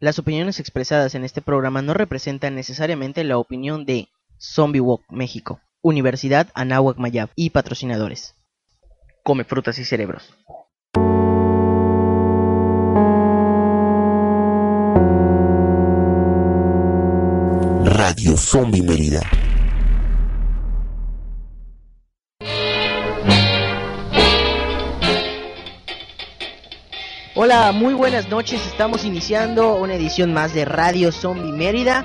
Las 0.00 0.18
opiniones 0.18 0.60
expresadas 0.60 1.14
en 1.14 1.24
este 1.24 1.42
programa 1.42 1.82
no 1.82 1.92
representan 1.92 2.54
necesariamente 2.54 3.22
la 3.22 3.36
opinión 3.36 3.84
de 3.84 4.08
Zombie 4.38 4.80
Walk 4.80 5.02
México, 5.10 5.60
Universidad 5.82 6.48
Anáhuac 6.54 6.96
Mayab 6.96 7.28
y 7.36 7.50
patrocinadores. 7.50 8.34
Come 9.22 9.44
frutas 9.44 9.78
y 9.78 9.84
cerebros. 9.84 10.34
Radio 17.84 18.38
Zombie 18.38 18.80
Mérida. 18.80 19.20
Hola, 27.42 27.72
muy 27.72 27.94
buenas 27.94 28.28
noches. 28.28 28.60
Estamos 28.66 29.02
iniciando 29.02 29.76
una 29.76 29.94
edición 29.94 30.34
más 30.34 30.52
de 30.52 30.66
Radio 30.66 31.10
Zombie 31.10 31.52
Mérida. 31.52 32.04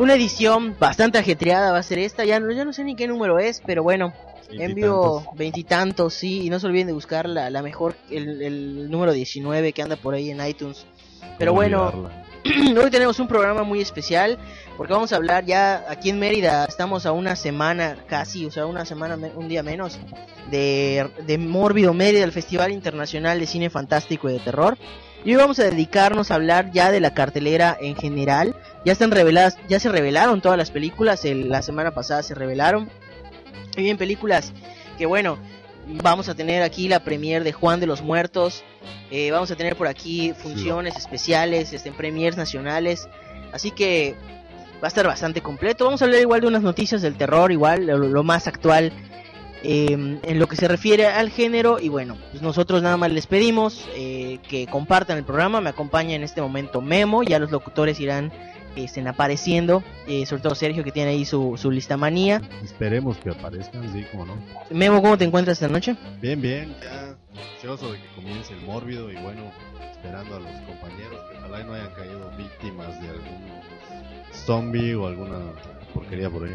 Una 0.00 0.14
edición 0.14 0.74
bastante 0.80 1.16
ajetreada 1.16 1.70
va 1.70 1.78
a 1.78 1.82
ser 1.84 2.00
esta. 2.00 2.24
Ya 2.24 2.40
no, 2.40 2.50
ya 2.50 2.64
no 2.64 2.72
sé 2.72 2.82
ni 2.82 2.96
qué 2.96 3.06
número 3.06 3.38
es, 3.38 3.62
pero 3.64 3.84
bueno. 3.84 4.12
Envío 4.50 5.26
veintitantos, 5.36 6.14
sí. 6.14 6.44
Y 6.44 6.50
no 6.50 6.58
se 6.58 6.66
olviden 6.66 6.88
de 6.88 6.92
buscar 6.92 7.28
la, 7.28 7.50
la 7.50 7.62
mejor, 7.62 7.94
el, 8.10 8.42
el 8.42 8.90
número 8.90 9.12
19 9.12 9.72
que 9.72 9.80
anda 9.80 9.94
por 9.94 10.12
ahí 10.12 10.30
en 10.30 10.44
iTunes. 10.44 10.86
Pero 11.38 11.52
bueno, 11.52 12.10
hoy 12.82 12.90
tenemos 12.90 13.18
un 13.20 13.26
programa 13.26 13.62
muy 13.62 13.80
especial 13.80 14.38
porque 14.76 14.92
vamos 14.92 15.12
a 15.12 15.16
hablar 15.16 15.46
ya 15.46 15.86
aquí 15.88 16.10
en 16.10 16.18
Mérida, 16.18 16.66
estamos 16.66 17.06
a 17.06 17.12
una 17.12 17.36
semana 17.36 17.96
casi, 18.06 18.44
o 18.44 18.50
sea, 18.50 18.66
una 18.66 18.84
semana, 18.84 19.16
un 19.34 19.48
día 19.48 19.62
menos, 19.62 19.98
de, 20.50 21.08
de 21.26 21.38
Mórbido 21.38 21.94
Mérida, 21.94 22.22
el 22.22 22.32
Festival 22.32 22.70
Internacional 22.72 23.40
de 23.40 23.46
Cine 23.46 23.70
Fantástico 23.70 24.28
y 24.28 24.34
de 24.34 24.40
Terror. 24.40 24.76
Y 25.24 25.30
hoy 25.30 25.36
vamos 25.36 25.58
a 25.58 25.64
dedicarnos 25.64 26.30
a 26.30 26.34
hablar 26.34 26.70
ya 26.70 26.90
de 26.90 27.00
la 27.00 27.14
cartelera 27.14 27.78
en 27.80 27.96
general. 27.96 28.54
Ya 28.84 28.92
están 28.92 29.10
reveladas, 29.10 29.56
ya 29.68 29.80
se 29.80 29.88
revelaron 29.88 30.42
todas 30.42 30.58
las 30.58 30.70
películas, 30.70 31.24
la 31.24 31.62
semana 31.62 31.92
pasada 31.92 32.22
se 32.22 32.34
revelaron. 32.34 32.90
Y 33.74 33.82
bien 33.82 33.96
películas 33.96 34.52
que 34.98 35.06
bueno, 35.06 35.38
vamos 35.86 36.28
a 36.28 36.34
tener 36.34 36.62
aquí 36.62 36.88
la 36.88 37.00
premier 37.00 37.44
de 37.44 37.52
Juan 37.52 37.80
de 37.80 37.86
los 37.86 38.02
Muertos. 38.02 38.64
Eh, 39.10 39.30
vamos 39.30 39.50
a 39.50 39.56
tener 39.56 39.76
por 39.76 39.86
aquí 39.86 40.32
funciones 40.32 40.96
especiales, 40.96 41.72
este, 41.72 41.92
premiers 41.92 42.36
nacionales. 42.36 43.08
Así 43.52 43.70
que 43.70 44.14
va 44.82 44.86
a 44.86 44.88
estar 44.88 45.06
bastante 45.06 45.40
completo. 45.40 45.84
Vamos 45.84 46.02
a 46.02 46.06
hablar 46.06 46.20
igual 46.20 46.40
de 46.40 46.48
unas 46.48 46.62
noticias 46.62 47.02
del 47.02 47.16
terror, 47.16 47.52
igual 47.52 47.86
lo, 47.86 48.22
más 48.22 48.46
actual 48.46 48.92
eh, 49.62 50.18
en 50.22 50.38
lo 50.38 50.46
que 50.46 50.56
se 50.56 50.68
refiere 50.68 51.06
al 51.06 51.30
género. 51.30 51.78
Y 51.80 51.88
bueno, 51.88 52.16
pues 52.30 52.42
nosotros 52.42 52.82
nada 52.82 52.96
más 52.96 53.12
les 53.12 53.26
pedimos 53.26 53.88
eh, 53.94 54.38
que 54.48 54.66
compartan 54.66 55.18
el 55.18 55.24
programa. 55.24 55.60
Me 55.60 55.70
acompaña 55.70 56.14
en 56.14 56.22
este 56.22 56.40
momento 56.40 56.80
Memo, 56.80 57.22
ya 57.22 57.38
los 57.38 57.50
locutores 57.50 58.00
irán 58.00 58.32
estén 58.76 59.06
apareciendo, 59.06 59.84
eh, 60.06 60.26
sobre 60.26 60.42
todo 60.42 60.54
Sergio 60.54 60.82
que 60.82 60.92
tiene 60.92 61.10
ahí 61.10 61.24
su, 61.24 61.56
su 61.56 61.70
lista 61.70 61.96
manía. 61.96 62.42
Esperemos 62.62 63.16
que 63.18 63.30
aparezcan, 63.30 63.92
sí, 63.92 64.04
como 64.10 64.26
no. 64.26 64.36
Memo, 64.70 65.00
¿cómo 65.00 65.16
te 65.16 65.24
encuentras 65.24 65.56
esta 65.56 65.72
noche? 65.72 65.96
Bien, 66.20 66.40
bien, 66.40 66.74
ya 66.82 67.16
ansioso 67.54 67.92
de 67.92 67.98
que 67.98 68.08
comience 68.14 68.52
el 68.52 68.60
mórbido 68.62 69.10
y 69.10 69.16
bueno, 69.16 69.50
esperando 69.90 70.36
a 70.36 70.40
los 70.40 70.50
compañeros 70.62 71.20
que 71.30 71.38
ojalá 71.38 71.64
no 71.64 71.74
hayan 71.74 71.90
caído 71.94 72.30
víctimas 72.36 73.00
de 73.00 73.08
algún 73.08 73.44
zombie 74.32 74.94
o 74.94 75.06
alguna 75.06 75.38
porquería 75.92 76.28
por 76.28 76.44
ahí. 76.44 76.54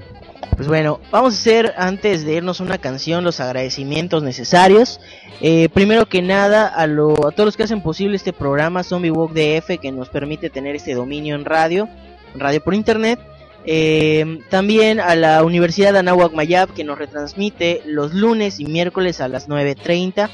Pues 0.55 0.67
bueno, 0.67 0.99
vamos 1.11 1.33
a 1.33 1.37
hacer 1.37 1.73
antes 1.77 2.25
de 2.25 2.33
irnos 2.33 2.59
una 2.59 2.77
canción 2.77 3.23
los 3.23 3.39
agradecimientos 3.39 4.21
necesarios. 4.21 4.99
Eh, 5.41 5.69
primero 5.69 6.05
que 6.07 6.21
nada 6.21 6.67
a, 6.67 6.85
lo, 6.85 7.13
a 7.27 7.31
todos 7.31 7.45
los 7.45 7.57
que 7.57 7.63
hacen 7.63 7.81
posible 7.81 8.17
este 8.17 8.33
programa 8.33 8.83
Zombie 8.83 9.11
Walk 9.11 9.31
DF 9.31 9.79
que 9.81 9.91
nos 9.91 10.09
permite 10.09 10.49
tener 10.49 10.75
este 10.75 10.93
dominio 10.93 11.35
en 11.35 11.45
radio, 11.45 11.87
radio 12.35 12.63
por 12.63 12.73
internet. 12.73 13.19
Eh, 13.65 14.39
también 14.49 14.99
a 14.99 15.15
la 15.15 15.43
Universidad 15.43 15.93
de 15.93 16.01
Mayab 16.03 16.73
que 16.73 16.83
nos 16.83 16.97
retransmite 16.97 17.81
los 17.85 18.13
lunes 18.13 18.59
y 18.59 18.65
miércoles 18.65 19.21
a 19.21 19.27
las 19.27 19.49
9.30. 19.49 20.29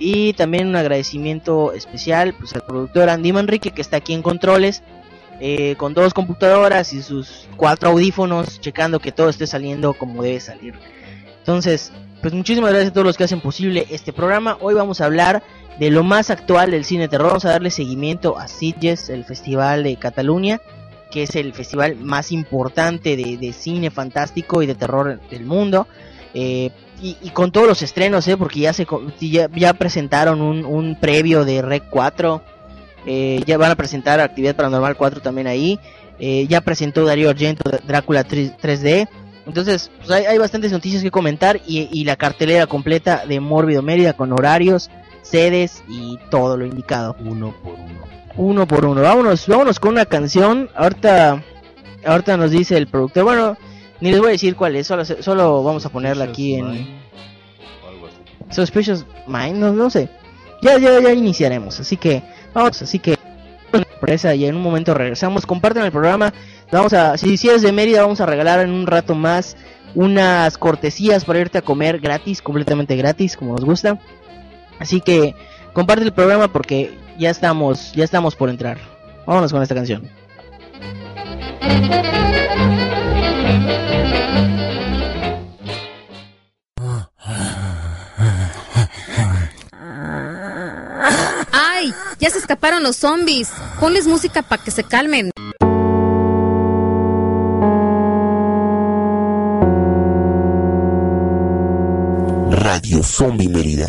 Y 0.00 0.32
también 0.34 0.68
un 0.68 0.76
agradecimiento 0.76 1.72
especial 1.72 2.34
pues, 2.38 2.54
al 2.54 2.62
productor 2.62 3.08
Andy 3.08 3.32
Manrique 3.32 3.72
que 3.72 3.82
está 3.82 3.96
aquí 3.96 4.14
en 4.14 4.22
controles 4.22 4.82
eh, 5.40 5.76
con 5.76 5.94
dos 5.94 6.14
computadoras 6.14 6.92
y 6.92 7.02
sus 7.02 7.48
cuatro 7.56 7.90
audífonos, 7.90 8.60
checando 8.60 8.98
que 8.98 9.12
todo 9.12 9.28
esté 9.28 9.46
saliendo 9.46 9.94
como 9.94 10.22
debe 10.22 10.40
salir. 10.40 10.74
Entonces, 11.38 11.92
pues 12.20 12.34
muchísimas 12.34 12.70
gracias 12.70 12.90
a 12.90 12.92
todos 12.92 13.06
los 13.06 13.16
que 13.16 13.24
hacen 13.24 13.40
posible 13.40 13.86
este 13.90 14.12
programa. 14.12 14.58
Hoy 14.60 14.74
vamos 14.74 15.00
a 15.00 15.04
hablar 15.04 15.44
de 15.78 15.90
lo 15.90 16.02
más 16.02 16.30
actual 16.30 16.72
del 16.72 16.84
cine 16.84 17.06
terror. 17.06 17.28
Vamos 17.28 17.44
a 17.44 17.50
darle 17.50 17.70
seguimiento 17.70 18.36
a 18.36 18.48
Sitges, 18.48 19.08
el 19.10 19.24
Festival 19.24 19.84
de 19.84 19.96
Cataluña, 19.96 20.60
que 21.10 21.24
es 21.24 21.36
el 21.36 21.52
festival 21.52 21.96
más 21.96 22.32
importante 22.32 23.16
de, 23.16 23.52
cine 23.52 23.90
fantástico 23.90 24.62
y 24.62 24.66
de 24.66 24.74
terror 24.74 25.20
del 25.30 25.44
mundo. 25.44 25.86
Eh, 26.34 26.70
y, 27.00 27.14
con 27.30 27.52
todos 27.52 27.68
los 27.68 27.82
estrenos, 27.82 28.26
¿eh? 28.26 28.36
porque 28.36 28.60
ya, 28.60 28.72
se, 28.72 28.86
ya, 29.20 29.74
presentaron 29.74 30.40
un, 30.40 30.64
un 30.64 30.98
previo 30.98 31.44
de 31.44 31.62
Rec 31.62 31.84
4 31.90 32.42
eh, 33.06 33.42
ya 33.46 33.56
van 33.56 33.70
a 33.70 33.74
presentar 33.74 34.20
Actividad 34.20 34.54
Paranormal 34.54 34.96
4 34.96 35.20
también 35.22 35.46
ahí. 35.46 35.80
Eh, 36.18 36.46
ya 36.48 36.60
presentó 36.60 37.04
Darío 37.04 37.30
Argento 37.30 37.70
Drácula 37.86 38.24
3, 38.24 38.82
d 38.82 39.08
Entonces, 39.46 39.90
pues 39.98 40.10
hay, 40.10 40.36
bastantes 40.36 40.72
noticias 40.72 41.02
que 41.02 41.10
comentar 41.10 41.60
y, 41.66 42.04
la 42.04 42.16
cartelera 42.16 42.66
completa 42.66 43.24
de 43.26 43.40
Mórbido 43.40 43.82
Mérida 43.82 44.12
con 44.12 44.32
horarios, 44.32 44.90
sedes 45.22 45.82
y 45.88 46.18
todo 46.30 46.56
lo 46.56 46.66
indicado. 46.66 47.16
Uno 47.20 47.54
por 47.62 47.74
uno. 47.74 47.98
Uno 48.38 48.66
por 48.66 48.86
uno. 48.86 49.02
Vámonos, 49.02 49.46
vámonos 49.46 49.78
con 49.78 49.92
una 49.92 50.06
canción. 50.06 50.70
Ahorita, 50.74 51.44
ahorita 52.06 52.36
nos 52.38 52.50
dice 52.50 52.78
el 52.78 52.86
productor. 52.86 53.24
Bueno, 53.24 53.58
ni 54.00 54.10
les 54.10 54.20
voy 54.20 54.28
a 54.28 54.32
decir 54.32 54.56
cuál 54.56 54.76
es. 54.76 54.86
Solo, 54.86 55.04
solo 55.04 55.62
vamos 55.62 55.84
a 55.84 55.90
ponerla 55.90 56.24
aquí 56.24 56.54
en. 56.54 56.98
Suspicious 58.50 59.04
Mind, 59.26 59.56
no, 59.56 59.72
no 59.72 59.90
sé. 59.90 60.08
Ya, 60.62 60.78
ya, 60.78 60.98
ya 60.98 61.12
iniciaremos. 61.12 61.78
Así 61.78 61.98
que 61.98 62.22
Vamos, 62.54 62.82
así 62.82 62.98
que 62.98 63.16
sorpresa 63.72 64.34
y 64.34 64.44
en 64.46 64.56
un 64.56 64.62
momento 64.62 64.94
regresamos. 64.94 65.46
Comparten 65.46 65.84
el 65.84 65.92
programa. 65.92 66.32
Vamos 66.72 66.92
a, 66.92 67.16
si, 67.16 67.36
si 67.36 67.48
eres 67.48 67.62
de 67.62 67.72
Mérida, 67.72 68.02
vamos 68.02 68.20
a 68.20 68.26
regalar 68.26 68.60
en 68.60 68.70
un 68.70 68.86
rato 68.86 69.14
más 69.14 69.56
unas 69.94 70.58
cortesías 70.58 71.24
para 71.24 71.40
irte 71.40 71.58
a 71.58 71.62
comer 71.62 71.98
gratis, 71.98 72.42
completamente 72.42 72.96
gratis, 72.96 73.36
como 73.36 73.52
nos 73.52 73.64
gusta. 73.64 73.98
Así 74.78 75.00
que 75.00 75.34
comparte 75.72 76.04
el 76.04 76.12
programa 76.12 76.48
porque 76.48 76.92
ya 77.18 77.30
estamos, 77.30 77.92
ya 77.92 78.04
estamos 78.04 78.34
por 78.36 78.48
entrar. 78.48 78.78
Vámonos 79.26 79.52
con 79.52 79.62
esta 79.62 79.74
canción. 79.74 80.08
Ya 92.18 92.30
se 92.30 92.38
escaparon 92.38 92.82
los 92.82 92.96
zombies. 92.96 93.48
Ponles 93.78 94.06
música 94.06 94.42
para 94.42 94.62
que 94.62 94.70
se 94.70 94.82
calmen. 94.82 95.30
Radio 102.50 103.02
Zombie 103.04 103.48
Mérida. 103.48 103.86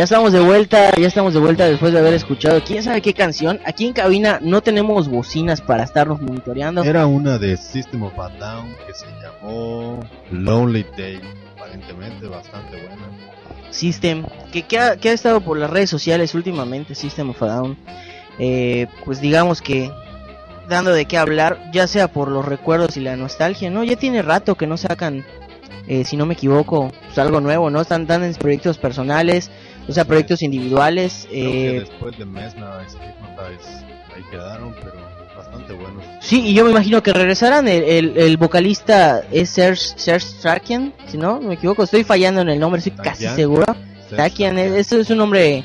Ya 0.00 0.04
estamos 0.04 0.32
de 0.32 0.40
vuelta, 0.40 0.96
ya 0.96 1.08
estamos 1.08 1.34
de 1.34 1.40
vuelta 1.40 1.66
después 1.66 1.92
de 1.92 1.98
haber 1.98 2.14
escuchado 2.14 2.64
quién 2.64 2.82
sabe 2.82 3.02
qué 3.02 3.12
canción. 3.12 3.60
Aquí 3.66 3.84
en 3.84 3.92
cabina 3.92 4.38
no 4.40 4.62
tenemos 4.62 5.08
bocinas 5.08 5.60
para 5.60 5.82
estarnos 5.82 6.22
monitoreando. 6.22 6.82
Era 6.82 7.04
una 7.04 7.36
de 7.36 7.58
System 7.58 8.04
of 8.04 8.18
a 8.18 8.30
Down 8.30 8.74
que 8.86 8.94
se 8.94 9.04
llamó 9.22 10.00
Lonely 10.30 10.86
Day 10.96 11.20
aparentemente 11.54 12.26
bastante 12.28 12.78
buena. 12.78 13.10
System, 13.68 14.24
que, 14.50 14.62
que, 14.62 14.78
ha, 14.78 14.96
que 14.96 15.10
ha 15.10 15.12
estado 15.12 15.42
por 15.42 15.58
las 15.58 15.68
redes 15.68 15.90
sociales 15.90 16.34
últimamente, 16.34 16.94
System 16.94 17.28
of 17.28 17.42
a 17.42 17.46
Down, 17.48 17.76
eh, 18.38 18.86
pues 19.04 19.20
digamos 19.20 19.60
que 19.60 19.92
dando 20.66 20.94
de 20.94 21.04
qué 21.04 21.18
hablar, 21.18 21.70
ya 21.74 21.86
sea 21.86 22.08
por 22.08 22.28
los 22.28 22.46
recuerdos 22.46 22.96
y 22.96 23.00
la 23.00 23.16
nostalgia, 23.16 23.68
¿no? 23.68 23.84
Ya 23.84 23.96
tiene 23.96 24.22
rato 24.22 24.54
que 24.54 24.66
no 24.66 24.78
sacan, 24.78 25.26
eh, 25.86 26.04
si 26.06 26.16
no 26.16 26.24
me 26.24 26.32
equivoco, 26.32 26.90
pues 27.04 27.18
algo 27.18 27.42
nuevo, 27.42 27.68
¿no? 27.68 27.82
Están, 27.82 28.06
tan 28.06 28.24
en 28.24 28.32
proyectos 28.32 28.78
personales, 28.78 29.50
o 29.90 29.92
sea, 29.92 30.04
proyectos 30.04 30.42
individuales. 30.42 31.28
Eh... 31.30 31.84
después 31.88 32.16
de 32.16 32.24
Mesmerize, 32.24 32.96
ahí 34.14 34.22
quedaron, 34.30 34.74
pero 34.80 34.94
bastante 35.36 35.72
buenos. 35.72 36.04
Sí, 36.20 36.48
y 36.48 36.54
yo 36.54 36.64
me 36.64 36.70
imagino 36.70 37.02
que 37.02 37.12
regresarán. 37.12 37.66
El, 37.68 38.16
el, 38.16 38.36
vocalista 38.36 39.22
es 39.32 39.50
Serge, 39.50 39.82
Serge 39.96 40.26
Trakian, 40.40 40.94
si 41.08 41.18
no 41.18 41.40
me 41.40 41.54
equivoco. 41.54 41.82
Estoy 41.82 42.04
fallando 42.04 42.40
en 42.40 42.50
el 42.50 42.60
nombre, 42.60 42.78
estoy 42.78 42.92
casi 42.92 43.26
seguro. 43.28 43.66
Trakian, 44.08 44.58
eso 44.58 44.98
es 44.98 45.10
un 45.10 45.18
nombre 45.18 45.64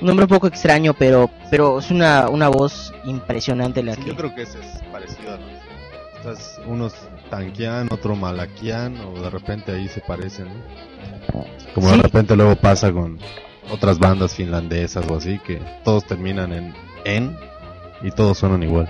un 0.00 0.06
nombre 0.06 0.24
un 0.24 0.28
poco 0.28 0.46
extraño, 0.46 0.94
pero 0.94 1.30
pero 1.50 1.78
es 1.80 1.90
una, 1.90 2.28
una 2.28 2.48
voz 2.48 2.92
impresionante 3.04 3.82
la 3.82 3.94
Yo 3.94 4.14
creo 4.14 4.34
que 4.34 4.42
ese 4.42 4.58
es 4.60 4.82
parecido 4.92 5.32
a 5.32 5.36
los 5.36 5.50
Entonces, 6.16 6.60
unos 6.66 6.94
tanquean, 7.30 7.88
otro 7.90 8.14
malaquian, 8.14 8.96
o 9.00 9.20
de 9.20 9.30
repente 9.30 9.72
ahí 9.72 9.88
se 9.88 10.00
parecen, 10.00 10.46
¿no? 10.46 11.44
Como 11.74 11.90
Sí. 11.90 11.96
de 11.96 12.02
repente 12.02 12.36
luego 12.36 12.56
pasa 12.56 12.92
con 12.92 13.18
otras 13.70 13.98
bandas 13.98 14.34
finlandesas 14.34 15.04
o 15.08 15.16
así, 15.16 15.38
que 15.38 15.60
todos 15.84 16.04
terminan 16.04 16.52
en 16.52 16.74
en 17.04 17.36
y 18.02 18.10
todos 18.10 18.38
suenan 18.38 18.62
igual. 18.62 18.88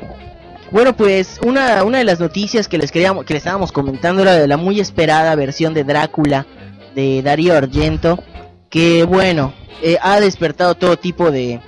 Bueno, 0.71 0.95
pues 0.95 1.41
una, 1.47 1.83
una 1.85 1.99
de 1.99 2.05
las 2.05 2.21
noticias 2.21 2.69
que 2.69 2.77
les 2.77 2.93
queríamos, 2.93 3.25
que 3.25 3.35
les 3.35 3.43
estábamos 3.43 3.73
comentando 3.73 4.23
era 4.23 4.35
de 4.35 4.47
la 4.47 4.59
muy 4.59 4.81
esperada 4.81 5.35
versión 5.35 5.73
de 5.73 5.85
Drácula 5.85 6.47
de 6.95 7.23
Darío 7.23 7.57
Argento, 7.57 8.23
que 8.69 9.05
bueno, 9.05 9.55
eh, 9.83 9.97
ha 10.03 10.21
despertado 10.21 10.75
todo 10.75 10.97
tipo 10.99 11.31
de 11.31 11.61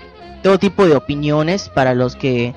todo 0.43 0.59
tipo 0.59 0.87
de 0.87 0.97
opiniones 0.97 1.69
para 1.69 1.95
los 1.95 2.17
que 2.17 2.55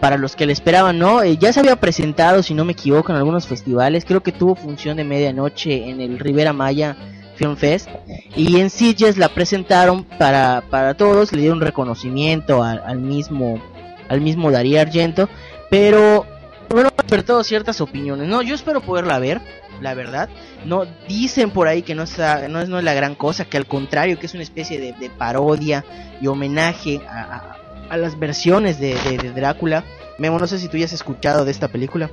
para 0.00 0.18
los 0.18 0.34
que 0.34 0.46
le 0.46 0.52
esperaban, 0.52 0.98
¿no? 0.98 1.22
Eh, 1.22 1.36
ya 1.36 1.52
se 1.52 1.60
había 1.60 1.76
presentado, 1.76 2.42
si 2.42 2.54
no 2.54 2.64
me 2.64 2.72
equivoco, 2.72 3.12
en 3.12 3.18
algunos 3.18 3.46
festivales, 3.46 4.04
creo 4.04 4.22
que 4.22 4.32
tuvo 4.32 4.56
función 4.56 4.96
de 4.96 5.04
medianoche 5.04 5.88
en 5.88 6.00
el 6.00 6.18
Rivera 6.18 6.52
Maya 6.52 6.96
Film 7.36 7.56
Fest 7.56 7.88
y 8.36 8.58
en 8.60 8.70
Sitges 8.70 9.16
la 9.16 9.28
presentaron 9.28 10.04
para, 10.04 10.62
para 10.70 10.94
todos, 10.94 11.32
le 11.32 11.40
dieron 11.42 11.60
reconocimiento 11.60 12.62
al, 12.62 12.98
mismo 12.98 13.62
al 14.08 14.20
mismo 14.20 14.50
Darío 14.50 14.80
Argento, 14.80 15.28
pero 15.70 16.26
bueno, 16.68 16.90
despertado 16.96 17.42
ciertas 17.44 17.80
opiniones. 17.80 18.28
No, 18.28 18.42
yo 18.42 18.54
espero 18.54 18.80
poderla 18.80 19.18
ver, 19.18 19.40
la 19.80 19.94
verdad. 19.94 20.28
No 20.64 20.86
dicen 21.08 21.50
por 21.50 21.68
ahí 21.68 21.82
que 21.82 21.94
no 21.94 22.04
está, 22.04 22.48
no 22.48 22.60
es, 22.60 22.68
no 22.68 22.78
es 22.78 22.84
la 22.84 22.94
gran 22.94 23.14
cosa, 23.14 23.44
que 23.44 23.56
al 23.56 23.66
contrario, 23.66 24.18
que 24.18 24.26
es 24.26 24.34
una 24.34 24.42
especie 24.42 24.78
de, 24.78 24.92
de 24.92 25.10
parodia 25.10 25.84
y 26.20 26.26
homenaje 26.26 27.00
a, 27.08 27.56
a- 27.92 27.96
las 27.96 28.18
versiones 28.18 28.78
de, 28.80 28.94
de- 28.94 29.18
de 29.18 29.32
Drácula. 29.32 29.84
Memo, 30.18 30.38
no 30.38 30.46
sé 30.46 30.58
si 30.58 30.68
tú 30.68 30.76
ya 30.76 30.84
has 30.84 30.92
escuchado 30.92 31.44
de 31.44 31.50
esta 31.50 31.68
película. 31.68 32.10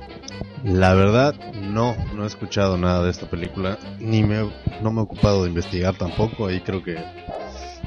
La 0.64 0.94
verdad, 0.94 1.34
no, 1.54 1.96
no 2.14 2.24
he 2.24 2.26
escuchado 2.26 2.76
nada 2.78 3.04
de 3.04 3.10
esta 3.10 3.26
película, 3.26 3.78
ni 3.98 4.22
me, 4.22 4.50
no 4.82 4.90
me 4.90 5.00
he 5.00 5.04
ocupado 5.04 5.42
de 5.44 5.48
investigar 5.48 5.94
tampoco, 5.94 6.46
ahí 6.46 6.60
creo 6.60 6.82
que 6.82 6.96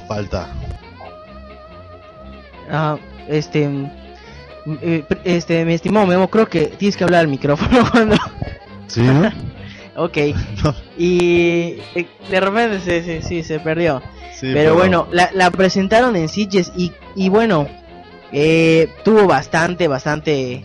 falta. 0.08 0.48
Ah, 2.70 2.98
este, 3.28 3.68
mm, 3.68 3.90
eh, 4.82 5.04
este, 5.24 5.66
mi 5.66 5.74
estimado 5.74 6.06
Memo, 6.08 6.30
creo 6.30 6.48
que 6.48 6.68
tienes 6.68 6.96
que 6.98 7.04
hablar 7.04 7.22
al 7.22 7.28
micrófono 7.28 7.84
cuando. 7.92 8.16
¿Sí, 8.88 9.02
no? 9.02 9.32
Ok. 9.96 10.18
Y 10.98 11.76
eh, 11.94 12.08
de 12.28 12.40
repente 12.40 12.80
sí, 12.80 13.04
sí, 13.22 13.28
sí, 13.28 13.44
se 13.44 13.60
perdió. 13.60 14.02
Sí, 14.34 14.50
pero, 14.52 14.74
bueno, 14.74 15.08
la, 15.12 15.30
la 15.36 15.52
presentaron 15.52 16.16
en 16.16 16.30
Sitges 16.30 16.72
y, 16.76 16.92
y 17.16 17.30
bueno, 17.30 17.68
eh, 18.34 18.90
tuvo 19.04 19.28
bastante, 19.28 19.88
bastante 19.88 20.64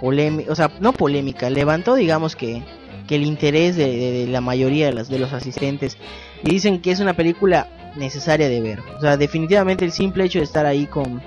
polémica, 0.00 0.52
o 0.52 0.54
sea, 0.54 0.70
no 0.80 0.92
polémica, 0.92 1.50
levantó 1.50 1.94
digamos 1.96 2.36
que, 2.36 2.62
que 3.06 3.16
el 3.16 3.24
interés 3.24 3.76
de, 3.76 3.86
de- 3.88 4.12
de 4.12 4.26
la 4.28 4.40
mayoría 4.40 4.86
de 4.86 4.92
los, 4.92 5.08
de 5.08 5.18
los 5.18 5.32
asistentes 5.32 5.98
y 6.44 6.50
dicen 6.50 6.80
que 6.80 6.92
es 6.92 7.00
una 7.00 7.14
película 7.14 7.68
necesaria 7.96 8.48
de 8.48 8.60
ver. 8.60 8.80
O 8.96 9.00
sea, 9.00 9.16
definitivamente 9.16 9.84
el 9.84 9.92
simple 9.92 10.24
hecho 10.24 10.38
de 10.38 10.44
estar 10.44 10.66
ahí 10.66 10.86
con, 10.86 11.20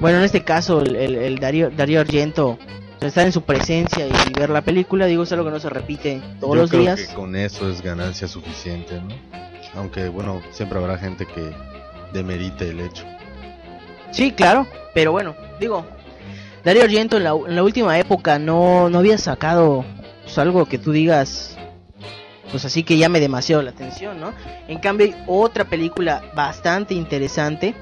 bueno, 0.00 0.18
en 0.18 0.24
este 0.24 0.42
caso 0.42 0.80
el, 0.80 0.96
el, 0.96 1.14
el 1.16 1.38
Darío, 1.38 1.70
Darío 1.70 2.00
Argento, 2.00 2.58
estar 3.02 3.26
en 3.26 3.32
su 3.32 3.42
presencia 3.42 4.06
y 4.06 4.38
ver 4.38 4.48
la 4.48 4.62
película, 4.62 5.06
digo, 5.06 5.24
es 5.24 5.32
algo 5.32 5.44
que 5.46 5.50
no 5.50 5.60
se 5.60 5.68
repite 5.68 6.22
todos 6.40 6.54
Yo 6.54 6.60
los 6.62 6.70
creo 6.70 6.82
días. 6.82 7.00
que 7.00 7.14
con 7.14 7.34
eso 7.36 7.68
es 7.68 7.82
ganancia 7.82 8.28
suficiente, 8.28 9.00
¿no? 9.00 9.08
Aunque 9.74 10.08
bueno, 10.08 10.40
siempre 10.52 10.78
habrá 10.78 10.96
gente 10.98 11.26
que 11.26 11.50
demerite 12.12 12.70
el 12.70 12.80
hecho. 12.80 13.04
Sí, 14.12 14.30
claro, 14.32 14.66
pero 14.94 15.10
bueno, 15.12 15.34
digo, 15.58 15.84
Darío 16.64 16.84
Argento 16.84 17.16
en 17.16 17.24
la, 17.24 17.30
en 17.30 17.56
la 17.56 17.62
última 17.62 17.98
época 17.98 18.38
no, 18.38 18.88
no 18.88 18.98
había 18.98 19.18
sacado 19.18 19.84
pues, 20.22 20.38
algo 20.38 20.66
que 20.66 20.78
tú 20.78 20.92
digas, 20.92 21.56
pues 22.50 22.64
así 22.64 22.82
que 22.84 22.98
llame 22.98 23.18
demasiado 23.20 23.62
la 23.62 23.70
atención, 23.70 24.20
¿no? 24.20 24.32
En 24.68 24.78
cambio 24.78 25.06
hay 25.06 25.14
otra 25.26 25.64
película 25.64 26.22
bastante 26.34 26.94
interesante 26.94 27.74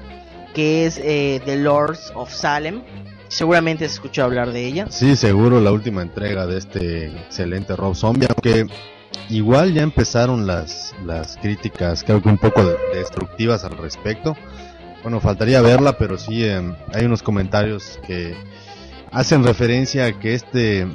que 0.55 0.85
es 0.85 0.97
eh, 1.03 1.41
The 1.45 1.57
Lords 1.57 2.11
of 2.15 2.31
Salem. 2.33 2.81
Seguramente 3.27 3.85
has 3.85 3.93
escuchado 3.93 4.27
hablar 4.27 4.51
de 4.51 4.65
ella. 4.65 4.87
Sí, 4.89 5.15
seguro 5.15 5.61
la 5.61 5.71
última 5.71 6.01
entrega 6.01 6.45
de 6.45 6.57
este 6.57 7.05
excelente 7.07 7.75
Rob 7.77 7.95
Zombie, 7.95 8.27
aunque 8.27 8.65
igual 9.29 9.73
ya 9.73 9.83
empezaron 9.83 10.45
las, 10.47 10.93
las 11.05 11.37
críticas, 11.37 12.03
creo 12.03 12.21
que 12.21 12.27
un 12.27 12.37
poco 12.37 12.63
de- 12.65 12.75
destructivas 12.93 13.63
al 13.63 13.77
respecto. 13.77 14.35
Bueno, 15.03 15.19
faltaría 15.19 15.61
verla, 15.61 15.97
pero 15.97 16.17
sí 16.17 16.45
em, 16.45 16.75
hay 16.93 17.05
unos 17.05 17.23
comentarios 17.23 17.99
que 18.05 18.35
hacen 19.11 19.43
referencia 19.43 20.05
a 20.05 20.19
que 20.19 20.33
este 20.33 20.87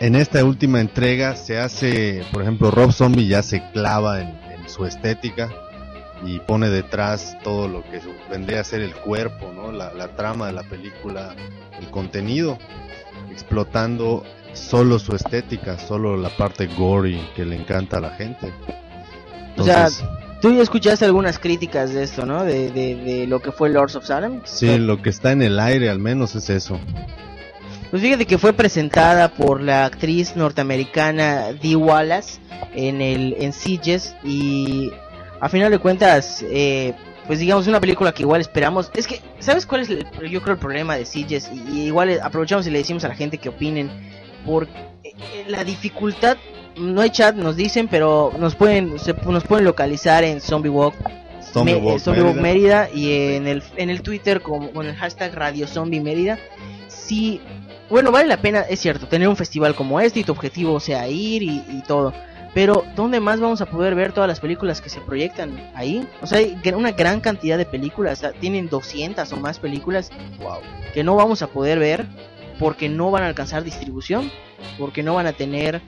en 0.00 0.14
esta 0.14 0.44
última 0.44 0.80
entrega 0.80 1.34
se 1.34 1.58
hace, 1.58 2.24
por 2.32 2.42
ejemplo, 2.42 2.70
Rob 2.70 2.92
Zombie 2.92 3.26
ya 3.26 3.42
se 3.42 3.62
clava 3.72 4.20
en, 4.20 4.28
en 4.28 4.68
su 4.68 4.84
estética 4.86 5.50
y 6.24 6.38
pone 6.40 6.68
detrás 6.68 7.36
todo 7.42 7.68
lo 7.68 7.82
que 7.82 8.00
vendría 8.30 8.60
a 8.60 8.64
ser 8.64 8.80
el 8.80 8.94
cuerpo, 8.94 9.52
¿no? 9.52 9.72
La, 9.72 9.92
la 9.92 10.08
trama 10.14 10.46
de 10.46 10.52
la 10.52 10.62
película, 10.62 11.34
el 11.80 11.90
contenido, 11.90 12.58
explotando 13.30 14.24
solo 14.52 14.98
su 14.98 15.14
estética, 15.14 15.78
solo 15.78 16.16
la 16.16 16.30
parte 16.30 16.66
gory 16.66 17.20
que 17.34 17.44
le 17.44 17.56
encanta 17.56 17.98
a 17.98 18.00
la 18.00 18.10
gente. 18.10 18.52
O 19.56 19.64
sea, 19.64 19.86
Entonces, 19.86 20.04
Tú 20.40 20.54
ya 20.54 20.62
escuchaste 20.62 21.04
algunas 21.04 21.38
críticas 21.38 21.92
de 21.92 22.04
esto, 22.04 22.24
¿no? 22.24 22.44
De, 22.44 22.70
de, 22.70 22.94
de 22.94 23.26
lo 23.26 23.40
que 23.40 23.50
fue 23.50 23.70
Lords 23.70 23.96
of 23.96 24.04
Salem. 24.04 24.40
sí, 24.44 24.78
lo 24.78 25.02
que 25.02 25.10
está 25.10 25.32
en 25.32 25.42
el 25.42 25.58
aire 25.58 25.90
al 25.90 25.98
menos 25.98 26.34
es 26.36 26.48
eso. 26.50 26.78
Pues 27.90 28.02
fíjate 28.02 28.26
que 28.26 28.38
fue 28.38 28.52
presentada 28.52 29.30
por 29.30 29.62
la 29.62 29.86
actriz 29.86 30.36
norteamericana 30.36 31.52
Dee 31.54 31.74
Wallace 31.74 32.38
en 32.74 33.00
el 33.00 33.34
en 33.40 33.52
Sitges 33.52 34.14
y 34.22 34.92
a 35.40 35.48
final 35.48 35.70
de 35.70 35.78
cuentas, 35.78 36.44
eh, 36.50 36.92
pues 37.26 37.38
digamos 37.38 37.66
una 37.66 37.80
película 37.80 38.12
que 38.12 38.22
igual 38.22 38.40
esperamos. 38.40 38.90
Es 38.94 39.06
que, 39.06 39.20
¿sabes 39.38 39.64
cuál 39.66 39.80
es 39.82 39.90
el, 39.90 40.06
yo 40.30 40.42
creo 40.42 40.54
el 40.54 40.60
problema 40.60 40.96
de 40.96 41.06
Sitges? 41.06 41.50
Y, 41.52 41.78
y 41.78 41.86
igual 41.86 42.20
aprovechamos 42.22 42.66
y 42.66 42.70
le 42.70 42.78
decimos 42.78 43.04
a 43.04 43.08
la 43.08 43.14
gente 43.14 43.38
que 43.38 43.48
opinen 43.48 43.90
por 44.44 44.68
eh, 45.02 45.14
la 45.48 45.64
dificultad. 45.64 46.36
No 46.78 47.00
hay 47.00 47.10
chat, 47.10 47.34
nos 47.36 47.56
dicen, 47.56 47.88
pero 47.88 48.32
nos 48.38 48.54
pueden 48.54 48.98
se, 48.98 49.12
nos 49.26 49.44
pueden 49.44 49.64
localizar 49.64 50.24
en 50.24 50.40
Zombie 50.40 50.70
Walk 50.70 50.94
Zombie 51.52 51.74
Me- 51.74 51.80
Walk 51.80 52.36
Mérida. 52.36 52.88
Y 52.92 53.34
en 53.34 53.46
el 53.46 53.62
en 53.76 53.90
el 53.90 54.02
Twitter 54.02 54.40
con 54.42 54.86
el 54.86 54.94
hashtag 54.94 55.34
Radio 55.34 55.66
Zombie 55.66 56.00
Mérida. 56.00 56.38
Sí, 56.88 57.40
bueno, 57.90 58.12
vale 58.12 58.28
la 58.28 58.36
pena, 58.36 58.60
es 58.68 58.80
cierto, 58.80 59.06
tener 59.06 59.28
un 59.28 59.36
festival 59.36 59.74
como 59.74 59.98
este 60.00 60.20
y 60.20 60.24
tu 60.24 60.32
objetivo 60.32 60.78
sea 60.78 61.08
ir 61.08 61.42
y, 61.42 61.64
y 61.68 61.82
todo. 61.86 62.12
Pero 62.54 62.84
¿dónde 62.96 63.20
más 63.20 63.40
vamos 63.40 63.60
a 63.60 63.66
poder 63.66 63.94
ver 63.94 64.12
todas 64.12 64.28
las 64.28 64.40
películas 64.40 64.80
que 64.80 64.88
se 64.90 65.00
proyectan 65.00 65.70
ahí? 65.74 66.06
O 66.22 66.26
sea, 66.26 66.38
hay 66.38 66.58
una 66.74 66.92
gran 66.92 67.20
cantidad 67.20 67.56
de 67.58 67.66
películas, 67.66 68.22
tienen 68.40 68.68
200 68.68 69.30
o 69.32 69.36
más 69.36 69.58
películas 69.58 70.10
Wow. 70.40 70.58
que 70.94 71.04
no 71.04 71.14
vamos 71.14 71.42
a 71.42 71.46
poder 71.48 71.78
ver 71.78 72.06
porque 72.58 72.88
no 72.88 73.10
van 73.10 73.22
a 73.22 73.26
alcanzar 73.28 73.62
distribución, 73.64 74.30
porque 74.78 75.02
no 75.02 75.14
van 75.14 75.26
a 75.26 75.32
tener 75.32 75.80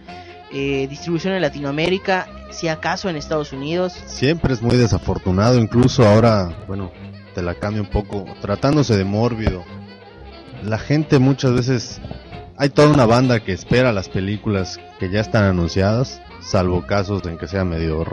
eh, 0.53 0.87
distribución 0.89 1.35
en 1.35 1.43
Latinoamérica, 1.43 2.29
si 2.51 2.69
acaso 2.69 3.09
en 3.09 3.17
Estados 3.17 3.53
Unidos. 3.53 3.93
Siempre 4.07 4.53
es 4.53 4.63
muy 4.63 4.77
desafortunado, 4.77 5.59
incluso 5.59 6.07
ahora, 6.07 6.65
bueno, 6.67 6.91
te 7.35 7.43
la 7.43 7.55
cambio 7.55 7.83
un 7.83 7.91
poco, 7.91 8.25
tratándose 8.41 8.97
de 8.97 9.05
mórbido. 9.05 9.65
La 10.63 10.79
gente 10.79 11.19
muchas 11.19 11.53
veces, 11.53 12.01
hay 12.57 12.71
toda 12.71 12.89
una 12.89 13.07
banda 13.07 13.41
que 13.41 13.53
espera 13.53 13.93
las 13.93 14.09
películas 14.09 14.79
que 14.99 15.11
ya 15.11 15.21
están 15.21 15.45
anunciadas, 15.45 16.21
salvo 16.41 16.87
casos 16.87 17.25
en 17.27 17.39
que 17.39 17.47
sean 17.47 17.69
medio 17.69 18.05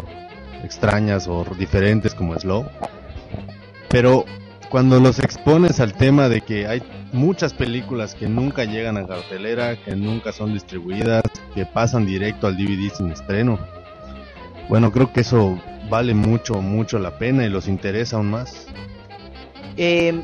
extrañas 0.64 1.28
o 1.28 1.46
diferentes 1.58 2.14
como 2.14 2.38
Slow. 2.40 2.68
Pero 3.90 4.26
cuando 4.70 5.00
los 5.00 5.20
expones 5.20 5.80
al 5.80 5.94
tema 5.94 6.30
de 6.30 6.42
que 6.42 6.68
hay 6.68 6.84
muchas 7.14 7.54
películas 7.54 8.16
que 8.16 8.28
nunca 8.28 8.66
llegan 8.66 8.98
a 8.98 9.08
cartelera, 9.08 9.76
que 9.76 9.96
nunca 9.96 10.32
son 10.32 10.54
distribuidas, 10.54 11.24
que 11.56 11.66
pasan 11.66 12.06
directo 12.06 12.48
al 12.48 12.58
DVD 12.58 12.92
sin 12.94 13.12
estreno, 13.12 13.60
bueno, 14.70 14.92
creo 14.92 15.14
que 15.14 15.22
eso 15.22 15.58
vale 15.90 16.14
mucho, 16.14 16.62
mucho 16.62 17.00
la 17.00 17.18
pena 17.18 17.46
y 17.46 17.50
los 17.50 17.68
interesa 17.68 18.18
aún 18.18 18.32
más. 18.32 18.68
Eh, 19.78 20.22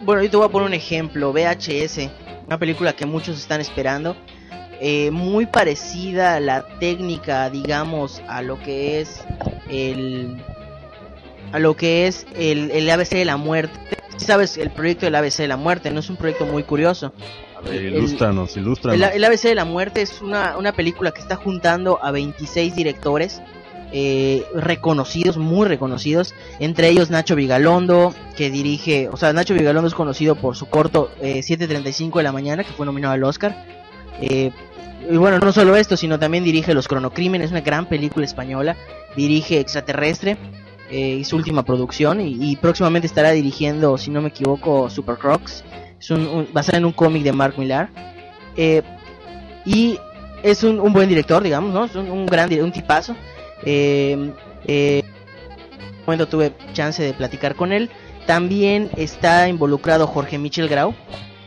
bueno, 0.00 0.22
yo 0.22 0.30
te 0.30 0.36
voy 0.36 0.46
a 0.46 0.48
poner 0.48 0.68
un 0.68 0.74
ejemplo, 0.74 1.32
VHS, 1.32 2.10
una 2.46 2.58
película 2.58 2.94
que 2.94 3.06
muchos 3.06 3.38
están 3.38 3.60
esperando, 3.60 4.16
eh, 4.80 5.10
muy 5.12 5.46
parecida 5.46 6.36
a 6.36 6.40
la 6.40 6.66
técnica, 6.78 7.50
digamos, 7.50 8.20
a 8.26 8.42
lo 8.42 8.58
que 8.60 9.00
es 9.00 9.24
el 9.68 10.42
a 11.52 11.58
lo 11.58 11.76
que 11.76 12.06
es 12.06 12.26
el, 12.36 12.70
el 12.70 12.88
ABC 12.90 13.10
de 13.10 13.24
la 13.24 13.36
muerte. 13.36 13.78
Sabes, 14.16 14.56
el 14.58 14.70
proyecto 14.70 15.06
del 15.06 15.14
ABC 15.14 15.36
de 15.38 15.48
la 15.48 15.56
muerte 15.56 15.90
no 15.90 16.00
es 16.00 16.10
un 16.10 16.16
proyecto 16.16 16.44
muy 16.46 16.62
curioso. 16.64 17.12
A 17.56 17.60
ver, 17.60 17.74
El- 17.76 17.94
ilústranos, 17.96 18.56
ilústranos. 18.56 19.00
El, 19.00 19.16
el 19.16 19.24
ABC 19.24 19.42
de 19.42 19.54
la 19.54 19.64
muerte 19.64 20.02
es 20.02 20.20
una, 20.20 20.56
una 20.58 20.72
película 20.72 21.12
que 21.12 21.20
está 21.20 21.36
juntando 21.36 21.98
a 22.02 22.10
26 22.10 22.74
directores 22.74 23.40
eh, 23.92 24.44
reconocidos, 24.54 25.38
muy 25.38 25.66
reconocidos, 25.66 26.34
entre 26.60 26.88
ellos 26.88 27.10
Nacho 27.10 27.34
Vigalondo, 27.36 28.14
que 28.36 28.50
dirige, 28.50 29.08
o 29.08 29.16
sea, 29.16 29.32
Nacho 29.32 29.54
Vigalondo 29.54 29.88
es 29.88 29.94
conocido 29.94 30.34
por 30.34 30.56
su 30.56 30.66
corto 30.66 31.10
eh, 31.22 31.40
7.35 31.40 32.16
de 32.18 32.22
la 32.22 32.32
mañana, 32.32 32.64
que 32.64 32.72
fue 32.72 32.84
nominado 32.84 33.14
al 33.14 33.24
Oscar. 33.24 33.64
Eh, 34.20 34.50
y 35.10 35.16
bueno, 35.16 35.38
no 35.38 35.52
solo 35.52 35.74
esto, 35.76 35.96
sino 35.96 36.18
también 36.18 36.44
dirige 36.44 36.74
Los 36.74 36.86
Cronocrímenes, 36.88 37.50
una 37.50 37.62
gran 37.62 37.86
película 37.86 38.26
española. 38.26 38.76
Dirige 39.16 39.58
Extraterrestre, 39.58 40.36
eh, 40.90 41.22
su 41.24 41.36
última 41.36 41.64
producción. 41.64 42.20
Y, 42.20 42.56
próximamente 42.56 43.06
estará 43.06 43.30
dirigiendo, 43.30 43.98
si 43.98 44.10
no 44.10 44.20
me 44.20 44.28
equivoco, 44.28 44.88
Super 44.90 45.16
Crocs. 45.16 45.64
Es 46.00 46.10
un, 46.10 46.48
basada 46.52 46.78
en 46.78 46.84
un 46.84 46.92
cómic 46.92 47.22
de 47.22 47.32
Mark 47.32 47.54
Millar. 47.58 47.88
Eh, 48.56 48.82
y 49.64 49.98
es 50.42 50.62
un, 50.62 50.92
buen 50.92 51.08
director, 51.08 51.42
digamos, 51.42 51.72
¿no? 51.72 51.84
Es 51.84 51.94
un, 51.94 52.26
gran 52.26 52.52
un 52.62 52.72
tipazo. 52.72 53.14
Eh, 53.64 54.32
eh, 54.66 55.02
momento 56.06 56.26
tuve 56.26 56.52
chance 56.72 57.02
de 57.02 57.12
platicar 57.12 57.54
con 57.54 57.72
él. 57.72 57.90
También 58.26 58.90
está 58.96 59.48
involucrado 59.48 60.06
Jorge 60.06 60.38
Michel 60.38 60.68
Grau. 60.68 60.94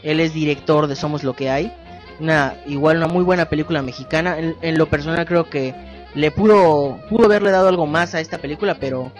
Él 0.03 0.19
es 0.19 0.33
director 0.33 0.87
de 0.87 0.95
Somos 0.95 1.23
lo 1.23 1.35
que 1.35 1.49
hay. 1.49 1.73
Una 2.19 2.55
igual 2.67 2.97
una 2.97 3.07
muy 3.07 3.23
buena 3.23 3.45
película 3.45 3.81
mexicana. 3.81 4.37
En, 4.39 4.77
lo 4.77 4.87
personal 4.87 5.25
creo 5.25 5.49
que 5.49 5.73
le 6.13 6.31
pudo 6.31 6.99
pudo 7.09 7.25
haberle 7.25 7.51
dado 7.51 7.69
algo 7.69 7.87
más 7.87 8.13
a 8.13 8.19
esta 8.19 8.37
película, 8.37 8.75
pero 8.79 9.11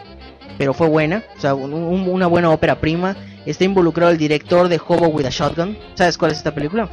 pero 0.61 0.75
fue 0.75 0.87
buena. 0.87 1.23
O 1.35 1.41
sea, 1.41 1.55
una 1.55 2.27
buena 2.27 2.51
ópera 2.51 2.79
prima. 2.79 3.15
Está 3.47 3.63
involucrado 3.63 4.11
el 4.11 4.19
director 4.19 4.67
de 4.67 4.79
Hobo 4.79 5.07
with 5.07 5.25
a 5.25 5.31
Shotgun. 5.31 5.75
¿Sabes 5.95 6.19
cuál 6.19 6.33
es 6.33 6.37
esta 6.37 6.53
película? 6.53 6.87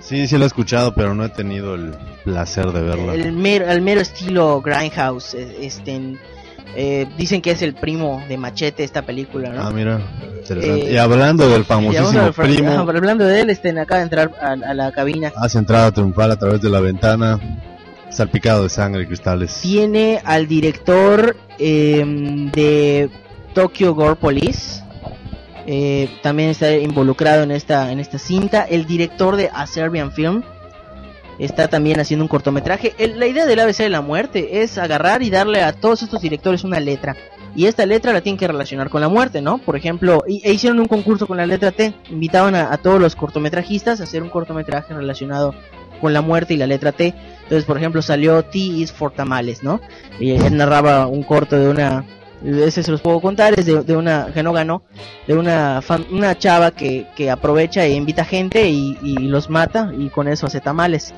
Sí, 0.00 0.28
sí 0.28 0.38
lo 0.38 0.44
he 0.44 0.46
escuchado, 0.46 0.94
pero 0.94 1.16
no 1.16 1.24
he 1.24 1.28
tenido 1.28 1.74
el 1.74 1.96
placer 2.22 2.70
de 2.70 2.80
verla. 2.80 3.14
El 3.14 3.32
mero, 3.32 3.66
mero 3.82 4.00
estilo 4.00 4.62
Grindhouse, 4.62 5.34
eh, 5.34 5.56
este, 5.62 6.16
eh, 6.76 7.08
dicen 7.16 7.42
que 7.42 7.50
es 7.50 7.62
el 7.62 7.74
primo 7.74 8.22
de 8.28 8.38
Machete 8.38 8.84
esta 8.84 9.02
película, 9.02 9.50
¿no? 9.50 9.62
Ah, 9.62 9.72
mira, 9.72 10.00
interesante. 10.38 10.90
Eh, 10.90 10.92
y 10.92 10.96
hablando 10.96 11.48
del 11.50 11.64
famosísimo 11.64 12.30
primo... 12.30 12.70
Hablando 12.78 13.24
de 13.24 13.40
él, 13.40 13.50
este, 13.50 13.70
acaba 13.70 13.98
de 13.98 14.04
entrar 14.04 14.30
a, 14.40 14.74
la 14.74 14.92
cabina. 14.92 15.32
Hace 15.34 15.58
entrada 15.58 15.90
triunfal 15.90 16.30
a 16.30 16.36
través 16.36 16.60
de 16.60 16.70
la 16.70 16.78
ventana, 16.78 17.40
salpicado 18.18 18.64
de 18.64 18.68
sangre 18.68 19.02
y 19.04 19.06
cristales. 19.06 19.60
Tiene 19.62 20.20
al 20.24 20.46
director 20.46 21.36
em, 21.58 22.50
de 22.50 23.08
Tokyo 23.54 23.94
Gore 23.94 24.16
Police, 24.16 24.82
eh, 25.66 26.08
también 26.22 26.50
está 26.50 26.72
involucrado 26.72 27.42
en 27.42 27.50
esta, 27.50 27.92
en 27.92 28.00
esta 28.00 28.18
cinta. 28.18 28.64
El 28.64 28.86
director 28.86 29.36
de 29.36 29.50
A 29.52 29.66
Serbian 29.66 30.10
Film 30.12 30.42
está 31.38 31.68
también 31.68 32.00
haciendo 32.00 32.24
un 32.24 32.28
cortometraje. 32.28 32.94
la 33.14 33.26
idea 33.26 33.46
del 33.46 33.60
ABC 33.60 33.78
de 33.78 33.90
la 33.90 34.00
muerte 34.00 34.62
es 34.62 34.78
agarrar 34.78 35.22
y 35.22 35.30
darle 35.30 35.62
a 35.62 35.72
todos 35.72 36.02
estos 36.02 36.20
directores 36.20 36.64
una 36.64 36.80
letra. 36.80 37.16
Y 37.54 37.66
esta 37.66 37.86
letra 37.86 38.12
la 38.12 38.20
tienen 38.20 38.38
que 38.38 38.48
relacionar 38.48 38.90
con 38.90 39.00
la 39.00 39.08
muerte, 39.08 39.40
¿no? 39.40 39.58
Por 39.58 39.76
ejemplo, 39.76 40.24
e 40.26 40.52
hicieron 40.52 40.80
un 40.80 40.86
concurso 40.86 41.26
con 41.26 41.36
la 41.36 41.46
letra 41.46 41.70
T. 41.70 41.94
Invitaban 42.10 42.54
a, 42.54 42.76
todos 42.78 43.00
los 43.00 43.14
cortometrajistas 43.14 44.00
a 44.00 44.04
hacer 44.04 44.22
un 44.22 44.30
cortometraje 44.30 44.94
relacionado 44.94 45.54
con 45.98 46.12
la 46.12 46.20
muerte 46.20 46.54
y 46.54 46.56
la 46.56 46.66
letra 46.66 46.92
T. 46.92 47.14
Entonces, 47.42 47.64
por 47.64 47.78
ejemplo, 47.78 48.02
salió 48.02 48.44
T 48.44 48.58
is 48.58 48.92
for 48.92 49.12
tamales, 49.12 49.62
¿no? 49.62 49.80
Y 50.18 50.32
él 50.32 50.56
narraba 50.56 51.06
un 51.06 51.22
corto 51.22 51.58
de 51.58 51.68
una 51.68 52.04
ese 52.44 52.82
se 52.82 52.90
los 52.90 53.00
puedo 53.00 53.20
contar, 53.20 53.58
es 53.58 53.66
de, 53.66 53.96
una 53.96 54.28
que 54.32 54.42
no 54.42 54.52
ganó, 54.52 54.82
de 55.26 55.34
una 55.34 55.80
una 56.10 56.38
chava 56.38 56.70
que, 56.70 57.06
que 57.16 57.30
aprovecha 57.30 57.84
e 57.84 57.94
invita 57.94 58.24
gente 58.24 58.68
y, 58.70 58.96
los 59.18 59.50
mata 59.50 59.92
y 59.96 60.08
con 60.08 60.28
eso 60.28 60.46
hace 60.46 60.60
tamales. 60.60 61.14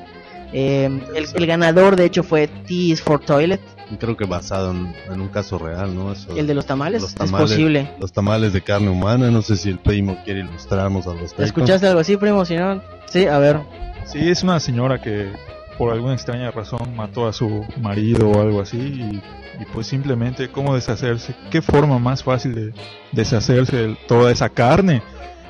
Eh, 0.53 0.89
el, 1.15 1.47
ganador 1.47 1.95
de 1.95 2.03
hecho 2.05 2.23
fue 2.23 2.47
T 2.47 2.95
for 2.97 3.21
Toilet. 3.21 3.61
Creo 3.99 4.17
que 4.17 4.25
basado 4.25 4.71
en, 4.71 5.21
un 5.21 5.29
caso 5.29 5.57
real, 5.57 5.95
¿no? 5.95 6.13
el 6.35 6.47
de 6.47 6.53
los 6.53 6.65
tamales, 6.65 7.03
es 7.03 7.31
posible. 7.31 7.91
Los 7.99 8.11
tamales 8.11 8.51
de 8.51 8.61
carne 8.61 8.89
humana, 8.89 9.29
no 9.31 9.41
sé 9.41 9.55
si 9.57 9.69
el 9.69 9.79
primo 9.79 10.17
quiere 10.25 10.41
ilustrarnos 10.41 11.07
al 11.07 11.19
respecto. 11.19 11.43
¿Escuchaste 11.43 11.87
algo 11.87 11.99
así, 11.99 12.17
primo? 12.17 12.43
Si 12.45 12.55
no, 12.55 12.81
sí, 13.07 13.25
a 13.27 13.37
ver. 13.37 13.59
Sí, 14.05 14.29
es 14.29 14.43
una 14.43 14.59
señora 14.59 15.01
que 15.01 15.31
por 15.77 15.93
alguna 15.93 16.13
extraña 16.13 16.51
razón 16.51 16.95
mató 16.95 17.27
a 17.27 17.33
su 17.33 17.65
marido 17.81 18.29
o 18.29 18.41
algo 18.41 18.61
así 18.61 18.77
y 18.77 19.65
pues 19.73 19.87
simplemente 19.87 20.49
cómo 20.49 20.75
deshacerse, 20.75 21.35
qué 21.49 21.61
forma 21.61 21.99
más 21.99 22.23
fácil 22.23 22.55
de 22.55 22.73
deshacerse 23.11 23.75
de 23.75 23.97
toda 24.07 24.31
esa 24.31 24.49
carne 24.49 25.01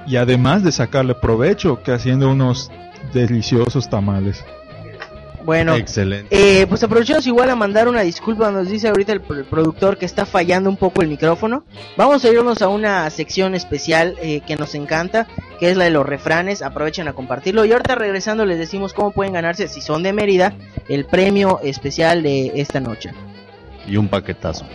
y 0.05 0.17
además 0.17 0.63
de 0.63 0.71
sacarle 0.71 1.15
provecho 1.15 1.81
que 1.83 1.91
haciendo 1.91 2.29
unos 2.29 2.71
deliciosos 3.13 3.89
tamales. 3.89 4.43
Bueno, 5.43 5.75
excelente. 5.75 6.27
Eh, 6.31 6.67
pues 6.67 6.83
aprovechamos 6.83 7.25
igual 7.27 7.49
a 7.49 7.55
mandar 7.55 7.87
una 7.87 8.01
disculpa. 8.01 8.51
Nos 8.51 8.69
dice 8.69 8.87
ahorita 8.87 9.13
el, 9.13 9.21
productor 9.21 9.97
que 9.97 10.05
está 10.05 10.25
fallando 10.25 10.69
un 10.69 10.77
poco 10.77 11.01
el 11.01 11.07
micrófono. 11.07 11.63
Vamos 11.97 12.23
a 12.25 12.29
irnos 12.29 12.61
a 12.61 12.67
una 12.67 13.09
sección 13.09 13.55
especial 13.55 14.15
eh, 14.21 14.41
que 14.45 14.55
nos 14.55 14.75
encanta, 14.75 15.27
que 15.59 15.69
es 15.69 15.77
la 15.77 15.85
de 15.85 15.91
los 15.91 16.05
refranes. 16.05 16.61
Aprovechen 16.61 17.07
a 17.07 17.13
compartirlo. 17.13 17.65
Y 17.65 17.71
ahorita 17.71 17.95
regresando 17.95 18.45
les 18.45 18.59
decimos 18.59 18.93
cómo 18.93 19.11
pueden 19.11 19.33
ganarse, 19.33 19.67
si 19.67 19.81
son 19.81 20.03
de 20.03 20.13
Mérida, 20.13 20.55
el 20.89 21.05
premio 21.05 21.59
especial 21.63 22.23
de 22.23 22.51
esta 22.55 22.79
noche 22.79 23.11
y 23.87 23.97
un 23.97 24.07
paquetazo. 24.07 24.65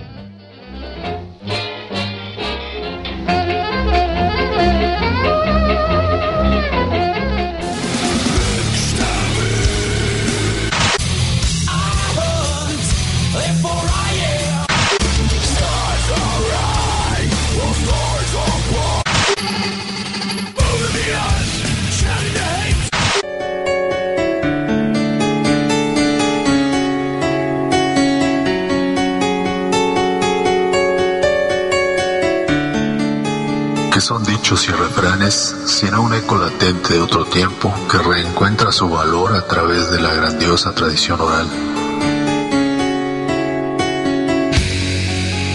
Son 34.07 34.23
dichos 34.23 34.69
y 34.69 34.71
refranes, 34.71 35.57
sino 35.67 36.01
un 36.01 36.15
eco 36.15 36.37
latente 36.37 36.95
de 36.95 37.01
otro 37.01 37.25
tiempo 37.25 37.75
que 37.91 37.99
reencuentra 37.99 38.71
su 38.71 38.89
valor 38.89 39.35
a 39.35 39.45
través 39.49 39.91
de 39.91 40.01
la 40.01 40.15
grandiosa 40.15 40.73
tradición 40.73 41.21
oral. 41.21 41.49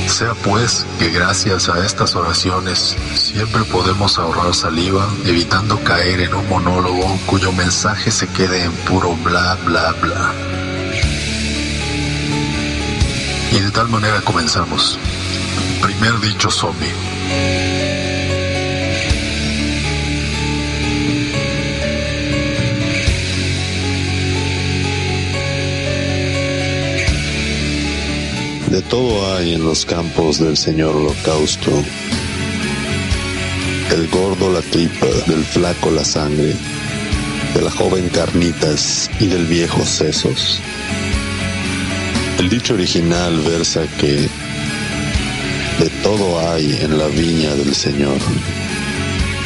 Sea 0.06 0.34
pues 0.44 0.86
que 1.00 1.12
gracias 1.12 1.70
a 1.70 1.86
estas 1.86 2.14
oraciones 2.18 2.98
siempre 3.16 3.64
podemos 3.64 4.20
ahorrar 4.20 4.54
saliva, 4.54 5.08
evitando 5.26 5.82
caer 5.86 6.20
en 6.20 6.34
un 6.34 6.50
monólogo 6.50 7.18
cuyo 7.28 7.54
mensaje 7.54 8.12
se 8.12 8.28
quede 8.28 8.66
en 8.66 8.74
puro 8.84 9.16
bla 9.24 9.58
bla 9.66 9.94
bla. 10.02 10.34
Y 13.54 13.60
de 13.62 13.72
tal 13.72 13.88
manera 13.88 14.20
comenzamos. 14.20 15.00
Primer 15.82 16.20
dicho 16.20 16.52
zombie. 16.52 17.61
De 28.72 28.82
todo 28.84 29.36
hay 29.36 29.54
en 29.54 29.66
los 29.66 29.86
campos 29.86 30.40
del 30.40 30.56
Señor 30.56 30.96
Holocausto. 30.96 31.72
El 33.94 34.08
gordo 34.08 34.50
la 34.50 34.62
tripa, 34.62 35.08
del 35.28 35.44
flaco 35.44 35.92
la 35.92 36.06
sangre, 36.06 36.56
de 37.54 37.62
la 37.62 37.70
joven 37.70 38.08
carnitas 38.08 39.12
y 39.20 39.26
del 39.28 39.46
viejo 39.46 39.86
sesos. 39.86 40.62
El 42.40 42.48
dicho 42.48 42.76
original 42.76 43.42
versa 43.42 43.82
que 44.00 44.30
de 45.82 45.90
todo 46.02 46.40
hay 46.50 46.80
en 46.82 46.98
la 46.98 47.08
viña 47.08 47.54
del 47.56 47.76
Señor, 47.76 48.20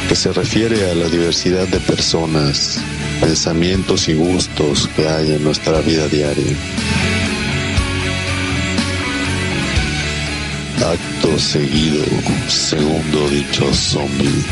que 0.08 0.14
se 0.14 0.32
refiere 0.32 0.88
a 0.88 0.94
la 0.94 1.08
diversidad 1.08 1.66
de 1.66 1.80
personas, 1.80 2.78
pensamientos 3.20 4.08
y 4.08 4.14
gustos 4.14 4.88
que 4.94 5.08
hay 5.08 5.32
en 5.32 5.42
nuestra 5.42 5.80
vida 5.80 6.06
diaria. 6.06 7.15
Seguido, 11.34 12.02
segundo 12.48 13.28
dicho 13.28 13.70
zombie. 13.74 14.42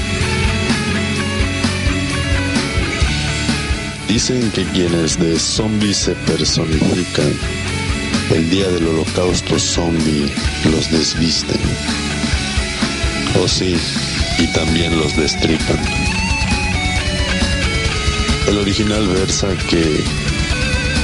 Dicen 4.07 4.51
que 4.51 4.65
quienes 4.65 5.19
de 5.19 5.39
zombies 5.39 5.97
se 5.97 6.15
personifican, 6.15 7.33
el 8.35 8.51
día 8.51 8.69
del 8.69 8.89
holocausto 8.89 9.59
zombie 9.59 10.31
los 10.71 10.91
desvisten. 10.91 11.61
O 13.39 13.45
oh, 13.45 13.49
sí, 13.49 13.77
y 14.39 14.47
también 14.49 14.99
los 14.99 15.17
destripan. 15.17 15.79
El 18.47 18.59
original 18.59 19.09
versa 19.09 19.49
que 19.71 20.05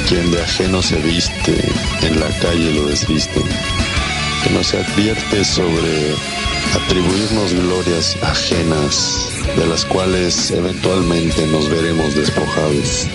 quien 0.09 0.31
de 0.31 0.43
ajeno 0.43 0.83
se 0.83 0.97
viste, 0.97 1.57
en 2.03 2.21
la 2.21 2.29
calle 2.41 2.75
lo 2.75 2.87
desvisten 2.87 3.80
que 4.43 4.51
nos 4.51 4.75
advierte 4.75 5.45
sobre 5.45 6.15
atribuirnos 6.75 7.53
glorias 7.53 8.17
ajenas 8.23 9.29
de 9.57 9.67
las 9.67 9.85
cuales 9.85 10.51
eventualmente 10.51 11.47
nos 11.47 11.69
veremos 11.69 12.15
despojados. 12.15 13.07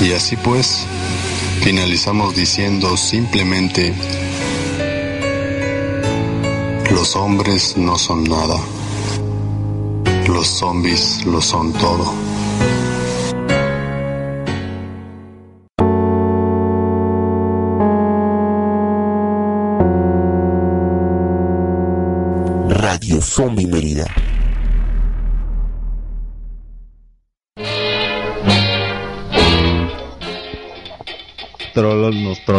Y 0.00 0.12
así 0.12 0.36
pues, 0.36 0.86
finalizamos 1.62 2.34
diciendo 2.36 2.96
simplemente 2.96 3.92
los 6.96 7.14
hombres 7.14 7.76
no 7.76 7.98
son 7.98 8.24
nada, 8.24 8.58
los 10.28 10.46
zombies 10.46 11.26
lo 11.26 11.42
son 11.42 11.70
todo. 11.74 12.06
Radio 22.70 23.20
Zombie. 23.20 23.66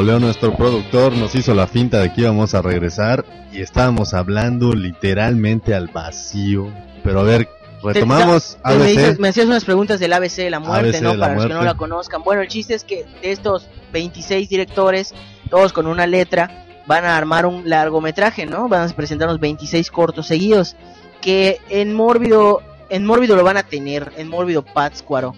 Troleó 0.08 0.22
nuestro 0.26 0.56
productor, 0.56 1.12
nos 1.18 1.36
hizo 1.36 1.54
la 1.54 1.68
finta 1.68 2.00
de 2.00 2.14
que 2.14 2.22
íbamos 2.22 2.54
a 2.56 2.62
regresar 2.62 3.26
y 3.52 3.60
estábamos 3.60 4.14
hablando 4.14 4.72
literalmente 4.72 5.76
al 5.76 5.90
vacío. 5.90 6.72
Pero 7.04 7.20
a 7.20 7.24
ver, 7.24 7.50
retomamos 7.84 8.58
Te- 8.64 8.70
me, 8.70 8.84
ABC. 8.86 8.88
dices- 8.88 9.20
me 9.20 9.28
hacías 9.28 9.48
unas 9.48 9.66
preguntas 9.66 10.00
del 10.00 10.14
ABC 10.14 10.44
de 10.44 10.50
la 10.50 10.62
muerte, 10.62 10.92
ABC 10.92 11.02
¿no? 11.02 11.14
la 11.14 11.26
Para 11.26 11.36
los 11.36 11.48
que 11.48 11.54
no 11.54 11.62
la 11.62 11.74
conozcan. 11.74 12.24
Bueno, 12.24 12.42
el 12.42 12.48
chiste 12.48 12.74
es 12.74 12.86
que 12.86 13.04
de 13.22 13.32
estos 13.34 13.68
26 13.92 14.48
directores, 14.48 15.14
todos 15.50 15.74
con 15.74 15.88
una 15.88 16.08
letra, 16.08 16.66
van 16.86 17.04
a 17.04 17.18
armar 17.18 17.46
un 17.46 17.70
largometraje, 17.70 18.46
¿no? 18.46 18.70
Van 18.70 18.90
a 18.90 18.94
presentarnos 18.96 19.42
26 19.42 19.92
cortos 19.92 20.26
seguidos. 20.28 20.78
Que 21.20 21.60
en 21.70 21.94
Mórbido, 21.94 22.62
en 22.90 23.06
Mórbido 23.06 23.36
lo 23.36 23.44
van 23.44 23.58
a 23.58 23.64
tener, 23.64 24.14
en 24.16 24.30
Mórbido 24.30 24.64
Pátzcuaro. 24.64 25.36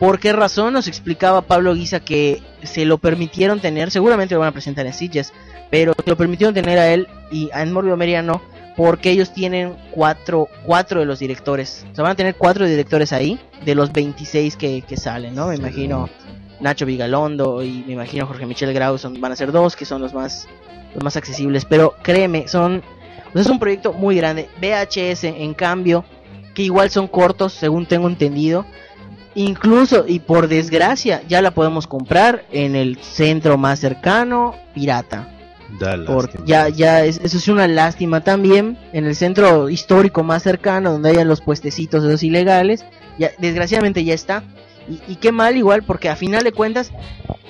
¿Por 0.00 0.18
qué 0.18 0.32
razón? 0.32 0.72
Nos 0.72 0.88
explicaba 0.88 1.42
Pablo 1.42 1.74
Guisa 1.74 2.00
que 2.00 2.42
se 2.62 2.86
lo 2.86 2.96
permitieron 2.96 3.60
tener, 3.60 3.90
seguramente 3.90 4.34
lo 4.34 4.40
van 4.40 4.48
a 4.48 4.52
presentar 4.52 4.86
en 4.86 4.94
Sitges, 4.94 5.30
pero 5.70 5.92
se 5.92 6.08
lo 6.08 6.16
permitieron 6.16 6.54
tener 6.54 6.78
a 6.78 6.88
él 6.88 7.06
y 7.30 7.50
a 7.52 7.60
en 7.60 7.70
Mórbido 7.70 7.98
Mérida 7.98 8.22
no, 8.22 8.40
porque 8.78 9.10
ellos 9.10 9.34
tienen 9.34 9.76
cuatro, 9.90 10.48
cuatro 10.64 11.00
de 11.00 11.06
los 11.06 11.18
directores. 11.18 11.84
O 11.92 11.94
sea, 11.94 12.02
van 12.02 12.12
a 12.12 12.16
tener 12.16 12.34
cuatro 12.34 12.64
directores 12.64 13.12
ahí, 13.12 13.38
de 13.62 13.74
los 13.74 13.92
26 13.92 14.56
que, 14.56 14.80
que 14.80 14.96
salen, 14.96 15.34
¿no? 15.34 15.48
Me 15.48 15.56
imagino 15.56 16.08
Nacho 16.60 16.86
Vigalondo 16.86 17.62
y 17.62 17.84
me 17.86 17.92
imagino 17.92 18.26
Jorge 18.26 18.46
Michel 18.46 18.72
Grau 18.72 18.96
son, 18.96 19.20
van 19.20 19.32
a 19.32 19.36
ser 19.36 19.52
dos, 19.52 19.76
que 19.76 19.84
son 19.84 20.00
los 20.00 20.14
más, 20.14 20.48
los 20.94 21.04
más 21.04 21.16
accesibles. 21.18 21.66
Pero 21.66 21.94
créeme, 22.02 22.48
son, 22.48 22.82
es 23.34 23.46
un 23.48 23.58
proyecto 23.58 23.92
muy 23.92 24.16
grande. 24.16 24.48
VHS, 24.62 25.24
en 25.24 25.52
cambio, 25.52 26.06
que 26.54 26.62
igual 26.62 26.88
son 26.88 27.06
cortos, 27.06 27.52
según 27.52 27.84
tengo 27.84 28.08
entendido. 28.08 28.64
Incluso, 29.40 30.04
y 30.06 30.18
por 30.20 30.48
desgracia, 30.48 31.22
ya 31.26 31.40
la 31.40 31.52
podemos 31.52 31.86
comprar 31.86 32.44
en 32.52 32.76
el 32.76 32.98
centro 32.98 33.56
más 33.56 33.78
cercano, 33.78 34.54
pirata. 34.74 35.28
Da 35.78 35.96
Por- 36.04 36.44
ya, 36.44 36.68
ya, 36.68 37.04
es- 37.04 37.20
eso 37.24 37.38
es 37.38 37.48
una 37.48 37.66
lástima 37.66 38.20
también. 38.22 38.76
En 38.92 39.06
el 39.06 39.16
centro 39.16 39.70
histórico 39.70 40.22
más 40.22 40.42
cercano, 40.42 40.92
donde 40.92 41.10
hayan 41.10 41.28
los 41.28 41.40
puestecitos 41.40 42.04
esos 42.04 42.22
ilegales, 42.22 42.84
ya, 43.18 43.30
desgraciadamente 43.38 44.04
ya 44.04 44.12
está. 44.14 44.42
Y, 44.88 45.00
y 45.12 45.16
qué 45.16 45.32
mal 45.32 45.56
igual, 45.56 45.84
porque 45.84 46.08
a 46.10 46.16
final 46.16 46.42
de 46.42 46.52
cuentas, 46.52 46.90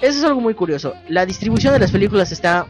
eso 0.03 0.19
es 0.19 0.25
algo 0.25 0.41
muy 0.41 0.55
curioso. 0.55 0.95
La 1.09 1.27
distribución 1.27 1.73
de 1.73 1.81
las 1.81 1.91
películas 1.91 2.31
está 2.31 2.67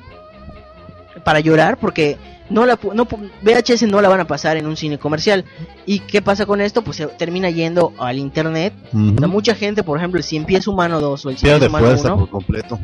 para 1.25 1.41
llorar, 1.41 1.77
porque 1.79 2.17
no 2.51 2.67
la 2.67 2.79
no, 2.95 3.05
VHS 3.07 3.83
no 3.85 4.01
la 4.01 4.09
van 4.09 4.21
a 4.21 4.27
pasar 4.27 4.57
en 4.57 4.67
un 4.67 4.77
cine 4.77 4.99
comercial. 4.99 5.45
¿Y 5.87 6.01
qué 6.01 6.21
pasa 6.21 6.45
con 6.47 6.61
esto? 6.61 6.83
Pues 6.83 6.99
se 6.99 7.07
termina 7.07 7.49
yendo 7.51 7.93
al 7.99 8.19
internet. 8.19 8.75
Mucha 8.93 9.55
gente, 9.55 9.83
por 9.83 9.97
ejemplo, 9.99 10.19
el 10.19 10.25
Cien 10.25 10.45
Pies 10.45 10.67
Humano 10.67 11.01
2 11.01 11.27
o 11.27 11.31
el 11.31 11.39
Cien 11.39 11.59
Pies 11.59 11.69
Humano 11.69 11.87
fuerza 11.87 12.15
1 12.15 12.19
por 12.19 12.31
completo. 12.31 12.79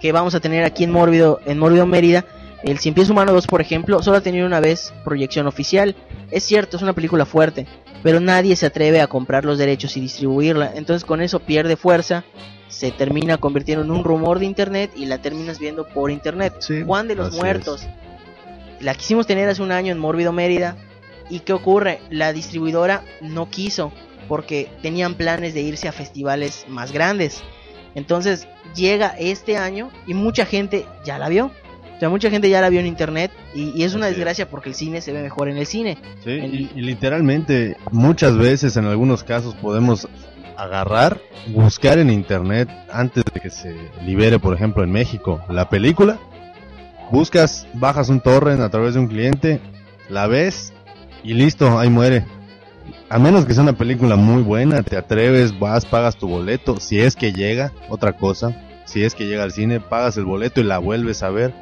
que 0.00 0.12
vamos 0.12 0.34
a 0.34 0.40
tener 0.40 0.64
aquí 0.64 0.84
en 0.84 0.92
Mórbido, 0.92 1.40
en 1.44 1.58
Mórbido 1.58 1.86
Mérida. 1.86 2.24
El 2.62 2.78
Cien 2.78 2.94
Pies 2.94 3.10
Humano 3.10 3.32
2, 3.32 3.46
por 3.46 3.60
ejemplo, 3.60 4.02
solo 4.02 4.18
ha 4.18 4.20
tenido 4.20 4.46
una 4.46 4.60
vez 4.60 4.92
proyección 5.04 5.46
oficial. 5.46 5.96
Es 6.30 6.44
cierto, 6.44 6.76
es 6.76 6.82
una 6.82 6.92
película 6.92 7.24
fuerte, 7.24 7.66
pero 8.02 8.20
nadie 8.20 8.54
se 8.54 8.66
atreve 8.66 9.00
a 9.00 9.06
comprar 9.06 9.44
los 9.44 9.58
derechos 9.58 9.96
y 9.96 10.00
distribuirla. 10.00 10.72
Entonces 10.74 11.04
con 11.04 11.22
eso 11.22 11.40
pierde 11.40 11.76
fuerza, 11.76 12.24
se 12.68 12.92
termina 12.92 13.38
convirtiendo 13.38 13.84
en 13.84 13.90
un 13.90 14.04
rumor 14.04 14.38
de 14.38 14.46
internet 14.46 14.92
y 14.94 15.06
la 15.06 15.18
terminas 15.18 15.58
viendo 15.58 15.86
por 15.88 16.10
internet. 16.10 16.54
Sí, 16.60 16.82
Juan 16.86 17.08
de 17.08 17.16
los 17.16 17.34
Muertos. 17.34 17.86
La 18.80 18.94
quisimos 18.94 19.26
tener 19.26 19.48
hace 19.48 19.62
un 19.62 19.72
año 19.72 19.92
en 19.92 19.98
Mórbido 19.98 20.32
Mérida. 20.32 20.76
¿Y 21.28 21.40
qué 21.40 21.52
ocurre? 21.52 22.00
La 22.10 22.32
distribuidora 22.32 23.04
no 23.20 23.48
quiso 23.50 23.92
porque 24.28 24.68
tenían 24.82 25.14
planes 25.14 25.54
de 25.54 25.60
irse 25.60 25.88
a 25.88 25.92
festivales 25.92 26.64
más 26.68 26.92
grandes. 26.92 27.42
Entonces 27.94 28.48
llega 28.74 29.08
este 29.18 29.56
año 29.56 29.90
y 30.06 30.14
mucha 30.14 30.46
gente 30.46 30.86
ya 31.04 31.18
la 31.18 31.28
vio. 31.28 31.50
O 31.96 32.00
sea, 32.00 32.08
mucha 32.08 32.30
gente 32.30 32.48
ya 32.48 32.62
la 32.62 32.70
vio 32.70 32.80
en 32.80 32.86
internet 32.86 33.30
y, 33.54 33.78
y 33.78 33.84
es 33.84 33.94
una 33.94 34.06
desgracia 34.06 34.48
porque 34.48 34.70
el 34.70 34.74
cine 34.74 35.02
se 35.02 35.12
ve 35.12 35.22
mejor 35.22 35.48
en 35.48 35.58
el 35.58 35.66
cine. 35.66 35.98
Sí, 36.24 36.30
y 36.30 36.80
literalmente 36.80 37.76
muchas 37.92 38.38
veces 38.38 38.76
en 38.78 38.86
algunos 38.86 39.22
casos 39.22 39.54
podemos 39.56 40.08
agarrar, 40.56 41.20
buscar 41.48 41.98
en 41.98 42.10
internet 42.10 42.68
antes 42.92 43.24
de 43.32 43.40
que 43.40 43.50
se 43.50 43.74
libere, 44.04 44.38
por 44.38 44.54
ejemplo, 44.54 44.84
en 44.84 44.92
México 44.92 45.42
la 45.48 45.68
película. 45.68 46.18
Buscas, 47.10 47.66
bajas 47.74 48.08
un 48.08 48.20
torrent 48.20 48.60
a 48.60 48.68
través 48.68 48.94
de 48.94 49.00
un 49.00 49.08
cliente, 49.08 49.60
la 50.08 50.28
ves 50.28 50.72
y 51.24 51.34
listo, 51.34 51.78
ahí 51.78 51.90
muere. 51.90 52.24
A 53.08 53.18
menos 53.18 53.44
que 53.44 53.54
sea 53.54 53.64
una 53.64 53.72
película 53.72 54.14
muy 54.14 54.42
buena, 54.42 54.82
te 54.84 54.96
atreves, 54.96 55.58
vas, 55.58 55.84
pagas 55.84 56.16
tu 56.16 56.28
boleto, 56.28 56.78
si 56.78 57.00
es 57.00 57.16
que 57.16 57.32
llega, 57.32 57.72
otra 57.88 58.12
cosa, 58.12 58.56
si 58.84 59.02
es 59.02 59.16
que 59.16 59.26
llega 59.26 59.42
al 59.42 59.50
cine, 59.50 59.80
pagas 59.80 60.16
el 60.16 60.24
boleto 60.24 60.60
y 60.60 60.64
la 60.64 60.78
vuelves 60.78 61.24
a 61.24 61.30
ver. 61.30 61.52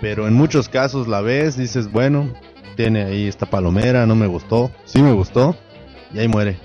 Pero 0.00 0.26
en 0.26 0.34
muchos 0.34 0.68
casos 0.68 1.06
la 1.06 1.20
ves, 1.20 1.56
dices, 1.56 1.90
bueno, 1.92 2.34
tiene 2.76 3.04
ahí 3.04 3.28
esta 3.28 3.46
palomera, 3.46 4.06
no 4.06 4.16
me 4.16 4.26
gustó, 4.26 4.72
sí 4.84 5.00
me 5.02 5.12
gustó, 5.12 5.56
y 6.12 6.18
ahí 6.18 6.26
muere. 6.26 6.58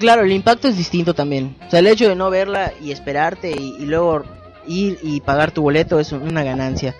Claro, 0.00 0.22
el 0.22 0.32
impacto 0.32 0.66
es 0.66 0.76
distinto 0.76 1.14
también. 1.14 1.56
O 1.68 1.70
sea, 1.70 1.78
el 1.78 1.86
hecho 1.86 2.08
de 2.08 2.16
no 2.16 2.30
verla 2.30 2.72
y 2.82 2.90
esperarte 2.90 3.52
y, 3.52 3.76
y 3.78 3.86
luego 3.86 4.24
ir 4.66 4.98
y 5.02 5.20
pagar 5.20 5.50
tu 5.50 5.62
boleto 5.62 5.98
es 6.00 6.12
una 6.12 6.42
ganancia. 6.42 6.94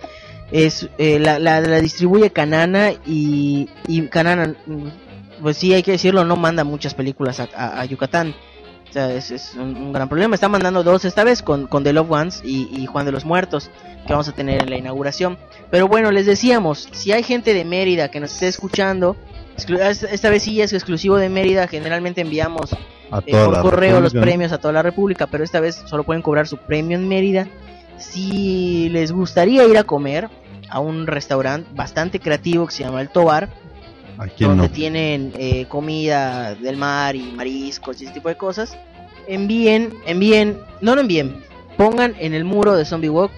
Es 0.52 0.88
eh, 0.98 1.18
la, 1.18 1.38
la, 1.38 1.60
la 1.60 1.80
distribuye 1.80 2.30
Canana 2.30 2.92
y, 3.04 3.68
y 3.88 4.02
Canana, 4.02 4.54
pues 5.42 5.56
sí, 5.56 5.74
hay 5.74 5.82
que 5.82 5.92
decirlo, 5.92 6.24
no 6.24 6.36
manda 6.36 6.62
muchas 6.64 6.94
películas 6.94 7.40
a, 7.40 7.48
a- 7.80 7.84
Yucatán. 7.84 8.34
O 8.88 8.92
sea, 8.92 9.12
es, 9.12 9.30
es 9.32 9.54
un, 9.54 9.76
un 9.76 9.92
gran 9.92 10.08
problema. 10.08 10.34
Está 10.36 10.48
mandando 10.48 10.84
dos 10.84 11.04
esta 11.04 11.24
vez 11.24 11.42
con, 11.42 11.66
con 11.66 11.82
The 11.82 11.92
Loved 11.92 12.12
Ones 12.12 12.42
y, 12.44 12.68
y 12.72 12.86
Juan 12.86 13.04
de 13.04 13.12
los 13.12 13.24
Muertos, 13.24 13.70
que 14.06 14.12
vamos 14.12 14.28
a 14.28 14.32
tener 14.32 14.62
en 14.62 14.70
la 14.70 14.76
inauguración. 14.76 15.36
Pero 15.70 15.88
bueno, 15.88 16.12
les 16.12 16.26
decíamos, 16.26 16.88
si 16.92 17.10
hay 17.10 17.24
gente 17.24 17.52
de 17.52 17.64
Mérida 17.64 18.08
que 18.10 18.20
nos 18.20 18.32
esté 18.32 18.46
escuchando, 18.46 19.16
esta 19.56 20.30
vez 20.30 20.44
sí 20.44 20.60
es 20.60 20.72
exclusivo 20.72 21.16
de 21.16 21.28
Mérida, 21.28 21.66
generalmente 21.66 22.20
enviamos 22.20 22.70
eh, 23.26 23.32
por 23.32 23.60
correo 23.60 24.00
los 24.00 24.12
premios 24.12 24.52
a 24.52 24.58
toda 24.58 24.72
la 24.72 24.82
República, 24.82 25.26
pero 25.26 25.44
esta 25.44 25.60
vez 25.60 25.82
solo 25.86 26.04
pueden 26.04 26.22
cobrar 26.22 26.46
su 26.46 26.56
premio 26.56 26.96
en 26.96 27.08
Mérida. 27.08 27.46
Si 27.98 28.88
les 28.90 29.12
gustaría 29.12 29.64
ir 29.64 29.78
a 29.78 29.84
comer 29.84 30.28
a 30.68 30.80
un 30.80 31.06
restaurante 31.06 31.68
bastante 31.74 32.20
creativo 32.20 32.66
que 32.66 32.72
se 32.72 32.84
llama 32.84 33.00
El 33.00 33.08
Tobar, 33.08 33.48
¿A 34.18 34.26
quién 34.26 34.50
donde 34.50 34.68
no? 34.68 34.74
tienen 34.74 35.32
eh, 35.38 35.66
comida 35.68 36.54
del 36.54 36.76
mar 36.76 37.16
y 37.16 37.22
mariscos 37.32 38.00
y 38.00 38.04
ese 38.04 38.14
tipo 38.14 38.28
de 38.28 38.36
cosas, 38.36 38.76
envíen, 39.28 39.92
envíen, 40.06 40.58
no 40.80 40.94
lo 40.94 41.00
envíen, 41.02 41.42
pongan 41.76 42.14
en 42.18 42.34
el 42.34 42.44
muro 42.44 42.76
de 42.76 42.84
Zombie 42.84 43.10
Walk 43.10 43.30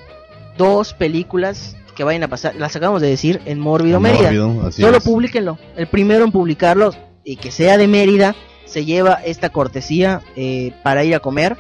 dos 0.57 0.93
películas 0.95 1.77
que 1.95 2.05
vayan 2.05 2.23
a 2.23 2.29
pasar, 2.29 2.55
las 2.57 2.75
acabamos 2.77 3.03
de 3.03 3.09
decir, 3.09 3.41
en 3.45 3.59
Mórbido, 3.59 3.99
Mérida. 3.99 4.31
Mórbido, 4.31 4.67
así 4.69 4.83
Solo 4.83 4.99
es. 4.99 5.05
publíquenlo. 5.05 5.59
El 5.77 5.89
primero 5.89 6.25
en 6.25 6.31
publicarlo 6.31 6.93
y 7.25 7.37
que 7.37 7.51
sea 7.51 7.77
de 7.77 7.89
Mérida 7.89 8.37
se 8.69 8.85
lleva 8.85 9.15
esta 9.25 9.49
cortesía 9.51 10.21
eh, 10.37 10.73
para 10.83 11.05
ir 11.05 11.15
a 11.15 11.21
comer 11.21 11.57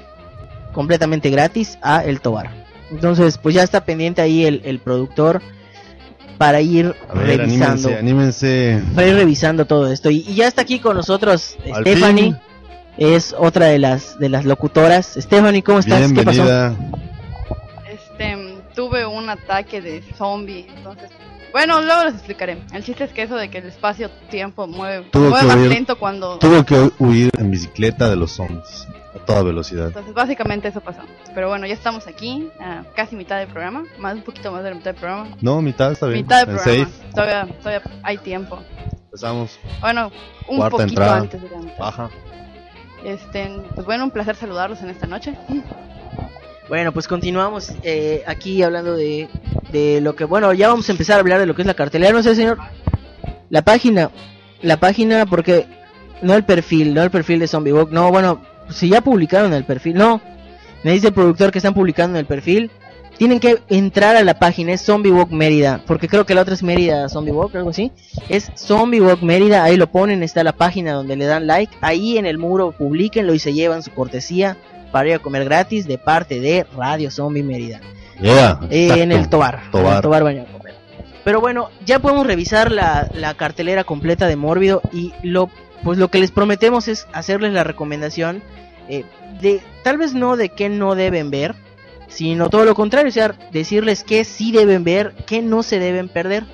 completamente 0.72 1.30
gratis 1.30 1.78
a 1.82 2.04
El 2.04 2.20
Tobar. 2.20 2.50
Entonces, 2.90 3.38
pues 3.38 3.54
ya 3.54 3.62
está 3.62 3.84
pendiente 3.84 4.22
ahí 4.22 4.44
el, 4.46 4.62
el 4.64 4.78
productor 4.78 5.42
para 6.38 6.60
ir 6.60 6.94
A 7.08 7.14
ver, 7.14 7.38
revisando. 7.38 7.88
anímense, 7.88 8.78
anímense. 8.78 8.82
Para 8.94 9.06
ir 9.08 9.14
revisando 9.14 9.66
todo 9.66 9.90
esto. 9.92 10.08
Y, 10.10 10.18
y 10.28 10.34
ya 10.36 10.46
está 10.46 10.62
aquí 10.62 10.78
con 10.78 10.96
nosotros 10.96 11.56
Al 11.72 11.82
Stephanie. 11.82 12.22
fin. 12.24 12.38
Es 12.96 13.34
otra 13.38 13.66
de 13.66 13.78
las 13.78 14.18
de 14.18 14.28
las 14.28 14.44
locutoras. 14.44 15.14
Stephanie, 15.18 15.62
¿cómo 15.62 15.78
estás? 15.80 16.12
¿Qué 16.12 16.22
pasó? 16.22 16.42
Bienvenida. 16.44 16.76
Este, 17.90 18.56
tuve 18.74 19.06
un 19.06 19.28
ataque 19.30 19.80
de 19.80 20.02
zombie, 20.16 20.66
entonces... 20.76 21.10
Bueno, 21.52 21.80
luego 21.80 22.04
les 22.04 22.14
explicaré. 22.14 22.58
El 22.72 22.84
chiste 22.84 23.04
es 23.04 23.12
que 23.12 23.22
eso 23.22 23.36
de 23.36 23.48
que 23.50 23.58
el 23.58 23.66
espacio-tiempo 23.66 24.66
mueve, 24.66 25.06
Tuvo 25.10 25.30
mueve 25.30 25.40
que 25.40 25.46
más 25.46 25.56
huir- 25.56 25.68
lento 25.68 25.98
cuando... 25.98 26.38
Tuvo 26.38 26.64
que 26.64 26.90
huir 26.98 27.30
en 27.38 27.50
bicicleta 27.50 28.08
de 28.10 28.16
los 28.16 28.32
zombies 28.32 28.86
a 29.14 29.18
toda 29.24 29.42
velocidad. 29.42 29.86
Entonces, 29.86 30.12
básicamente 30.14 30.68
eso 30.68 30.80
pasó. 30.80 31.00
Pero 31.34 31.48
bueno, 31.48 31.66
ya 31.66 31.72
estamos 31.74 32.06
aquí, 32.06 32.50
a 32.60 32.84
casi 32.94 33.16
mitad 33.16 33.38
del 33.38 33.48
programa, 33.48 33.84
más 33.98 34.14
un 34.14 34.22
poquito 34.22 34.52
más 34.52 34.62
de 34.62 34.70
la 34.70 34.76
mitad 34.76 34.90
del 34.92 35.00
programa. 35.00 35.28
No, 35.40 35.62
mitad 35.62 35.92
está 35.92 36.06
bien. 36.06 36.20
Mitad 36.22 36.46
del 36.46 36.56
En 36.56 36.62
programa. 36.62 36.84
safe. 36.90 37.10
Todavía, 37.14 37.48
todavía 37.62 37.82
hay 38.02 38.18
tiempo. 38.18 38.58
Empezamos. 39.04 39.58
Bueno, 39.80 40.12
un 40.48 40.58
Cuarta 40.58 40.76
poquito 40.76 40.88
entrada. 41.00 41.16
antes 41.16 41.42
de 41.42 41.48
la 41.50 41.58
mitad. 41.58 41.78
Baja. 41.78 42.10
Este, 43.04 43.50
pues 43.74 43.86
bueno, 43.86 44.04
un 44.04 44.10
placer 44.10 44.36
saludarlos 44.36 44.82
en 44.82 44.90
esta 44.90 45.06
noche. 45.06 45.34
Bueno, 46.68 46.92
pues 46.92 47.08
continuamos 47.08 47.72
eh, 47.82 48.22
aquí 48.26 48.62
hablando 48.62 48.94
de, 48.94 49.28
de 49.72 50.00
lo 50.00 50.16
que, 50.16 50.24
bueno, 50.24 50.52
ya 50.52 50.68
vamos 50.68 50.88
a 50.88 50.92
empezar 50.92 51.16
a 51.16 51.20
hablar 51.20 51.40
de 51.40 51.46
lo 51.46 51.54
que 51.54 51.62
es 51.62 51.66
la 51.66 51.74
cartelera, 51.74 52.12
no 52.12 52.22
sé, 52.22 52.34
señor. 52.34 52.58
La 53.50 53.62
página, 53.62 54.10
la 54.62 54.78
página, 54.78 55.26
porque 55.26 55.66
no 56.22 56.34
el 56.34 56.44
perfil, 56.44 56.94
no 56.94 57.02
el 57.02 57.10
perfil 57.10 57.40
de 57.40 57.48
Zombie 57.48 57.72
Walk, 57.72 57.90
no, 57.90 58.10
bueno, 58.10 58.40
si 58.70 58.88
ya 58.88 59.00
publicaron 59.00 59.52
el 59.52 59.64
perfil, 59.64 59.94
no. 59.94 60.20
Me 60.84 60.92
dice 60.92 61.08
el 61.08 61.14
productor 61.14 61.50
que 61.50 61.58
están 61.58 61.74
publicando 61.74 62.18
en 62.18 62.20
el 62.20 62.26
perfil. 62.26 62.70
Tienen 63.16 63.40
que 63.40 63.58
entrar 63.68 64.14
a 64.14 64.22
la 64.22 64.38
página, 64.38 64.72
es 64.72 64.82
Zombie 64.82 65.10
Walk 65.10 65.32
Mérida, 65.32 65.82
porque 65.88 66.06
creo 66.06 66.24
que 66.24 66.36
la 66.36 66.42
otra 66.42 66.54
es 66.54 66.62
Mérida 66.62 67.08
Zombie 67.08 67.32
Walk, 67.32 67.56
algo 67.56 67.70
así. 67.70 67.90
Es 68.28 68.52
Zombie 68.54 69.00
Walk 69.00 69.22
Mérida, 69.22 69.64
ahí 69.64 69.76
lo 69.76 69.90
ponen, 69.90 70.22
está 70.22 70.44
la 70.44 70.52
página 70.52 70.92
donde 70.92 71.16
le 71.16 71.24
dan 71.24 71.48
like. 71.48 71.76
Ahí 71.80 72.16
en 72.16 72.26
el 72.26 72.38
muro 72.38 72.70
publiquenlo 72.70 73.34
y 73.34 73.40
se 73.40 73.52
llevan 73.52 73.82
su 73.82 73.90
cortesía 73.90 74.56
para 74.92 75.08
ir 75.08 75.14
a 75.16 75.18
comer 75.18 75.44
gratis 75.44 75.88
de 75.88 75.98
parte 75.98 76.38
de 76.38 76.64
Radio 76.76 77.10
Zombie 77.10 77.42
Mérida. 77.42 77.80
Yeah, 78.20 78.58
Eh, 78.70 79.02
en 79.02 79.12
el 79.12 79.28
Tobar. 79.28 79.60
en 79.66 79.70
Tobar. 79.70 79.96
el 79.96 80.02
Tobar. 80.02 80.46
Pero 81.24 81.40
bueno, 81.40 81.70
ya 81.84 81.98
podemos 81.98 82.26
revisar 82.26 82.72
la, 82.72 83.08
la 83.14 83.34
cartelera 83.34 83.84
completa 83.84 84.26
de 84.26 84.36
Mórbido 84.36 84.80
y 84.92 85.12
lo 85.22 85.50
pues 85.84 85.96
lo 85.98 86.08
que 86.08 86.18
les 86.18 86.32
prometemos 86.32 86.88
es 86.88 87.06
hacerles 87.12 87.52
la 87.52 87.62
recomendación 87.62 88.42
eh, 88.88 89.04
de 89.40 89.60
tal 89.84 89.96
vez 89.98 90.12
no 90.14 90.36
de 90.36 90.48
qué 90.48 90.68
no 90.68 90.96
deben 90.96 91.30
ver, 91.30 91.54
sino 92.08 92.50
todo 92.50 92.64
lo 92.64 92.74
contrario, 92.74 93.10
o 93.10 93.12
sea, 93.12 93.34
decirles 93.52 94.02
qué 94.02 94.24
sí 94.24 94.50
deben 94.50 94.82
ver, 94.82 95.14
qué 95.26 95.40
no 95.42 95.62
se 95.62 95.78
deben 95.78 96.08
perder. 96.08 96.44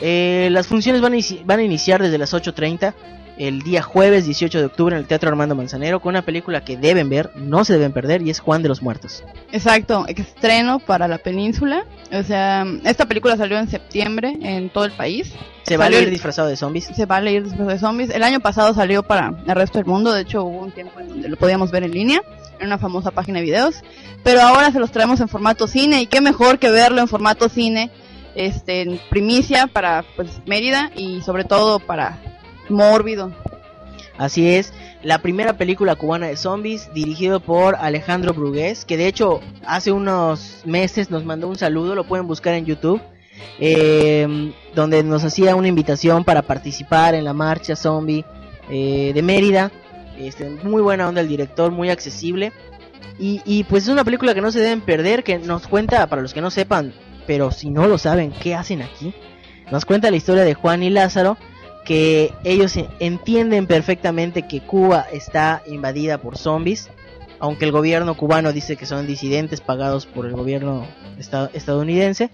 Eh, 0.00 0.48
las 0.52 0.66
funciones 0.68 1.02
van 1.02 1.12
a, 1.12 1.16
inici- 1.16 1.42
van 1.44 1.58
a 1.58 1.62
iniciar 1.64 2.00
desde 2.02 2.16
las 2.18 2.32
8.30 2.32 2.94
el 3.38 3.60
día 3.62 3.82
jueves 3.82 4.24
18 4.24 4.58
de 4.58 4.64
octubre 4.64 4.94
en 4.96 5.00
el 5.02 5.06
Teatro 5.06 5.28
Armando 5.28 5.54
Manzanero 5.54 6.00
con 6.00 6.10
una 6.10 6.22
película 6.22 6.64
que 6.64 6.76
deben 6.76 7.08
ver, 7.10 7.30
no 7.36 7.64
se 7.64 7.74
deben 7.74 7.92
perder 7.92 8.22
y 8.22 8.30
es 8.30 8.40
Juan 8.40 8.62
de 8.62 8.68
los 8.68 8.82
Muertos. 8.82 9.22
Exacto, 9.52 10.06
estreno 10.08 10.78
para 10.78 11.06
la 11.08 11.18
península. 11.18 11.84
O 12.12 12.22
sea, 12.22 12.64
esta 12.84 13.06
película 13.06 13.36
salió 13.36 13.58
en 13.58 13.68
septiembre 13.68 14.36
en 14.40 14.70
todo 14.70 14.84
el 14.84 14.92
país. 14.92 15.32
Se 15.64 15.76
va 15.76 15.86
a 15.86 15.88
el- 15.88 16.10
disfrazado 16.10 16.48
de 16.48 16.56
zombies. 16.56 16.84
Se 16.94 17.06
va 17.06 17.16
a 17.16 17.20
leer 17.20 17.44
después 17.44 17.66
de 17.68 17.78
zombies. 17.78 18.10
El 18.10 18.22
año 18.22 18.40
pasado 18.40 18.72
salió 18.72 19.02
para 19.02 19.34
el 19.46 19.54
resto 19.54 19.78
del 19.78 19.86
mundo. 19.86 20.12
De 20.12 20.22
hecho, 20.22 20.44
hubo 20.44 20.60
un 20.60 20.70
tiempo 20.72 21.00
en 21.00 21.08
donde 21.08 21.28
lo 21.28 21.36
podíamos 21.36 21.70
ver 21.70 21.82
en 21.82 21.90
línea, 21.92 22.22
en 22.60 22.66
una 22.68 22.78
famosa 22.78 23.10
página 23.10 23.40
de 23.40 23.44
videos. 23.44 23.82
Pero 24.22 24.40
ahora 24.42 24.70
se 24.70 24.78
los 24.78 24.90
traemos 24.92 25.20
en 25.20 25.28
formato 25.28 25.66
cine. 25.66 26.00
Y 26.02 26.06
qué 26.06 26.20
mejor 26.20 26.58
que 26.58 26.70
verlo 26.70 27.00
en 27.00 27.08
formato 27.08 27.48
cine, 27.48 27.90
este, 28.36 28.82
en 28.82 29.00
primicia 29.10 29.66
para 29.66 30.04
pues 30.14 30.28
Mérida 30.46 30.90
y 30.96 31.20
sobre 31.22 31.44
todo 31.44 31.80
para 31.80 32.18
Mórbido. 32.68 33.32
Así 34.18 34.48
es, 34.48 34.72
la 35.02 35.18
primera 35.18 35.58
película 35.58 35.94
cubana 35.94 36.28
de 36.28 36.36
zombies 36.36 36.92
dirigido 36.94 37.40
por 37.40 37.76
Alejandro 37.76 38.32
Brugués, 38.32 38.86
que 38.86 38.96
de 38.96 39.08
hecho 39.08 39.40
hace 39.66 39.92
unos 39.92 40.62
meses 40.64 41.10
nos 41.10 41.24
mandó 41.24 41.48
un 41.48 41.56
saludo, 41.56 41.94
lo 41.94 42.04
pueden 42.04 42.26
buscar 42.26 42.54
en 42.54 42.64
YouTube, 42.64 43.02
eh, 43.60 44.52
donde 44.74 45.02
nos 45.02 45.22
hacía 45.22 45.54
una 45.54 45.68
invitación 45.68 46.24
para 46.24 46.42
participar 46.42 47.14
en 47.14 47.24
la 47.24 47.34
marcha 47.34 47.76
zombie 47.76 48.24
eh, 48.70 49.12
de 49.14 49.22
Mérida. 49.22 49.70
Este, 50.18 50.48
muy 50.48 50.80
buena 50.80 51.08
onda 51.08 51.20
el 51.20 51.28
director, 51.28 51.70
muy 51.70 51.90
accesible. 51.90 52.52
Y, 53.18 53.42
y 53.44 53.64
pues 53.64 53.84
es 53.84 53.88
una 53.90 54.04
película 54.04 54.34
que 54.34 54.40
no 54.40 54.50
se 54.50 54.60
deben 54.60 54.80
perder, 54.80 55.24
que 55.24 55.38
nos 55.38 55.68
cuenta, 55.68 56.06
para 56.06 56.22
los 56.22 56.32
que 56.32 56.40
no 56.40 56.50
sepan, 56.50 56.94
pero 57.26 57.50
si 57.50 57.68
no 57.68 57.86
lo 57.86 57.98
saben, 57.98 58.32
¿qué 58.32 58.54
hacen 58.54 58.80
aquí? 58.80 59.14
Nos 59.70 59.84
cuenta 59.84 60.10
la 60.10 60.16
historia 60.16 60.44
de 60.44 60.54
Juan 60.54 60.82
y 60.82 60.90
Lázaro, 60.90 61.36
que 61.86 62.32
ellos 62.44 62.74
entienden 63.00 63.66
perfectamente 63.66 64.42
que 64.42 64.60
Cuba 64.60 65.06
está 65.12 65.62
invadida 65.66 66.18
por 66.18 66.36
zombies, 66.36 66.90
aunque 67.38 67.64
el 67.64 67.72
gobierno 67.72 68.16
cubano 68.16 68.52
dice 68.52 68.76
que 68.76 68.86
son 68.86 69.06
disidentes 69.06 69.60
pagados 69.60 70.04
por 70.06 70.26
el 70.26 70.32
gobierno 70.32 70.86
esta- 71.18 71.50
estadounidense, 71.54 72.30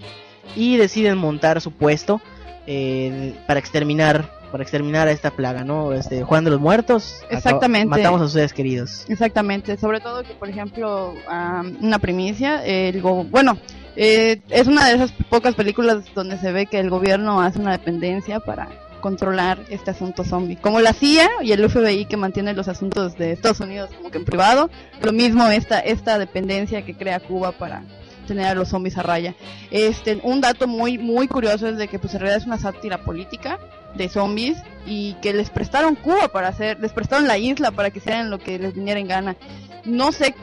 y 0.57 0.77
deciden 0.77 1.19
montar 1.19 1.61
su 1.61 1.71
puesto 1.71 2.21
eh, 2.67 3.35
para 3.47 3.61
exterminar 3.61 4.31
para 4.53 4.62
exterminar 4.65 5.09
a 5.09 5.12
esta 5.12 5.31
plaga, 5.31 5.65
¿no? 5.65 5.95
Este 5.95 6.23
Juan 6.25 6.45
de 6.45 6.51
los 6.51 6.61
Muertos, 6.61 7.23
Exactamente. 7.31 7.88
matamos 7.88 8.21
a 8.21 8.25
sus 8.25 8.35
seres 8.35 8.53
queridos. 8.53 9.07
Exactamente, 9.09 9.79
sobre 9.79 9.99
todo 10.01 10.23
que, 10.25 10.35
por 10.35 10.51
ejemplo, 10.51 11.15
am, 11.27 11.79
una 11.81 11.99
primicia, 11.99 12.62
el 12.62 13.01
go- 13.01 13.25
bueno, 13.25 13.57
eh, 13.97 14.43
es 14.51 14.67
una 14.67 14.88
de 14.88 14.97
esas 14.97 15.11
pocas 15.31 15.55
películas 15.55 16.05
donde 16.15 16.37
se 16.37 16.53
ve 16.53 16.67
que 16.67 16.79
el 16.81 16.91
gobierno 16.91 17.41
hace 17.41 17.61
una 17.61 17.73
dependencia 17.73 18.41
para 18.41 18.69
controlar 19.03 19.59
este 19.69 19.91
asunto 19.91 20.25
zombie. 20.25 20.57
Como 20.57 20.81
la 20.81 20.95
CIA 20.95 21.29
y 21.43 21.53
el 21.53 21.69
FBI 21.69 22.07
que 22.07 22.17
mantienen 22.17 22.57
los 22.57 22.69
asuntos 22.69 23.19
de 23.19 23.33
Estados 23.33 23.61
Unidos 23.61 23.91
como 23.95 24.11
que 24.11 24.17
en 24.17 24.25
privado, 24.25 24.71
lo 25.03 25.12
mismo 25.12 25.47
esta, 25.49 25.81
esta 25.81 26.19
dependencia 26.19 26.87
que 26.87 26.95
crea 26.95 27.21
Cuba 27.21 27.53
para 27.53 27.83
tener 28.27 28.47
a 28.47 28.55
los 28.55 28.69
zombies 28.69 28.97
a 28.97 29.03
raya. 29.03 29.35
Este, 29.71 30.19
un 30.23 30.41
dato 30.41 30.67
muy, 30.67 30.97
muy 30.97 31.29
curioso 31.29 31.69
es 31.69 31.77
de 31.77 31.88
que 31.88 31.99
pues 31.99 32.15
en 32.15 32.21
realidad 32.21 32.41
es 32.41 32.47
una 32.47 32.59
sátira 32.59 33.05
política 33.05 33.59
de 33.95 34.09
zombies 34.09 34.59
y 34.87 35.15
que 35.21 35.35
les 35.35 35.51
prestaron 35.51 35.97
Cuba 35.97 36.29
para 36.29 36.49
hacer, 36.49 36.81
les 36.81 36.93
prestaron 36.93 37.29
la 37.29 37.37
isla 37.37 37.73
para 37.73 37.91
que 37.91 37.99
hicieran 37.99 38.31
lo 38.31 38.38
que 38.38 38.59
les 38.59 38.75
viniera 38.75 38.99
en 38.99 39.09
gana. 39.09 39.37
No 39.85 40.12
sé 40.12 40.35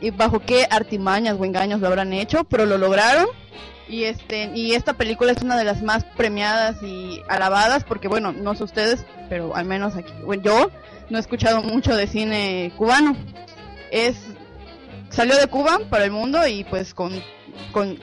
eh, 0.00 0.10
bajo 0.10 0.40
qué 0.40 0.66
artimañas 0.70 1.36
o 1.38 1.44
engaños 1.44 1.80
lo 1.80 1.86
habrán 1.86 2.12
hecho, 2.12 2.44
pero 2.44 2.66
lo 2.66 2.76
lograron. 2.76 3.26
Y 3.88 4.04
este 4.04 4.50
y 4.54 4.74
esta 4.74 4.92
película 4.92 5.32
es 5.32 5.42
una 5.42 5.56
de 5.56 5.64
las 5.64 5.82
más 5.82 6.04
premiadas 6.04 6.82
y 6.82 7.22
alabadas 7.28 7.84
porque 7.84 8.08
bueno, 8.08 8.32
no 8.32 8.54
sé 8.54 8.64
ustedes, 8.64 9.04
pero 9.28 9.56
al 9.56 9.64
menos 9.64 9.96
aquí, 9.96 10.12
bueno, 10.24 10.42
yo 10.42 10.70
no 11.08 11.16
he 11.16 11.20
escuchado 11.20 11.62
mucho 11.62 11.96
de 11.96 12.06
cine 12.06 12.72
cubano. 12.76 13.16
Es 13.90 14.16
salió 15.10 15.36
de 15.36 15.46
Cuba 15.46 15.80
para 15.88 16.04
el 16.04 16.10
mundo 16.10 16.46
y 16.46 16.64
pues 16.64 16.92
con 16.92 17.12
con 17.72 17.98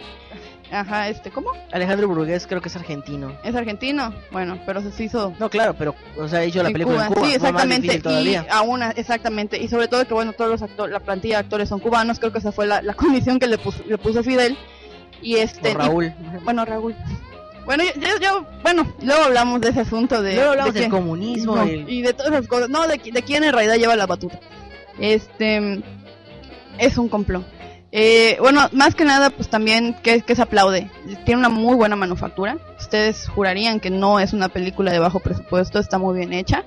ajá, 0.71 1.09
este, 1.09 1.31
¿cómo? 1.31 1.51
Alejandro 1.71 2.07
Brugués 2.07 2.47
creo 2.47 2.61
que 2.61 2.69
es 2.69 2.75
argentino. 2.75 3.37
Es 3.43 3.55
argentino. 3.55 4.13
Bueno, 4.31 4.59
pero 4.65 4.81
se 4.81 5.03
hizo 5.03 5.33
No, 5.39 5.49
claro, 5.49 5.75
pero 5.77 5.95
o 6.17 6.27
sea, 6.27 6.43
hizo 6.45 6.63
la 6.63 6.71
película 6.71 7.07
en 7.07 7.13
Cuba, 7.13 7.25
Sí, 7.25 7.29
no 7.29 7.35
exactamente. 7.35 7.87
difícil 7.93 8.27
y 8.27 8.35
aún 8.49 8.81
exactamente. 8.95 9.61
Y 9.61 9.67
sobre 9.67 9.87
todo 9.87 10.05
que 10.07 10.13
bueno, 10.13 10.33
todos 10.33 10.49
los 10.49 10.61
actores, 10.61 10.91
la 10.91 10.99
plantilla 10.99 11.37
de 11.37 11.43
actores 11.43 11.69
son 11.69 11.79
cubanos. 11.79 12.19
Creo 12.19 12.31
que 12.31 12.39
esa 12.39 12.51
fue 12.51 12.65
la, 12.65 12.81
la 12.81 12.93
condición 12.95 13.39
que 13.39 13.47
le 13.47 13.57
puso, 13.57 13.83
le 13.87 13.97
puso 13.97 14.23
Fidel. 14.23 14.57
Y 15.21 15.35
este. 15.37 15.71
O 15.71 15.73
Raúl. 15.77 16.05
y- 16.05 16.43
bueno, 16.43 16.65
Raúl. 16.65 16.95
Bueno, 17.65 17.83
yo, 18.21 18.45
bueno, 18.61 18.93
luego 19.01 19.23
hablamos 19.23 19.59
de 19.61 19.69
ese 19.69 19.79
asunto 19.81 20.21
de. 20.21 20.35
Luego 20.35 20.51
hablamos 20.51 20.73
de 20.75 20.81
del 20.81 20.89
comunismo, 20.89 21.55
no, 21.55 21.63
el- 21.63 21.89
y 21.89 22.01
de 22.03 22.13
todas 22.13 22.31
esas 22.33 22.47
cosas. 22.47 22.69
No, 22.69 22.87
de, 22.87 22.97
de 22.97 23.23
quién 23.23 23.43
en 23.43 23.53
realidad 23.53 23.75
lleva 23.77 23.95
la 23.95 24.05
batuta. 24.05 24.39
Este. 24.99 25.81
Es 26.77 26.97
un 26.97 27.09
complot. 27.09 27.45
Eh, 27.91 28.37
bueno, 28.41 28.67
más 28.73 28.93
que 28.93 29.05
nada, 29.05 29.29
pues 29.29 29.49
también 29.49 29.95
que, 30.03 30.21
que 30.21 30.35
se 30.35 30.41
aplaude. 30.41 30.91
Tiene 31.23 31.39
una 31.39 31.49
muy 31.49 31.75
buena 31.75 31.95
manufactura. 31.95 32.57
Ustedes 32.77 33.29
jurarían 33.29 33.79
que 33.79 33.89
no 33.89 34.19
es 34.19 34.33
una 34.33 34.49
película 34.49 34.91
de 34.91 34.99
bajo 34.99 35.19
presupuesto, 35.21 35.79
está 35.79 35.97
muy 35.97 36.17
bien 36.17 36.33
hecha. 36.33 36.65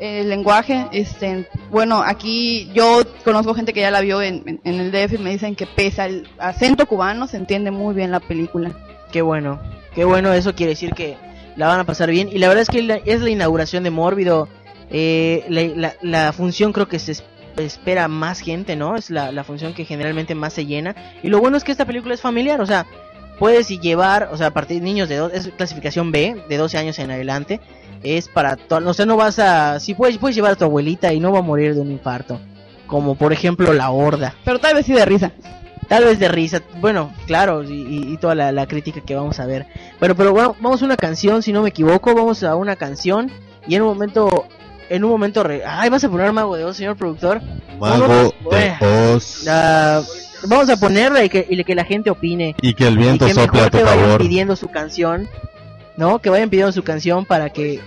El 0.00 0.30
lenguaje, 0.30 0.86
este, 0.92 1.46
bueno, 1.70 2.02
aquí 2.02 2.70
yo 2.74 3.02
conozco 3.22 3.52
gente 3.54 3.74
que 3.74 3.80
ya 3.82 3.90
la 3.90 4.00
vio 4.00 4.22
en, 4.22 4.42
en- 4.46 4.60
en 4.64 4.80
el 4.80 4.90
DF 4.90 5.14
y 5.14 5.18
me 5.18 5.30
dicen 5.30 5.54
que 5.54 5.66
pese 5.66 6.00
al 6.00 6.28
acento 6.38 6.86
cubano 6.86 7.26
se 7.26 7.36
entiende 7.36 7.70
muy 7.70 7.94
bien 7.94 8.10
la 8.10 8.20
película. 8.20 8.72
Qué 9.12 9.20
bueno, 9.20 9.60
qué 9.94 10.04
bueno, 10.04 10.32
eso 10.32 10.54
quiere 10.54 10.70
decir 10.70 10.94
que 10.94 11.16
la 11.56 11.66
van 11.66 11.80
a 11.80 11.84
pasar 11.84 12.10
bien. 12.10 12.30
Y 12.32 12.38
la 12.38 12.48
verdad 12.48 12.62
es 12.62 12.68
que 12.70 13.02
es 13.04 13.20
la 13.20 13.30
inauguración 13.30 13.82
de 13.84 13.90
Mórbido. 13.90 14.48
Eh, 14.90 15.44
la, 15.48 15.94
la- 16.00 16.32
función 16.32 16.72
creo 16.72 16.88
que 16.88 16.98
se 16.98 17.12
es- 17.12 17.24
espera 17.58 18.08
más 18.08 18.40
gente, 18.40 18.76
¿no? 18.76 18.96
Es 18.96 19.10
la, 19.10 19.32
la 19.32 19.44
función 19.44 19.74
que 19.74 19.84
generalmente 19.84 20.34
más 20.34 20.54
se 20.54 20.64
llena. 20.64 20.96
Y 21.22 21.28
lo 21.28 21.40
bueno 21.40 21.58
es 21.58 21.64
que 21.64 21.72
esta 21.72 21.84
película 21.84 22.14
es 22.14 22.22
familiar, 22.22 22.60
o 22.62 22.66
sea, 22.66 22.86
puedes 23.38 23.68
llevar, 23.68 24.30
o 24.32 24.36
sea, 24.38 24.46
a 24.48 24.50
partir 24.52 24.78
de 24.78 24.84
niños 24.84 25.08
de 25.10 25.16
dos, 25.16 25.32
es 25.34 25.48
clasificación 25.56 26.10
B, 26.10 26.42
de 26.48 26.56
12 26.56 26.78
años 26.78 26.98
en 26.98 27.10
adelante. 27.10 27.60
Es 28.02 28.28
para 28.28 28.56
todo, 28.56 28.88
o 28.88 28.94
sea, 28.94 29.04
no 29.06 29.16
vas 29.16 29.38
a, 29.38 29.78
si 29.80 29.94
puedes, 29.94 30.16
puedes 30.18 30.34
llevar 30.34 30.52
a 30.52 30.56
tu 30.56 30.64
abuelita 30.64 31.12
y 31.12 31.20
no 31.20 31.32
va 31.32 31.40
a 31.40 31.42
morir 31.42 31.74
de 31.74 31.80
un 31.80 31.90
infarto. 31.90 32.40
Como 32.86 33.14
por 33.14 33.32
ejemplo 33.32 33.72
La 33.72 33.90
Horda. 33.90 34.34
Pero 34.44 34.58
tal 34.58 34.74
vez 34.74 34.86
sí 34.86 34.92
de 34.92 35.04
risa. 35.04 35.32
Tal 35.86 36.04
vez 36.04 36.18
de 36.20 36.28
risa, 36.28 36.62
bueno, 36.80 37.12
claro, 37.26 37.62
y, 37.64 37.72
y- 37.72 38.12
y 38.12 38.16
toda 38.16 38.34
la, 38.36 38.52
la 38.52 38.66
crítica 38.66 39.00
que 39.00 39.14
vamos 39.16 39.40
a 39.40 39.46
ver. 39.46 39.66
Bueno, 39.98 40.14
pero 40.14 40.32
bueno, 40.32 40.54
vamos 40.60 40.80
a 40.82 40.84
una 40.84 40.96
canción, 40.96 41.42
si 41.42 41.52
no 41.52 41.62
me 41.62 41.70
equivoco, 41.70 42.14
vamos 42.14 42.42
a 42.44 42.54
una 42.54 42.76
canción 42.76 43.30
y 43.66 43.74
en 43.74 43.82
un 43.82 43.88
momento, 43.88 44.46
en 44.88 45.02
un 45.04 45.10
momento, 45.10 45.42
re- 45.42 45.64
ay, 45.66 45.90
vas 45.90 46.04
a 46.04 46.08
poner 46.08 46.32
Mago 46.32 46.56
de 46.56 46.64
Oz, 46.64 46.76
señor 46.76 46.96
productor. 46.96 47.40
Mago 47.80 48.06
de 48.06 48.32
Bueno, 48.42 49.14
Oz. 49.16 49.44
Ah, 49.48 50.00
vamos 50.46 50.70
a 50.70 50.76
ponerla 50.76 51.24
y 51.24 51.28
que, 51.28 51.44
y 51.48 51.62
que 51.64 51.74
la 51.74 51.84
gente 51.84 52.08
opine. 52.08 52.54
Y 52.62 52.72
que 52.74 52.86
el 52.86 52.94
Y 52.94 52.98
viento 52.98 53.26
que 53.26 53.34
sople 53.34 53.60
mejor 53.60 53.66
a 53.66 53.70
tu 53.70 53.78
favor. 54.00 54.20
pidiendo 54.20 54.54
su 54.54 54.68
canción, 54.68 55.28
¿no? 56.00 56.18
Que 56.18 56.30
vayan 56.30 56.50
pidiendo 56.50 56.72
su 56.72 56.82
canción 56.82 57.24
para 57.24 57.50
que... 57.50 57.78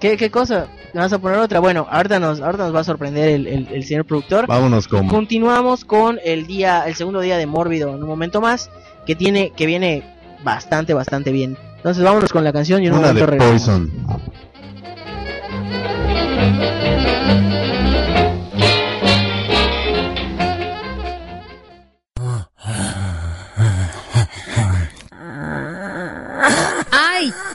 ¿Qué, 0.00 0.16
qué 0.16 0.30
cosa? 0.30 0.68
¿Me 0.94 1.00
vas 1.00 1.12
a 1.12 1.18
poner 1.18 1.38
otra? 1.38 1.60
Bueno, 1.60 1.86
ahorita 1.90 2.18
nos, 2.18 2.40
ahorita 2.40 2.64
nos 2.64 2.74
va 2.74 2.80
a 2.80 2.84
sorprender 2.84 3.28
el, 3.28 3.46
el- 3.46 3.68
el 3.70 3.84
señor 3.84 4.06
productor. 4.06 4.46
Vámonos 4.46 4.88
con 4.88 5.06
Continuamos 5.08 5.84
con 5.84 6.18
el 6.24 6.46
día, 6.46 6.84
el 6.86 6.94
segundo 6.94 7.20
día 7.20 7.36
de 7.36 7.46
Mórbido 7.46 7.90
en 7.94 8.02
un 8.02 8.08
momento 8.08 8.40
más, 8.40 8.70
que 9.06 9.14
tiene, 9.14 9.52
que 9.54 9.66
viene 9.66 10.02
bastante, 10.42 10.94
bastante 10.94 11.32
bien. 11.32 11.58
Entonces 11.76 12.02
vámonos 12.02 12.32
con 12.32 12.44
la 12.44 12.52
canción 12.52 12.82
y 12.82 12.86
en 12.86 12.92
un 12.94 12.98
una 13.00 13.08
momento 13.08 13.26
de 13.30 13.38
regresamos. 13.38 13.88
Poison. 13.90 14.20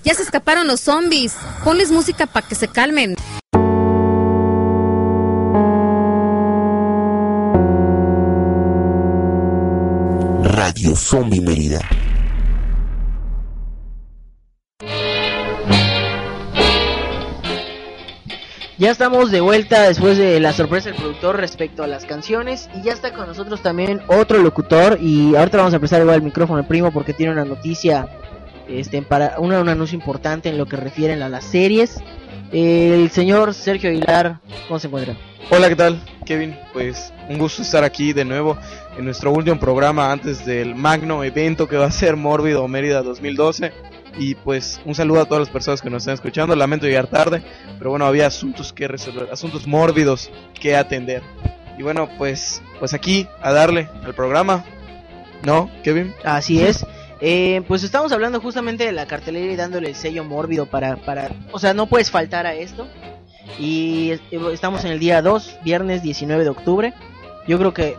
Ya 0.05 0.13
se 0.13 0.21
escaparon 0.21 0.67
los 0.67 0.81
zombies. 0.81 1.35
Ponles 1.63 1.89
música 1.89 2.27
para 2.27 2.47
que 2.47 2.53
se 2.53 2.67
calmen. 2.67 3.15
Radio 10.43 10.95
Zombie 10.95 11.41
Mérida. 11.41 11.81
Ya 18.77 18.91
estamos 18.91 19.31
de 19.31 19.41
vuelta 19.41 19.83
después 19.83 20.17
de 20.19 20.39
la 20.39 20.53
sorpresa 20.53 20.89
del 20.89 20.99
productor 20.99 21.37
respecto 21.37 21.81
a 21.81 21.87
las 21.87 22.05
canciones 22.05 22.69
y 22.75 22.83
ya 22.83 22.91
está 22.91 23.13
con 23.13 23.25
nosotros 23.25 23.63
también 23.63 24.01
otro 24.07 24.37
locutor 24.37 24.99
y 25.01 25.35
ahorita 25.35 25.57
vamos 25.57 25.73
a 25.73 25.79
prestar 25.79 26.01
igual 26.01 26.17
el 26.17 26.21
micrófono 26.21 26.59
al 26.59 26.67
primo 26.67 26.91
porque 26.91 27.13
tiene 27.13 27.31
una 27.31 27.45
noticia 27.45 28.07
este 28.67 29.01
para 29.01 29.39
una, 29.39 29.59
un 29.59 29.69
anuncio 29.69 29.97
importante 29.97 30.49
en 30.49 30.57
lo 30.57 30.65
que 30.65 30.77
refieren 30.77 31.21
a 31.21 31.29
las 31.29 31.45
series. 31.45 32.01
El 32.51 33.09
señor 33.09 33.53
Sergio 33.53 33.89
Aguilar, 33.89 34.39
¿cómo 34.67 34.79
se 34.79 34.87
encuentra? 34.87 35.15
Hola, 35.49 35.69
¿qué 35.69 35.75
tal? 35.75 36.01
Kevin, 36.25 36.57
pues 36.73 37.13
un 37.29 37.37
gusto 37.37 37.61
estar 37.61 37.83
aquí 37.83 38.13
de 38.13 38.25
nuevo 38.25 38.57
en 38.97 39.05
nuestro 39.05 39.31
último 39.31 39.59
programa 39.59 40.11
antes 40.11 40.45
del 40.45 40.73
magno 40.73 41.23
evento 41.23 41.67
que 41.67 41.77
va 41.77 41.85
a 41.85 41.91
ser 41.91 42.15
Mórbido 42.15 42.67
Mérida 42.67 43.03
2012. 43.03 43.71
Y 44.17 44.35
pues 44.35 44.79
un 44.85 44.95
saludo 44.95 45.21
a 45.21 45.25
todas 45.25 45.41
las 45.41 45.49
personas 45.49 45.81
que 45.81 45.89
nos 45.89 46.03
están 46.03 46.13
escuchando. 46.15 46.55
Lamento 46.55 46.87
llegar 46.87 47.07
tarde, 47.07 47.43
pero 47.77 47.89
bueno, 47.89 48.05
había 48.05 48.27
asuntos 48.27 48.71
que 48.71 48.87
resolver, 48.87 49.27
asuntos 49.31 49.67
mórbidos 49.67 50.31
que 50.59 50.75
atender. 50.75 51.21
Y 51.77 51.83
bueno, 51.83 52.09
pues 52.17 52.61
pues 52.79 52.93
aquí 52.93 53.27
a 53.41 53.51
darle 53.51 53.89
al 54.03 54.15
programa. 54.15 54.63
¿No, 55.43 55.69
Kevin? 55.83 56.13
Así 56.23 56.63
es. 56.63 56.85
Eh, 57.21 57.61
pues 57.67 57.83
estamos 57.83 58.11
hablando 58.11 58.41
justamente 58.41 58.85
de 58.85 58.91
la 58.91 59.07
cartelera 59.07 59.51
y 59.51 59.55
dándole 59.55 59.89
el 59.89 59.95
sello 59.95 60.23
mórbido 60.23 60.65
para, 60.65 60.97
para... 60.97 61.31
O 61.51 61.59
sea, 61.59 61.73
no 61.73 61.87
puedes 61.87 62.11
faltar 62.11 62.45
a 62.45 62.53
esto. 62.53 62.87
Y 63.59 64.11
estamos 64.51 64.83
en 64.85 64.91
el 64.91 64.99
día 64.99 65.21
2, 65.21 65.59
viernes 65.63 66.01
19 66.01 66.43
de 66.43 66.49
octubre. 66.49 66.93
Yo 67.47 67.57
creo 67.57 67.73
que 67.73 67.95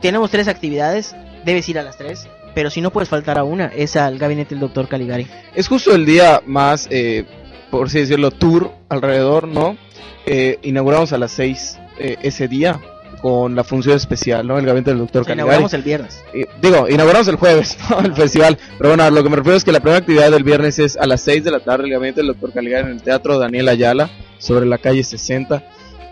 tenemos 0.00 0.30
tres 0.30 0.48
actividades. 0.48 1.14
Debes 1.44 1.68
ir 1.68 1.78
a 1.78 1.82
las 1.82 1.96
tres. 1.96 2.28
Pero 2.54 2.70
si 2.70 2.80
no 2.80 2.90
puedes 2.90 3.08
faltar 3.08 3.38
a 3.38 3.44
una, 3.44 3.66
es 3.66 3.96
al 3.96 4.18
gabinete 4.18 4.54
del 4.54 4.60
doctor 4.60 4.88
Caligari. 4.88 5.26
Es 5.54 5.68
justo 5.68 5.94
el 5.94 6.06
día 6.06 6.42
más, 6.46 6.88
eh, 6.90 7.26
por 7.70 7.86
así 7.86 8.00
decirlo, 8.00 8.30
tour 8.30 8.72
alrededor, 8.88 9.46
¿no? 9.46 9.76
Eh, 10.24 10.58
inauguramos 10.62 11.12
a 11.12 11.18
las 11.18 11.32
6 11.32 11.78
eh, 11.98 12.16
ese 12.22 12.48
día 12.48 12.80
con 13.26 13.56
la 13.56 13.64
función 13.64 13.96
especial, 13.96 14.46
¿no? 14.46 14.56
El 14.56 14.64
gabinete 14.64 14.90
del 14.90 15.00
doctor 15.00 15.24
sea, 15.24 15.34
Caligari. 15.34 15.48
inauguramos 15.48 15.74
el 15.74 15.82
viernes. 15.82 16.22
Eh, 16.32 16.46
digo, 16.62 16.88
inauguramos 16.88 17.26
el 17.26 17.34
jueves, 17.34 17.76
¿no? 17.90 17.98
El 17.98 18.14
festival. 18.14 18.56
Pero 18.78 18.90
bueno, 18.90 19.10
lo 19.10 19.24
que 19.24 19.28
me 19.28 19.34
refiero 19.34 19.56
es 19.56 19.64
que 19.64 19.72
la 19.72 19.80
primera 19.80 19.98
actividad 19.98 20.30
del 20.30 20.44
viernes 20.44 20.78
es 20.78 20.96
a 20.96 21.08
las 21.08 21.22
6 21.22 21.42
de 21.42 21.50
la 21.50 21.58
tarde, 21.58 21.86
el 21.86 21.90
gabinete 21.90 22.20
del 22.20 22.28
doctor 22.28 22.52
Caligari 22.52 22.86
en 22.86 22.92
el 22.92 23.02
Teatro 23.02 23.36
Daniel 23.36 23.68
Ayala, 23.68 24.10
sobre 24.38 24.64
la 24.64 24.78
calle 24.78 25.02
60. 25.02 25.60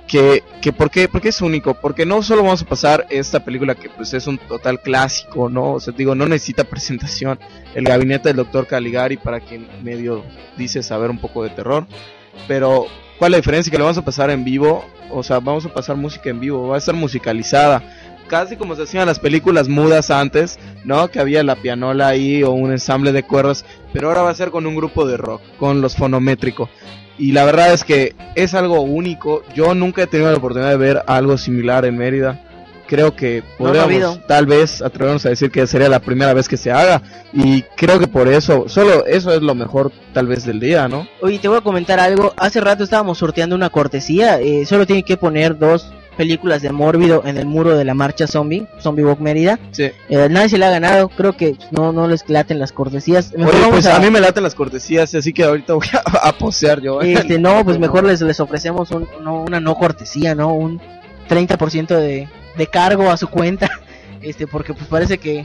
Que, 0.08 0.42
que 0.60 0.72
¿por, 0.72 0.90
qué, 0.90 1.08
¿Por 1.08 1.20
qué 1.20 1.28
es 1.28 1.40
único? 1.40 1.74
Porque 1.74 2.04
no 2.04 2.20
solo 2.20 2.42
vamos 2.42 2.62
a 2.62 2.66
pasar 2.66 3.06
esta 3.10 3.44
película 3.44 3.76
que 3.76 3.88
pues 3.90 4.12
es 4.12 4.26
un 4.26 4.36
total 4.36 4.80
clásico, 4.80 5.48
¿no? 5.48 5.74
O 5.74 5.80
sea, 5.80 5.94
digo, 5.96 6.16
no 6.16 6.26
necesita 6.26 6.64
presentación. 6.64 7.38
El 7.76 7.84
gabinete 7.84 8.30
del 8.30 8.38
doctor 8.38 8.66
Caligari 8.66 9.18
para 9.18 9.38
quien 9.38 9.68
medio 9.84 10.24
dice 10.58 10.82
saber 10.82 11.10
un 11.10 11.18
poco 11.18 11.44
de 11.44 11.50
terror. 11.50 11.86
Pero, 12.48 12.88
¿cuál 13.18 13.30
es 13.30 13.32
la 13.32 13.36
diferencia? 13.38 13.70
Que 13.70 13.78
lo 13.78 13.84
vamos 13.84 13.98
a 13.98 14.04
pasar 14.04 14.30
en 14.30 14.44
vivo. 14.44 14.84
O 15.10 15.22
sea, 15.22 15.38
vamos 15.38 15.64
a 15.66 15.72
pasar 15.72 15.96
música 15.96 16.30
en 16.30 16.40
vivo, 16.40 16.68
va 16.68 16.76
a 16.76 16.78
estar 16.78 16.94
musicalizada 16.94 17.82
casi 18.26 18.56
como 18.56 18.74
se 18.74 18.82
hacían 18.82 19.06
las 19.06 19.18
películas 19.18 19.68
mudas 19.68 20.10
antes, 20.10 20.58
¿no? 20.84 21.08
Que 21.08 21.20
había 21.20 21.42
la 21.42 21.56
pianola 21.56 22.08
ahí 22.08 22.42
o 22.42 22.50
un 22.50 22.72
ensamble 22.72 23.12
de 23.12 23.22
cuerdas, 23.22 23.64
pero 23.92 24.08
ahora 24.08 24.22
va 24.22 24.30
a 24.30 24.34
ser 24.34 24.50
con 24.50 24.66
un 24.66 24.76
grupo 24.76 25.06
de 25.06 25.16
rock, 25.16 25.42
con 25.58 25.80
los 25.80 25.96
fonométrico. 25.96 26.68
Y 27.16 27.32
la 27.32 27.44
verdad 27.44 27.72
es 27.72 27.84
que 27.84 28.14
es 28.34 28.54
algo 28.54 28.80
único. 28.80 29.44
Yo 29.54 29.74
nunca 29.74 30.02
he 30.02 30.06
tenido 30.06 30.30
la 30.30 30.38
oportunidad 30.38 30.70
de 30.70 30.76
ver 30.76 31.02
algo 31.06 31.38
similar 31.38 31.84
en 31.84 31.96
Mérida. 31.96 32.40
Creo 32.86 33.16
que 33.16 33.42
podríamos 33.58 34.20
tal 34.26 34.46
vez 34.46 34.82
atrevernos 34.82 35.24
a 35.26 35.30
decir 35.30 35.50
que 35.50 35.66
sería 35.66 35.88
la 35.88 36.00
primera 36.00 36.34
vez 36.34 36.48
que 36.48 36.56
se 36.56 36.70
haga. 36.70 37.02
Y 37.32 37.62
creo 37.76 37.98
que 37.98 38.06
por 38.06 38.28
eso, 38.28 38.64
solo 38.68 39.06
eso 39.06 39.32
es 39.32 39.42
lo 39.42 39.54
mejor 39.54 39.90
tal 40.12 40.26
vez 40.26 40.44
del 40.44 40.60
día, 40.60 40.86
¿no? 40.88 41.06
Oye, 41.22 41.38
te 41.38 41.48
voy 41.48 41.58
a 41.58 41.62
comentar 41.62 41.98
algo. 42.00 42.32
Hace 42.36 42.60
rato 42.60 42.84
estábamos 42.84 43.18
sorteando 43.18 43.56
una 43.56 43.70
cortesía. 43.70 44.40
eh, 44.40 44.66
solo 44.66 44.86
tiene 44.86 45.02
que 45.02 45.16
poner 45.16 45.58
dos 45.58 45.92
películas 46.16 46.62
de 46.62 46.70
Mórbido 46.70 47.22
en 47.26 47.38
el 47.38 47.46
muro 47.46 47.76
de 47.76 47.84
la 47.84 47.92
marcha 47.92 48.28
zombie, 48.28 48.68
Zombie 48.80 49.04
Walk 49.04 49.18
Mérida. 49.18 49.58
Sí. 49.72 49.90
Eh, 50.08 50.28
nadie 50.30 50.48
se 50.48 50.58
le 50.58 50.64
ha 50.66 50.70
ganado. 50.70 51.08
Creo 51.08 51.36
que 51.36 51.56
no, 51.72 51.90
no 51.92 52.06
les 52.06 52.28
laten 52.28 52.60
las 52.60 52.70
cortesías. 52.70 53.32
Mejor 53.36 53.52
Oye, 53.54 53.60
vamos 53.62 53.74
pues 53.80 53.86
a- 53.86 53.96
a... 53.96 53.98
mí 53.98 54.10
me 54.10 54.20
laten 54.20 54.44
las 54.44 54.54
cortesías, 54.54 55.12
así 55.14 55.32
que 55.32 55.42
ahorita 55.42 55.74
voy 55.74 55.88
a, 55.92 56.28
a 56.28 56.32
posear 56.38 56.80
yo. 56.80 57.02
¿eh? 57.02 57.14
Este, 57.14 57.38
no, 57.40 57.64
pues 57.64 57.80
mejor 57.80 58.04
les, 58.04 58.20
les 58.20 58.38
ofrecemos 58.38 58.92
un, 58.92 59.08
no, 59.24 59.42
una 59.42 59.58
no 59.58 59.74
cortesía, 59.74 60.36
¿no? 60.36 60.52
Un 60.54 60.80
30% 61.28 61.88
de, 61.96 62.28
de 62.56 62.66
cargo 62.66 63.10
a 63.10 63.16
su 63.16 63.28
cuenta. 63.28 63.70
Este, 64.22 64.46
porque 64.46 64.72
pues 64.72 64.86
parece 64.86 65.18
que 65.18 65.44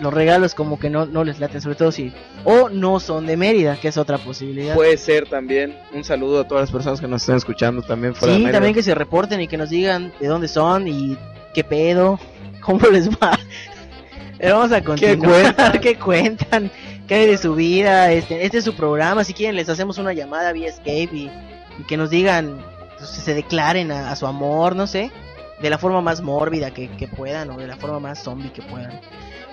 los 0.00 0.14
regalos 0.14 0.54
como 0.54 0.78
que 0.78 0.90
no, 0.90 1.06
no 1.06 1.24
les 1.24 1.40
laten, 1.40 1.60
sobre 1.60 1.76
todo 1.76 1.92
si... 1.92 2.12
O 2.44 2.68
no 2.68 3.00
son 3.00 3.26
de 3.26 3.36
Mérida, 3.36 3.76
que 3.76 3.88
es 3.88 3.98
otra 3.98 4.18
posibilidad. 4.18 4.74
Puede 4.74 4.96
ser 4.96 5.28
también. 5.28 5.76
Un 5.92 6.04
saludo 6.04 6.40
a 6.40 6.48
todas 6.48 6.62
las 6.62 6.70
personas 6.70 7.00
que 7.00 7.08
nos 7.08 7.22
estén 7.22 7.36
escuchando 7.36 7.82
también 7.82 8.14
fuera 8.14 8.34
de 8.34 8.46
Sí, 8.46 8.50
también 8.50 8.72
que 8.72 8.82
se 8.82 8.94
reporten 8.94 9.40
y 9.40 9.48
que 9.48 9.58
nos 9.58 9.70
digan 9.70 10.12
de 10.20 10.26
dónde 10.26 10.48
son 10.48 10.88
y 10.88 11.18
qué 11.52 11.64
pedo, 11.64 12.18
cómo 12.62 12.86
les 12.88 13.10
va. 13.10 13.38
Pero 14.38 14.56
vamos 14.56 14.72
a 14.72 14.82
continuar. 14.82 15.18
cuentan? 15.18 15.80
¿Qué 15.80 15.96
cuentan? 15.96 16.70
¿Qué 17.08 17.14
hay 17.14 17.26
de 17.26 17.38
su 17.38 17.54
vida? 17.54 18.12
Este, 18.12 18.44
este 18.44 18.58
es 18.58 18.64
su 18.64 18.74
programa. 18.74 19.24
Si 19.24 19.34
quieren, 19.34 19.56
les 19.56 19.68
hacemos 19.68 19.98
una 19.98 20.12
llamada 20.12 20.52
vía 20.52 20.72
Skype 20.72 21.14
y, 21.14 21.30
y 21.78 21.82
que 21.88 21.96
nos 21.96 22.08
digan, 22.08 22.64
pues, 22.96 23.10
se 23.10 23.34
declaren 23.34 23.90
a, 23.90 24.12
a 24.12 24.16
su 24.16 24.26
amor, 24.26 24.76
no 24.76 24.86
sé, 24.86 25.10
de 25.60 25.70
la 25.70 25.78
forma 25.78 26.00
más 26.00 26.20
mórbida 26.20 26.70
que, 26.70 26.88
que 26.88 27.08
puedan 27.08 27.50
o 27.50 27.58
de 27.58 27.66
la 27.66 27.76
forma 27.76 28.00
más 28.00 28.22
zombie 28.22 28.52
que 28.52 28.62
puedan. 28.62 29.00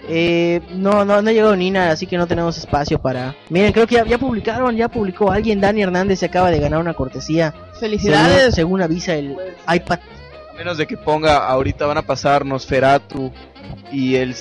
Eh, 0.08 0.62
no, 0.76 1.04
no, 1.04 1.22
no 1.22 1.30
ha 1.30 1.34
llegado 1.34 1.56
Nina, 1.56 1.90
así 1.90 2.06
que 2.06 2.18
no 2.18 2.28
tenemos 2.28 2.58
espacio 2.58 3.00
para. 3.00 3.36
Miren, 3.50 3.74
creo 3.74 3.88
que 3.88 3.96
ya, 3.96 4.06
ya 4.06 4.18
publicaron, 4.18 4.76
ya 4.76 4.88
publicó 4.88 5.32
alguien. 5.32 5.60
Dani 5.60 5.82
Hernández 5.82 6.20
se 6.20 6.28
acaba 6.28 6.52
de 6.52 6.60
ganar 6.60 6.80
una 6.80 6.94
cortesía. 6.94 7.54
Felicidades. 7.80 8.54
Según, 8.54 8.80
según 8.80 8.82
avisa 8.84 9.16
el 9.16 9.36
iPad. 9.74 10.00
A 10.52 10.58
menos 10.58 10.78
de 10.78 10.86
que 10.86 10.96
ponga, 10.96 11.48
ahorita 11.48 11.86
van 11.86 11.98
a 11.98 12.02
pasar 12.04 12.46
Nosferatu 12.46 13.32
y 13.92 14.16
el, 14.16 14.36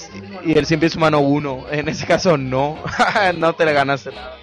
y 0.44 0.56
el 0.58 0.66
Cien 0.66 0.80
Pies 0.80 0.96
Humano 0.96 1.20
1. 1.20 1.66
En 1.70 1.88
ese 1.88 2.06
caso, 2.06 2.36
no. 2.36 2.76
no 3.38 3.54
te 3.54 3.64
le 3.64 3.72
ganaste 3.72 4.10
nada. 4.10 4.36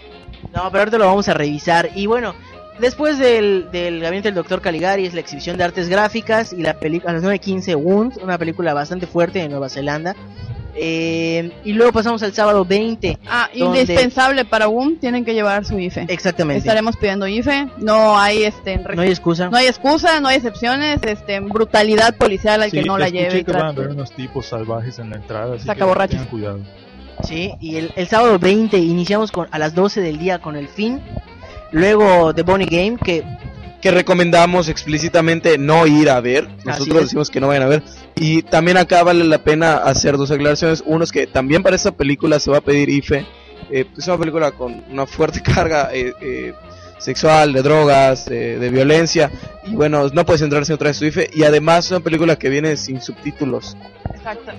No, 0.54 0.70
pero 0.72 0.80
ahorita 0.80 0.98
lo 0.98 1.06
vamos 1.06 1.30
a 1.30 1.34
revisar. 1.34 1.90
Y 1.96 2.08
bueno, 2.08 2.34
después 2.82 3.18
del, 3.20 3.70
del 3.72 4.02
gabinete 4.02 4.28
del 4.30 4.36
doctor 4.36 4.60
Caligari 4.62 5.06
es 5.06 5.14
la 5.14 5.22
exhibición 5.22 5.58
de 5.58 5.64
artes 5.64 5.88
gráficas 5.88 6.52
y 6.54 6.62
la 6.62 6.74
película 6.74 7.12
a 7.12 7.14
las 7.16 7.24
9.15 7.24 7.76
Wound, 7.76 8.20
una 8.22 8.38
película 8.38 8.74
bastante 8.74 9.08
fuerte 9.08 9.40
de 9.40 9.48
Nueva 9.50 9.70
Zelanda. 9.70 10.16
Eh, 10.74 11.52
y 11.66 11.74
luego 11.74 11.92
pasamos 11.92 12.24
al 12.24 12.34
sábado 12.34 12.64
20. 12.64 13.18
Ah, 13.28 13.50
donde- 13.54 13.82
indispensable 13.82 14.46
para 14.46 14.68
WOM, 14.70 14.96
tienen 14.98 15.26
que 15.26 15.34
llevar 15.34 15.66
su 15.66 15.78
IFE. 15.78 16.06
Exactamente. 16.08 16.60
Estaremos 16.60 16.96
pidiendo 16.96 17.28
IFE, 17.28 17.68
no 17.80 18.18
hay 18.18 18.44
este 18.44 18.78
No 18.78 19.02
hay 19.02 19.10
excusa. 19.10 19.50
no 19.50 19.58
hay 19.58 19.68
excusa, 19.68 20.22
no 20.22 20.30
hay 20.30 20.38
excepciones, 20.38 21.00
este 21.04 21.42
brutalidad 21.42 22.16
policial 22.16 22.62
al 22.64 22.72
que 22.72 22.82
Sí, 22.84 22.88
no 22.88 22.98
la 22.98 23.10
lleve. 23.10 23.40
y 23.40 23.44
que 23.44 23.52
van 23.52 23.64
a 23.66 23.68
haber 23.70 23.90
unos 23.90 24.14
tipos 24.14 24.46
salvajes 24.46 24.98
en 25.00 25.10
la 25.10 25.18
entrada, 25.18 25.56
así 25.56 25.64
que 25.64 25.66
Sacaborrachos. 25.68 26.12
tengan 26.12 26.28
cuidado. 26.30 26.60
Sí, 27.26 27.52
y 27.60 27.76
el, 27.76 27.92
el 27.98 28.08
sábado 28.08 28.40
20 28.40 28.78
iniciamos 28.78 29.32
con, 29.32 29.48
a 29.52 29.60
las 29.60 29.76
12 29.76 30.00
del 30.00 30.18
día 30.18 30.40
con 30.40 30.56
el 30.56 30.70
fin. 30.70 31.02
Luego 31.72 32.34
The 32.34 32.44
Bonnie 32.44 32.68
Game, 32.68 32.98
que 32.98 33.24
Que 33.82 33.92
recomendamos 33.92 34.70
explícitamente 34.70 35.58
no 35.58 35.88
ir 35.88 36.10
a 36.10 36.20
ver. 36.22 36.48
Nosotros 36.66 37.02
decimos 37.04 37.30
que 37.30 37.40
no 37.40 37.48
vayan 37.48 37.64
a 37.64 37.68
ver. 37.68 37.84
Y 38.16 38.44
también 38.44 38.78
acá 38.78 39.04
vale 39.04 39.24
la 39.24 39.44
pena 39.44 39.78
hacer 39.78 40.18
dos 40.18 40.30
aclaraciones. 40.32 40.84
Uno 40.86 41.04
es 41.04 41.12
que 41.12 41.26
también 41.28 41.64
para 41.64 41.76
esta 41.76 41.92
película 41.92 42.40
se 42.40 42.52
va 42.52 42.58
a 42.58 42.62
pedir 42.62 42.90
IFE. 42.90 43.26
Eh, 43.72 43.86
es 43.98 44.08
una 44.08 44.18
película 44.18 44.52
con 44.52 44.84
una 44.92 45.08
fuerte 45.08 45.42
carga 45.56 45.90
eh, 45.94 46.14
eh, 46.22 46.54
sexual, 47.00 47.54
de 47.54 47.62
drogas, 47.62 48.28
eh, 48.28 48.58
de 48.60 48.70
violencia. 48.70 49.32
Y 49.66 49.76
bueno, 49.76 50.08
no 50.14 50.26
puedes 50.26 50.42
entrar 50.42 50.66
sin 50.66 50.78
traer 50.78 50.96
su 50.96 51.06
IFE. 51.06 51.32
Y 51.34 51.44
además 51.44 51.86
es 51.86 51.92
una 51.92 52.02
película 52.02 52.38
que 52.38 52.50
viene 52.50 52.78
sin 52.78 53.02
subtítulos. 53.02 53.76
Exacto. 54.14 54.52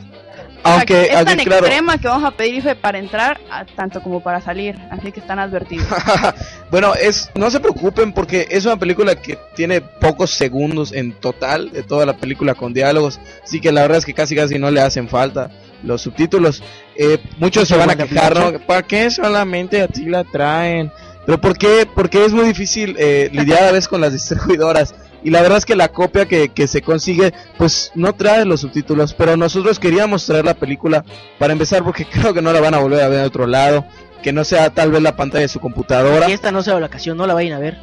Aunque, 0.65 1.03
es 1.05 1.25
tan 1.25 1.39
claro, 1.39 1.67
extrema 1.67 1.99
que 1.99 2.09
vamos 2.09 2.25
a 2.25 2.31
pedir 2.37 2.55
IFE 2.57 2.77
para 2.77 2.99
entrar, 2.99 3.41
a- 3.51 3.65
tanto 3.65 4.03
como 4.03 4.23
para 4.23 4.41
salir, 4.41 4.77
así 4.91 5.11
que 5.13 5.21
están 5.21 5.39
advertidos. 5.39 5.87
bueno, 6.71 6.95
es 6.95 7.31
no 7.35 7.51
se 7.51 7.61
preocupen 7.61 8.13
porque 8.13 8.47
es 8.51 8.65
una 8.65 8.77
película 8.77 9.17
que 9.17 9.39
tiene 9.55 9.81
pocos 9.81 10.31
segundos 10.31 10.93
en 10.93 11.13
total 11.13 11.71
de 11.73 11.83
toda 11.83 12.07
la 12.07 12.15
película 12.17 12.55
con 12.55 12.73
diálogos, 12.73 13.21
así 13.43 13.61
que 13.61 13.73
la 13.73 13.83
verdad 13.83 13.99
es 13.99 14.07
que 14.07 14.15
casi 14.15 14.37
casi 14.37 14.59
no 14.59 14.71
le 14.71 14.81
hacen 14.81 15.09
falta 15.09 15.51
los 15.83 16.01
subtítulos. 16.03 16.63
Eh, 16.97 17.19
muchos 17.39 17.67
se 17.69 17.77
van 17.77 17.91
a 17.91 17.97
quejar, 17.97 18.39
¿no? 18.39 18.59
¿Para 18.61 18.83
qué 18.83 19.11
solamente 19.11 19.83
a 19.83 19.89
ti 19.89 20.05
la 20.07 20.23
traen? 20.25 20.93
Pero 21.27 21.41
¿por 21.41 21.57
qué? 21.57 21.87
Porque 21.93 22.25
es 22.25 22.33
muy 22.33 22.45
difícil 22.47 22.97
eh, 22.99 23.29
lidiar 23.33 23.65
a 23.65 23.73
veces 23.73 23.89
con 23.89 24.01
las 24.01 24.13
distribuidoras. 24.13 24.95
Y 25.25 25.31
la 25.31 25.41
verdad 25.43 25.59
es 25.59 25.65
que 25.67 25.77
la 25.77 25.89
copia 25.89 26.27
que, 26.27 26.49
que 26.49 26.67
se 26.67 26.83
consigue, 26.83 27.33
pues 27.59 27.93
no 27.95 28.13
trae 28.15 28.45
los 28.45 28.61
subtítulos. 28.63 29.15
Pero 29.15 29.37
nosotros 29.37 29.79
queríamos 29.79 30.27
traer 30.27 30.45
la 30.45 30.55
película 30.55 31.05
para 31.39 31.53
empezar 31.53 31.85
porque 31.85 32.05
creo 32.11 32.35
que 32.35 32.43
no 32.43 32.53
la 32.53 32.61
van 32.61 32.75
a 32.75 32.79
volver 32.79 33.03
a 33.03 33.09
ver 33.09 33.21
de 33.21 33.27
otro 33.27 33.47
lado. 33.47 33.85
que 34.23 34.33
no 34.33 34.45
sea 34.45 34.71
tal 34.71 34.91
vez 34.93 35.03
la 35.03 35.17
pantalla 35.17 35.43
de 35.43 35.49
su 35.49 35.61
computadora. 35.61 36.29
Y 36.29 36.33
esta 36.33 36.51
no 36.53 36.63
sea 36.63 36.79
la 36.81 36.87
ocasión, 36.87 37.17
no 37.17 37.27
la 37.27 37.35
vayan 37.35 37.55
a 37.55 37.59
ver. 37.59 37.77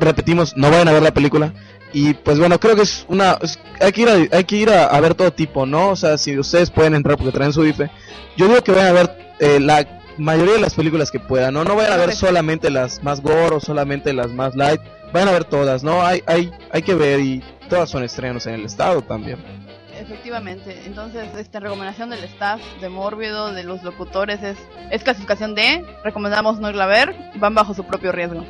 Repetimos, 0.00 0.56
no 0.56 0.70
vayan 0.70 0.88
a 0.88 0.92
ver 0.92 1.02
la 1.02 1.12
película. 1.14 1.52
Y 1.92 2.14
pues 2.14 2.38
bueno, 2.38 2.58
creo 2.58 2.74
que 2.74 2.82
es 2.82 3.04
una... 3.08 3.38
es- 3.40 3.58
hay 3.80 3.92
que 3.92 4.00
ir, 4.02 4.08
a, 4.08 4.36
hay 4.36 4.44
que 4.44 4.56
ir 4.56 4.70
a, 4.70 4.86
a 4.86 5.00
ver 5.00 5.14
todo 5.14 5.32
tipo, 5.32 5.64
¿no? 5.66 5.90
O 5.90 5.96
sea, 5.96 6.18
si 6.18 6.36
ustedes 6.38 6.70
pueden 6.70 6.94
entrar 6.94 7.16
porque 7.16 7.32
traen 7.32 7.52
su 7.52 7.64
IFE, 7.64 7.88
yo 8.36 8.48
digo 8.48 8.62
que 8.62 8.72
vayan 8.72 8.88
a 8.88 8.92
ver 8.92 9.34
eh, 9.38 9.60
la 9.60 9.86
mayoría 10.18 10.54
de 10.54 10.60
las 10.60 10.74
películas 10.74 11.10
que 11.10 11.20
puedan, 11.20 11.54
¿no? 11.54 11.64
No 11.64 11.76
vayan 11.76 11.92
a 11.92 11.96
ver 11.96 12.14
solamente 12.14 12.70
las 12.70 13.02
más 13.02 13.20
gore 13.20 13.56
o 13.56 13.60
solamente 13.60 14.12
las 14.12 14.30
más 14.30 14.54
light, 14.54 14.80
vayan 15.12 15.28
a 15.28 15.32
ver 15.32 15.44
todas, 15.44 15.82
¿no? 15.82 16.02
Hay, 16.02 16.22
hay, 16.26 16.52
hay 16.70 16.82
que 16.82 16.94
ver 16.94 17.20
y 17.20 17.42
todas 17.68 17.90
son 17.90 18.04
estrenos 18.04 18.46
en 18.46 18.54
el 18.54 18.64
estado 18.64 19.02
también. 19.02 19.38
Efectivamente, 19.98 20.82
entonces 20.86 21.28
esta 21.38 21.60
recomendación 21.60 22.10
del 22.10 22.24
staff 22.24 22.60
de 22.80 22.88
Mórbido, 22.88 23.52
de 23.52 23.62
los 23.62 23.82
locutores 23.82 24.42
es, 24.42 24.56
es 24.90 25.02
clasificación 25.02 25.54
D, 25.54 25.84
recomendamos 26.02 26.58
no 26.60 26.68
irla 26.68 26.84
a 26.84 26.88
ver, 26.88 27.16
van 27.36 27.54
bajo 27.54 27.74
su 27.74 27.84
propio 27.84 28.12
riesgo. 28.12 28.44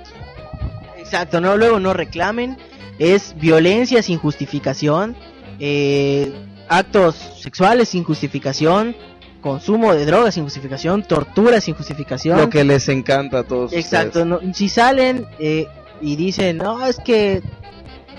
Exacto, 0.96 1.40
no 1.40 1.56
luego 1.56 1.78
no 1.80 1.92
reclamen. 1.92 2.56
Es 2.98 3.34
violencia 3.36 4.02
sin 4.02 4.18
justificación, 4.18 5.16
eh, 5.60 6.32
actos 6.68 7.14
sexuales 7.40 7.90
sin 7.90 8.04
justificación, 8.04 8.96
consumo 9.44 9.92
de 9.94 10.06
drogas 10.06 10.32
sin 10.34 10.44
justificación, 10.44 11.02
tortura 11.02 11.60
sin 11.60 11.74
justificación. 11.74 12.38
Lo 12.38 12.48
que 12.48 12.64
les 12.64 12.88
encanta 12.88 13.40
a 13.40 13.42
todos 13.42 13.74
Exacto, 13.74 14.20
ustedes. 14.22 14.26
no- 14.26 14.54
si 14.54 14.70
salen 14.70 15.26
eh, 15.38 15.68
y 16.00 16.16
dicen, 16.16 16.56
no, 16.56 16.86
es 16.86 16.98
que 16.98 17.42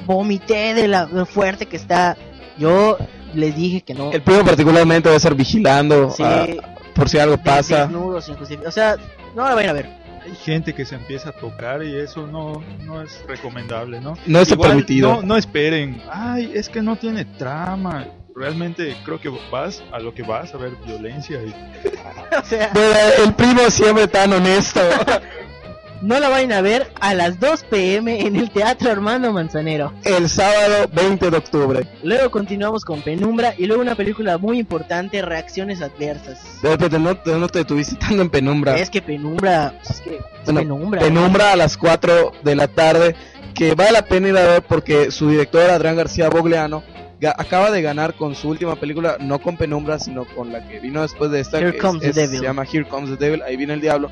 vomité 0.05 0.75
de 0.75 0.87
la 0.87 1.07
de 1.07 1.15
lo 1.15 1.25
fuerte 1.25 1.65
que 1.65 1.77
está, 1.77 2.15
yo 2.59 2.97
les 3.33 3.55
dije 3.55 3.81
que 3.81 3.95
no. 3.95 4.11
El 4.11 4.21
primo 4.21 4.45
particularmente 4.45 5.09
va 5.09 5.15
a 5.15 5.17
estar 5.17 5.33
vigilando 5.33 6.11
Sí. 6.11 6.21
ah, 6.23 6.45
por 6.93 7.09
si 7.09 7.17
algo 7.17 7.37
pasa. 7.37 7.87
desnudo, 7.87 8.21
sin 8.21 8.35
justificación. 8.35 8.69
O 8.69 8.71
sea, 8.71 8.95
no 9.35 9.43
la 9.47 9.55
vayan 9.55 9.71
a 9.71 9.73
ver. 9.73 9.89
Hay 10.23 10.35
gente 10.35 10.73
que 10.73 10.85
se 10.85 10.93
empieza 10.95 11.29
a 11.29 11.31
tocar 11.33 11.83
y 11.83 11.95
eso 11.95 12.25
no, 12.27 12.63
no 12.83 13.01
es 13.01 13.23
recomendable, 13.27 13.99
¿no? 13.99 14.15
No 14.27 14.39
está 14.41 14.53
Igual, 14.53 14.69
permitido. 14.69 15.15
No, 15.15 15.21
no 15.23 15.37
esperen, 15.37 16.01
ay, 16.11 16.51
es 16.53 16.69
que 16.69 16.81
no 16.83 16.95
tiene 16.95 17.25
trama. 17.25 18.05
Realmente 18.35 18.97
creo 19.05 19.19
que 19.19 19.29
vas 19.49 19.81
a 19.93 19.99
lo 19.99 20.13
que 20.13 20.21
vas 20.21 20.53
a 20.53 20.57
ver 20.57 20.73
violencia 20.85 21.39
y 21.41 21.49
O 22.37 22.45
sea, 22.45 22.69
Bueno, 22.73 22.91
el 23.25 23.33
primo 23.33 23.61
siempre 23.69 24.07
tan 24.09 24.33
honesto. 24.33 24.81
no 26.01 26.19
la 26.19 26.27
vayan 26.27 26.51
a 26.51 26.59
ver 26.59 26.91
a 26.99 27.13
las 27.13 27.39
2 27.39 27.63
pm 27.63 28.19
en 28.27 28.35
el 28.35 28.51
Teatro 28.51 28.91
Armando 28.91 29.31
Manzanero. 29.31 29.93
el 30.03 30.27
sábado 30.29 30.89
20 30.93 31.31
de 31.31 31.37
octubre. 31.37 31.87
Luego 32.03 32.29
continuamos 32.29 32.83
con 32.83 33.01
Penumbra 33.01 33.53
y 33.57 33.67
luego 33.67 33.81
una 33.81 33.95
película 33.95 34.37
muy 34.37 34.59
importante, 34.59 35.21
Reacciones 35.21 35.81
Adversas. 35.81 36.43
Espérate, 36.61 36.99
no, 36.99 37.15
te- 37.15 37.31
no 37.37 37.47
te 37.47 37.59
detuviste 37.59 37.95
tanto 37.95 38.21
en 38.21 38.29
penumbra. 38.29 38.77
Es 38.77 38.89
que 38.89 39.01
Penumbra, 39.01 39.79
es 39.89 40.01
que 40.01 40.17
es 40.17 40.21
Bueno, 40.43 40.59
Penumbra. 40.59 40.99
Penumbra 41.01 41.53
a 41.53 41.55
las 41.55 41.77
4 41.77 42.33
de 42.43 42.55
la 42.55 42.67
tarde, 42.67 43.15
que 43.53 43.73
vale 43.75 43.93
la 43.93 44.01
pena 44.03 44.27
ir 44.27 44.37
a 44.37 44.43
ver 44.45 44.61
porque 44.61 45.09
su 45.09 45.29
director 45.29 45.69
Adrián 45.69 45.95
García 45.95 46.29
Bogleano 46.29 46.83
acaba 47.37 47.71
de 47.71 47.81
ganar 47.81 48.13
con 48.15 48.35
su 48.35 48.49
última 48.49 48.75
película, 48.75 49.17
no 49.19 49.39
con 49.39 49.57
Penumbra, 49.57 49.99
sino 49.99 50.25
con 50.25 50.51
la 50.51 50.67
que 50.67 50.79
vino 50.79 51.01
después 51.01 51.31
de 51.31 51.39
esta, 51.39 51.59
Here 51.59 51.71
que 51.73 51.77
Comes 51.79 52.01
the 52.01 52.09
es- 52.09 52.17
es- 52.17 52.23
Devil. 52.29 52.39
se 52.39 52.45
llama 52.45 52.63
Here 52.71 52.87
Comes 52.87 53.09
the 53.09 53.15
Devil, 53.25 53.41
ahí 53.43 53.55
viene 53.57 53.73
el 53.73 53.81
diablo. 53.81 54.09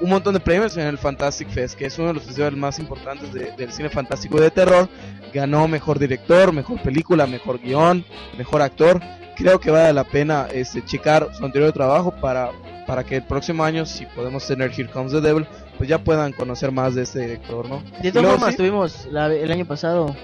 Un 0.00 0.10
montón 0.10 0.32
de 0.32 0.38
premios 0.40 0.76
en 0.76 0.86
el 0.86 0.96
Fantastic 0.96 1.48
Fest, 1.50 1.76
que 1.76 1.86
es 1.86 1.98
uno 1.98 2.08
de 2.08 2.14
los 2.14 2.22
festivales 2.22 2.56
más 2.58 2.78
importantes 2.78 3.32
de- 3.32 3.50
del 3.56 3.72
cine 3.72 3.90
fantástico 3.90 4.40
de 4.40 4.50
terror. 4.50 4.88
Ganó 5.34 5.66
mejor 5.66 5.98
director, 5.98 6.52
mejor 6.52 6.80
película, 6.82 7.26
mejor 7.26 7.58
guion, 7.60 8.04
mejor 8.36 8.62
actor. 8.62 9.00
Creo 9.36 9.58
que 9.60 9.70
vale 9.70 9.92
la 9.92 10.04
pena 10.04 10.46
este, 10.52 10.84
checar 10.84 11.28
su 11.36 11.44
anterior 11.44 11.72
trabajo 11.72 12.12
para, 12.12 12.50
para 12.86 13.04
que 13.04 13.16
el 13.16 13.22
próximo 13.24 13.64
año, 13.64 13.84
si 13.86 14.06
podemos 14.06 14.46
tener 14.46 14.70
Here 14.72 14.88
Comes 14.88 15.12
the 15.12 15.20
Devil, 15.20 15.46
pues 15.78 15.88
ya 15.88 15.98
puedan 15.98 16.32
conocer 16.32 16.70
más 16.72 16.94
de 16.94 17.02
este 17.02 17.20
director, 17.20 17.68
¿no? 17.68 17.82
De 18.02 18.12
todas 18.12 18.32
formas, 18.32 18.50
sí, 18.50 18.56
tuvimos 18.58 19.06
la- 19.10 19.32
el 19.32 19.50
año 19.50 19.64
pasado 19.64 20.14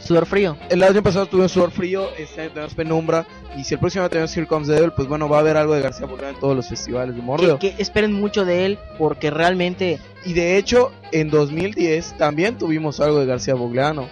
Sudor 0.00 0.26
Frío. 0.26 0.56
el 0.68 0.82
año 0.82 1.02
pasado 1.02 1.24
tuvimos 1.26 1.52
Sudor 1.52 1.70
Frío, 1.70 2.08
este 2.18 2.42
año 2.42 2.50
tenemos 2.50 2.74
Penumbra, 2.74 3.26
y 3.56 3.64
si 3.64 3.74
el 3.74 3.80
próximo 3.80 4.02
año 4.02 4.10
tenemos 4.10 4.36
Here 4.36 4.46
Comes 4.46 4.68
the 4.68 4.74
Devil, 4.74 4.92
pues 4.94 5.08
bueno, 5.08 5.28
va 5.28 5.38
a 5.38 5.40
haber 5.40 5.56
algo 5.56 5.72
de 5.74 5.80
García 5.80 6.06
Bogleano 6.06 6.34
en 6.34 6.40
todos 6.40 6.56
los 6.56 6.68
festivales 6.68 7.14
de 7.14 7.20
Que, 7.20 7.26
Mordeo. 7.26 7.58
que 7.58 7.74
esperen 7.78 8.12
mucho 8.12 8.44
de 8.44 8.66
él 8.66 8.78
porque 8.98 9.30
realmente 9.30 9.98
Y 10.26 10.32
de 10.32 10.56
hecho, 10.56 10.90
en 11.12 11.28
2010 11.30 12.16
también 12.18 12.56
tuvimos 12.58 12.98
algo 13.00 13.20
de 13.20 13.26
García 13.26 13.54
Bogleano. 13.54 14.08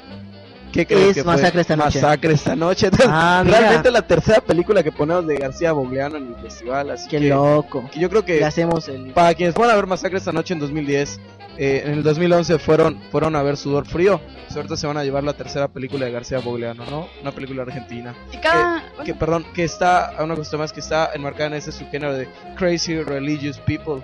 ¿Qué 0.72 0.86
crees 0.86 1.08
Es 1.08 1.14
que 1.16 1.24
fue? 1.24 1.34
Masacre 1.34 1.60
esta 1.60 1.76
noche. 1.76 2.00
Masacre 2.00 2.32
esta 2.32 2.56
noche. 2.56 2.90
Ah, 3.06 3.42
realmente 3.46 3.90
la 3.90 4.02
tercera 4.02 4.40
película 4.40 4.82
que 4.82 4.90
ponemos 4.90 5.26
de 5.26 5.36
García 5.36 5.72
Bogleano 5.72 6.16
en 6.16 6.28
el 6.28 6.36
festival, 6.36 6.90
así 6.90 7.08
qué 7.08 7.18
que, 7.18 7.28
loco. 7.28 7.88
que 7.92 8.00
yo 8.00 8.08
creo 8.08 8.24
que 8.24 8.38
Le 8.38 8.44
hacemos 8.44 8.88
el 8.88 9.12
para 9.12 9.34
quienes 9.34 9.54
fueron 9.54 9.72
a 9.72 9.76
ver 9.76 9.86
Masacre 9.86 10.18
esta 10.18 10.32
noche 10.32 10.54
en 10.54 10.60
2010, 10.60 11.20
eh, 11.58 11.82
en 11.84 11.92
el 11.92 12.02
2011 12.02 12.58
fueron 12.58 13.00
fueron 13.10 13.36
a 13.36 13.42
ver 13.42 13.56
Sudor 13.56 13.86
Frío. 13.86 14.20
Pues 14.52 14.56
ahorita 14.56 14.76
se 14.76 14.86
van 14.86 14.96
a 14.96 15.04
llevar 15.04 15.24
la 15.24 15.34
tercera 15.34 15.68
película 15.68 16.06
de 16.06 16.12
García 16.12 16.38
Bogleano, 16.38 16.84
¿no? 16.86 17.08
Una 17.20 17.32
película 17.32 17.62
argentina. 17.62 18.14
Y 18.32 18.36
cada... 18.38 18.82
Que 19.04 19.14
perdón, 19.14 19.46
que 19.54 19.64
está, 19.64 20.14
una 20.20 20.34
cosa 20.36 20.56
más 20.56 20.72
que 20.72 20.80
está 20.80 21.10
enmarcada 21.14 21.46
en 21.48 21.54
ese 21.54 21.72
subgénero 21.72 22.14
de 22.14 22.28
Crazy 22.56 23.02
Religious 23.02 23.58
People, 23.58 24.02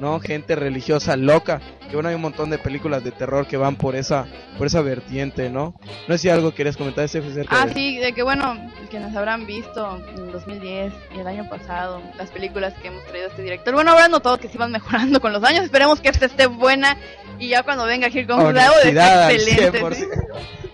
¿no? 0.00 0.18
Gente 0.20 0.56
religiosa 0.56 1.16
loca. 1.16 1.60
Que 1.88 1.94
bueno, 1.96 2.08
hay 2.08 2.14
un 2.14 2.20
montón 2.22 2.50
de 2.50 2.58
películas 2.58 3.02
de 3.04 3.10
terror 3.10 3.46
que 3.46 3.56
van 3.56 3.76
por 3.76 3.96
esa 3.96 4.26
por 4.56 4.66
esa 4.66 4.80
vertiente, 4.80 5.50
¿no? 5.50 5.74
No 6.08 6.14
sé 6.14 6.18
si 6.18 6.28
algo 6.28 6.54
querías 6.54 6.76
comentar, 6.76 7.04
acerca 7.04 7.60
Ah, 7.62 7.66
de- 7.66 7.74
sí, 7.74 7.98
de 7.98 8.12
que 8.12 8.22
bueno, 8.22 8.70
quienes 8.90 9.14
habrán 9.16 9.46
visto 9.46 9.98
en 10.16 10.24
el 10.26 10.32
2010 10.32 10.92
y 11.16 11.18
el 11.20 11.26
año 11.26 11.48
pasado 11.48 12.00
las 12.16 12.30
películas 12.30 12.74
que 12.80 12.88
hemos 12.88 13.04
traído 13.06 13.26
a 13.26 13.30
este 13.30 13.42
director, 13.42 13.74
bueno, 13.74 13.90
habrán 13.92 14.10
notado 14.12 14.38
que 14.38 14.48
sí 14.48 14.56
van 14.58 14.70
mejorando 14.72 15.20
con 15.20 15.32
los 15.32 15.42
años. 15.42 15.64
Esperemos 15.64 16.00
que 16.00 16.08
esta 16.10 16.26
esté 16.26 16.46
buena 16.46 16.96
y 17.38 17.48
ya 17.48 17.62
cuando 17.62 17.84
venga 17.86 18.06
Here 18.08 18.26
Comes 18.26 18.54
esté 18.54 18.90
excelente. 19.34 19.80
100%. 19.80 19.94
¿sí? 19.94 20.04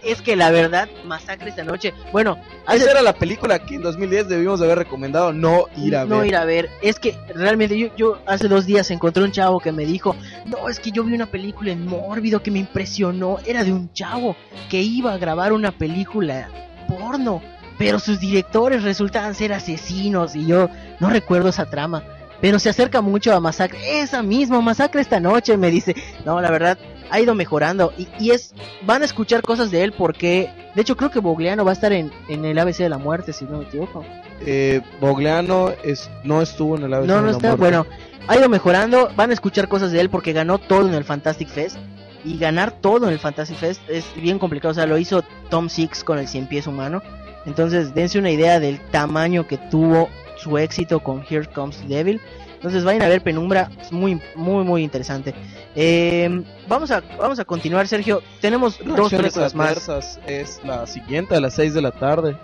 Es 0.06 0.22
que 0.22 0.36
la 0.36 0.50
verdad, 0.50 0.88
Masacre 1.04 1.50
esta 1.50 1.64
noche. 1.64 1.92
Bueno, 2.12 2.38
Esa 2.64 2.72
hace- 2.74 2.90
era 2.90 3.02
la 3.02 3.12
película 3.14 3.58
que 3.58 3.74
en 3.74 3.82
2010 3.82 4.28
debimos 4.28 4.60
de 4.60 4.66
haber 4.66 4.78
recomendado 4.78 5.32
no 5.32 5.66
ir 5.76 5.96
a 5.96 6.04
no 6.04 6.18
ver. 6.20 6.26
ir 6.28 6.36
a 6.36 6.44
ver. 6.44 6.70
Es 6.80 6.98
que 7.00 7.16
realmente 7.34 7.76
yo, 7.78 7.88
yo 7.96 8.18
hace 8.26 8.48
dos 8.48 8.66
días 8.66 8.90
encontré 8.90 9.22
un 9.24 9.32
chavo 9.32 9.58
que 9.60 9.72
me 9.72 9.84
dijo, 9.84 10.14
no, 10.46 10.68
es 10.68 10.78
que 10.80 10.90
yo 10.92 11.02
vi 11.04 11.14
una 11.14 11.26
película 11.26 11.72
en 11.72 11.84
Mórbido 11.86 12.42
que 12.42 12.50
me 12.50 12.60
impresionó. 12.60 13.38
Era 13.44 13.64
de 13.64 13.72
un 13.72 13.92
chavo 13.92 14.36
que 14.70 14.80
iba 14.80 15.12
a 15.12 15.18
grabar 15.18 15.52
una 15.52 15.72
película 15.72 16.48
porno, 16.88 17.42
pero 17.78 17.98
sus 17.98 18.20
directores 18.20 18.82
resultaban 18.84 19.34
ser 19.34 19.52
asesinos 19.52 20.36
y 20.36 20.46
yo 20.46 20.68
no 21.00 21.10
recuerdo 21.10 21.48
esa 21.48 21.68
trama. 21.68 22.02
Pero 22.40 22.58
se 22.58 22.68
acerca 22.68 23.00
mucho 23.00 23.34
a 23.34 23.40
Masacre, 23.40 24.00
esa 24.00 24.22
misma 24.22 24.60
Masacre 24.60 25.00
esta 25.00 25.18
noche, 25.20 25.56
me 25.56 25.70
dice, 25.70 25.96
no, 26.24 26.38
la 26.40 26.50
verdad, 26.50 26.78
ha 27.10 27.20
ido 27.20 27.34
mejorando 27.34 27.92
y, 27.96 28.08
y 28.18 28.30
es, 28.30 28.54
van 28.82 29.02
a 29.02 29.04
escuchar 29.04 29.42
cosas 29.42 29.70
de 29.70 29.84
él 29.84 29.92
porque, 29.92 30.50
de 30.74 30.82
hecho 30.82 30.96
creo 30.96 31.10
que 31.10 31.20
Bogliano 31.20 31.64
va 31.64 31.70
a 31.70 31.74
estar 31.74 31.92
en, 31.92 32.12
en 32.28 32.44
el 32.44 32.58
ABC 32.58 32.78
de 32.78 32.88
la 32.88 32.98
muerte, 32.98 33.32
si 33.32 33.44
no 33.44 33.58
me 33.58 33.64
equivoco. 33.64 34.04
Eh, 34.44 34.82
Bogleano 35.00 35.72
es, 35.82 36.10
no 36.24 36.42
estuvo 36.42 36.76
en 36.76 36.84
el 36.84 36.94
ABC 36.94 37.06
No, 37.06 37.14
de 37.16 37.20
no 37.20 37.26
la 37.26 37.32
está. 37.32 37.56
Muerte. 37.56 37.60
Bueno, 37.60 37.86
ha 38.28 38.36
ido 38.36 38.48
mejorando. 38.48 39.10
Van 39.16 39.30
a 39.30 39.34
escuchar 39.34 39.68
cosas 39.68 39.92
de 39.92 40.00
él 40.00 40.10
porque 40.10 40.32
ganó 40.32 40.58
todo 40.58 40.88
en 40.88 40.94
el 40.94 41.04
Fantastic 41.04 41.48
Fest. 41.48 41.78
Y 42.24 42.38
ganar 42.38 42.72
todo 42.72 43.06
en 43.06 43.12
el 43.12 43.18
Fantastic 43.20 43.56
Fest 43.56 43.80
es 43.88 44.04
bien 44.16 44.38
complicado. 44.38 44.72
O 44.72 44.74
sea, 44.74 44.86
lo 44.86 44.98
hizo 44.98 45.22
Tom 45.48 45.68
Six 45.68 46.02
con 46.02 46.18
el 46.18 46.26
cien 46.26 46.46
pies 46.48 46.66
humano. 46.66 47.02
Entonces, 47.46 47.94
dense 47.94 48.18
una 48.18 48.30
idea 48.30 48.58
del 48.58 48.80
tamaño 48.90 49.46
que 49.46 49.58
tuvo 49.58 50.08
su 50.36 50.58
éxito 50.58 51.00
con 51.00 51.24
Here 51.28 51.46
Comes 51.46 51.78
the 51.78 51.94
Devil. 51.94 52.20
Entonces, 52.66 52.84
vayan 52.84 53.02
a 53.02 53.08
ver 53.08 53.22
Penumbra. 53.22 53.70
Es 53.80 53.92
muy, 53.92 54.20
muy, 54.34 54.64
muy 54.64 54.82
interesante. 54.82 55.32
Eh, 55.76 56.28
vamos, 56.66 56.90
a, 56.90 57.00
vamos 57.16 57.38
a 57.38 57.44
continuar, 57.44 57.86
Sergio. 57.86 58.22
Tenemos 58.40 58.80
dos 58.84 59.08
películas 59.12 59.54
más. 59.54 59.68
adversas 59.68 60.18
es 60.26 60.60
la 60.64 60.84
siguiente 60.88 61.36
a 61.36 61.40
las 61.40 61.54
6 61.54 61.74
de 61.74 61.82
la 61.82 61.92
tarde. 61.92 62.36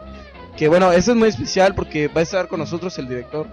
Que 0.56 0.68
bueno, 0.68 0.92
eso 0.92 1.10
es 1.10 1.16
muy 1.16 1.28
especial 1.28 1.74
porque 1.74 2.06
va 2.06 2.20
a 2.20 2.22
estar 2.22 2.46
con 2.46 2.60
nosotros 2.60 2.96
el 2.98 3.08
director, 3.08 3.48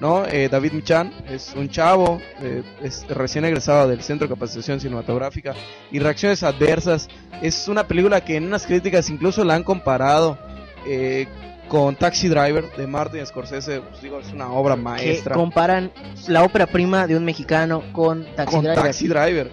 ¿no? 0.00 0.24
Eh, 0.24 0.48
David 0.48 0.72
Michan 0.72 1.12
es 1.28 1.52
un 1.54 1.68
chavo, 1.68 2.18
eh, 2.40 2.62
es 2.82 3.06
recién 3.08 3.44
egresado 3.44 3.86
del 3.86 4.00
Centro 4.00 4.26
de 4.26 4.34
Capacitación 4.34 4.80
Cinematográfica. 4.80 5.54
Y 5.92 5.98
Reacciones 5.98 6.42
Adversas 6.42 7.08
es 7.42 7.68
una 7.68 7.86
película 7.86 8.24
que 8.24 8.36
en 8.36 8.46
unas 8.46 8.64
críticas 8.64 9.10
incluso 9.10 9.44
la 9.44 9.54
han 9.54 9.64
comparado 9.64 10.38
eh, 10.86 11.26
con 11.68 11.96
Taxi 11.96 12.28
Driver 12.28 12.64
de 12.76 12.86
Martin 12.86 13.24
Scorsese. 13.26 13.80
Pues 13.80 14.00
digo, 14.02 14.18
es 14.20 14.32
una 14.32 14.50
obra 14.50 14.74
Que 14.74 14.80
maestra. 14.82 15.34
comparan 15.34 15.90
la 16.28 16.42
ópera 16.42 16.66
prima 16.66 17.06
de 17.06 17.16
un 17.16 17.24
mexicano 17.24 17.82
con 17.92 18.24
Taxi 18.34 18.54
con 18.54 18.64
Driver. 18.64 18.82
Taxi 18.82 19.08
Driver. 19.08 19.50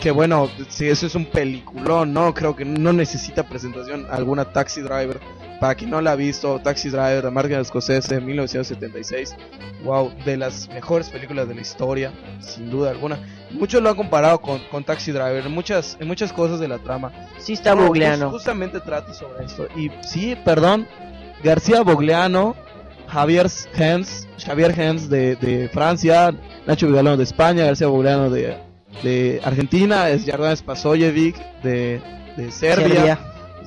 Que 0.00 0.10
bueno, 0.10 0.48
si 0.68 0.88
eso 0.88 1.06
es 1.06 1.14
un 1.14 1.26
peliculón, 1.26 2.12
¿no? 2.12 2.32
Creo 2.32 2.56
que 2.56 2.64
no 2.64 2.92
necesita 2.92 3.42
presentación 3.48 4.06
alguna 4.10 4.44
Taxi 4.52 4.80
Driver. 4.80 5.20
Para 5.60 5.76
quien 5.76 5.90
no 5.90 6.00
la 6.00 6.12
ha 6.12 6.16
visto, 6.16 6.58
Taxi 6.60 6.88
Driver 6.88 7.22
de 7.22 7.30
Martin 7.30 7.64
Scorsese, 7.64 8.20
1976. 8.20 9.36
Wow, 9.84 10.12
de 10.24 10.36
las 10.36 10.68
mejores 10.70 11.08
películas 11.08 11.46
de 11.46 11.54
la 11.54 11.60
historia, 11.60 12.12
sin 12.40 12.68
duda 12.68 12.90
alguna. 12.90 13.18
Muchos 13.52 13.80
lo 13.80 13.90
han 13.90 13.94
comparado 13.96 14.40
con, 14.40 14.60
con 14.70 14.82
Taxi 14.82 15.12
Driver, 15.12 15.46
en 15.46 15.52
muchas, 15.52 15.96
en 16.00 16.08
muchas 16.08 16.32
cosas 16.32 16.58
de 16.58 16.66
la 16.66 16.78
trama. 16.78 17.12
Sí 17.38 17.52
está 17.52 17.74
No, 17.74 18.30
Justamente 18.30 18.80
trata 18.80 19.14
sobre 19.14 19.44
esto. 19.44 19.68
Y 19.76 19.88
sí, 20.04 20.36
perdón, 20.44 20.86
García 21.42 21.82
Bogliano 21.82 22.54
Javier 23.12 23.46
Hens, 23.74 24.26
Javier 24.44 24.78
Hens 24.78 25.10
de, 25.10 25.36
de 25.36 25.68
Francia, 25.68 26.34
Nacho 26.66 26.86
Vidalano 26.86 27.18
de 27.18 27.24
España, 27.24 27.66
García 27.66 27.86
Bogleano 27.88 28.30
de, 28.30 28.56
de 29.02 29.40
Argentina, 29.44 30.08
es 30.08 30.24
Jardan 30.24 30.56
Spasojevic 30.56 31.36
de, 31.62 32.00
de 32.38 32.50
Serbia, 32.50 32.88
Serbia. 32.88 33.18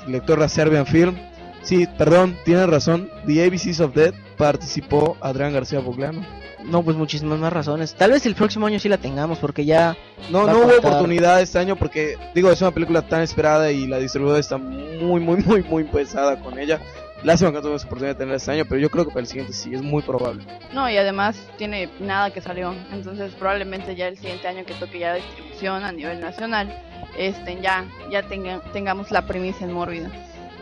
director 0.07 0.39
de 0.39 0.49
Serbian 0.49 0.85
Film. 0.87 1.15
Sí, 1.61 1.87
perdón, 1.97 2.37
tienes 2.43 2.67
razón. 2.67 3.09
The 3.27 3.45
ABCs 3.45 3.79
of 3.81 3.93
Death 3.93 4.15
participó 4.37 5.15
Adrián 5.21 5.53
García 5.53 5.79
Bogleano. 5.79 6.25
No, 6.63 6.81
pues 6.81 6.97
muchísimas 6.97 7.37
más 7.37 7.53
razones. 7.53 7.93
Tal 7.93 8.11
vez 8.11 8.25
el 8.25 8.33
próximo 8.33 8.65
año 8.65 8.79
sí 8.79 8.89
la 8.89 8.97
tengamos 8.97 9.37
porque 9.37 9.65
ya... 9.65 9.95
No, 10.31 10.47
no 10.47 10.57
hubo 10.57 10.77
oportunidad 10.77 11.39
este 11.39 11.59
año 11.59 11.75
porque, 11.75 12.17
digo, 12.33 12.51
es 12.51 12.61
una 12.61 12.71
película 12.71 13.03
tan 13.03 13.21
esperada 13.21 13.71
y 13.71 13.85
la 13.85 13.99
distribuidora 13.99 14.39
está 14.39 14.57
muy, 14.57 15.21
muy, 15.21 15.37
muy, 15.43 15.61
muy 15.61 15.83
pesada 15.83 16.39
con 16.39 16.57
ella. 16.57 16.79
Lástima 17.25 17.49
que 17.49 17.55
no 17.55 17.61
tuvimos 17.63 17.83
oportunidad 17.85 18.13
de 18.15 18.19
tener 18.19 18.35
este 18.35 18.51
año, 18.51 18.65
pero 18.69 18.79
yo 18.79 18.89
creo 18.91 19.03
que 19.05 19.09
para 19.09 19.21
el 19.21 19.27
siguiente 19.27 19.51
sí, 19.51 19.73
es 19.73 19.81
muy 19.81 20.03
probable. 20.03 20.43
No, 20.73 20.87
y 20.89 20.95
además 20.95 21.35
tiene 21.57 21.89
nada 21.99 22.31
que 22.31 22.39
salió. 22.39 22.73
Entonces 22.93 23.33
probablemente 23.33 23.95
ya 23.95 24.07
el 24.07 24.17
siguiente 24.17 24.47
año 24.47 24.63
que 24.63 24.75
toque 24.75 24.99
ya 24.99 25.15
distribución 25.15 25.83
a 25.83 25.91
nivel 25.91 26.19
nacional, 26.21 26.71
este, 27.17 27.59
ya, 27.61 27.83
ya 28.11 28.21
tenga- 28.29 28.61
tengamos 28.73 29.09
la 29.11 29.25
primicia 29.25 29.65
en 29.65 29.73
Mórbido. 29.73 30.07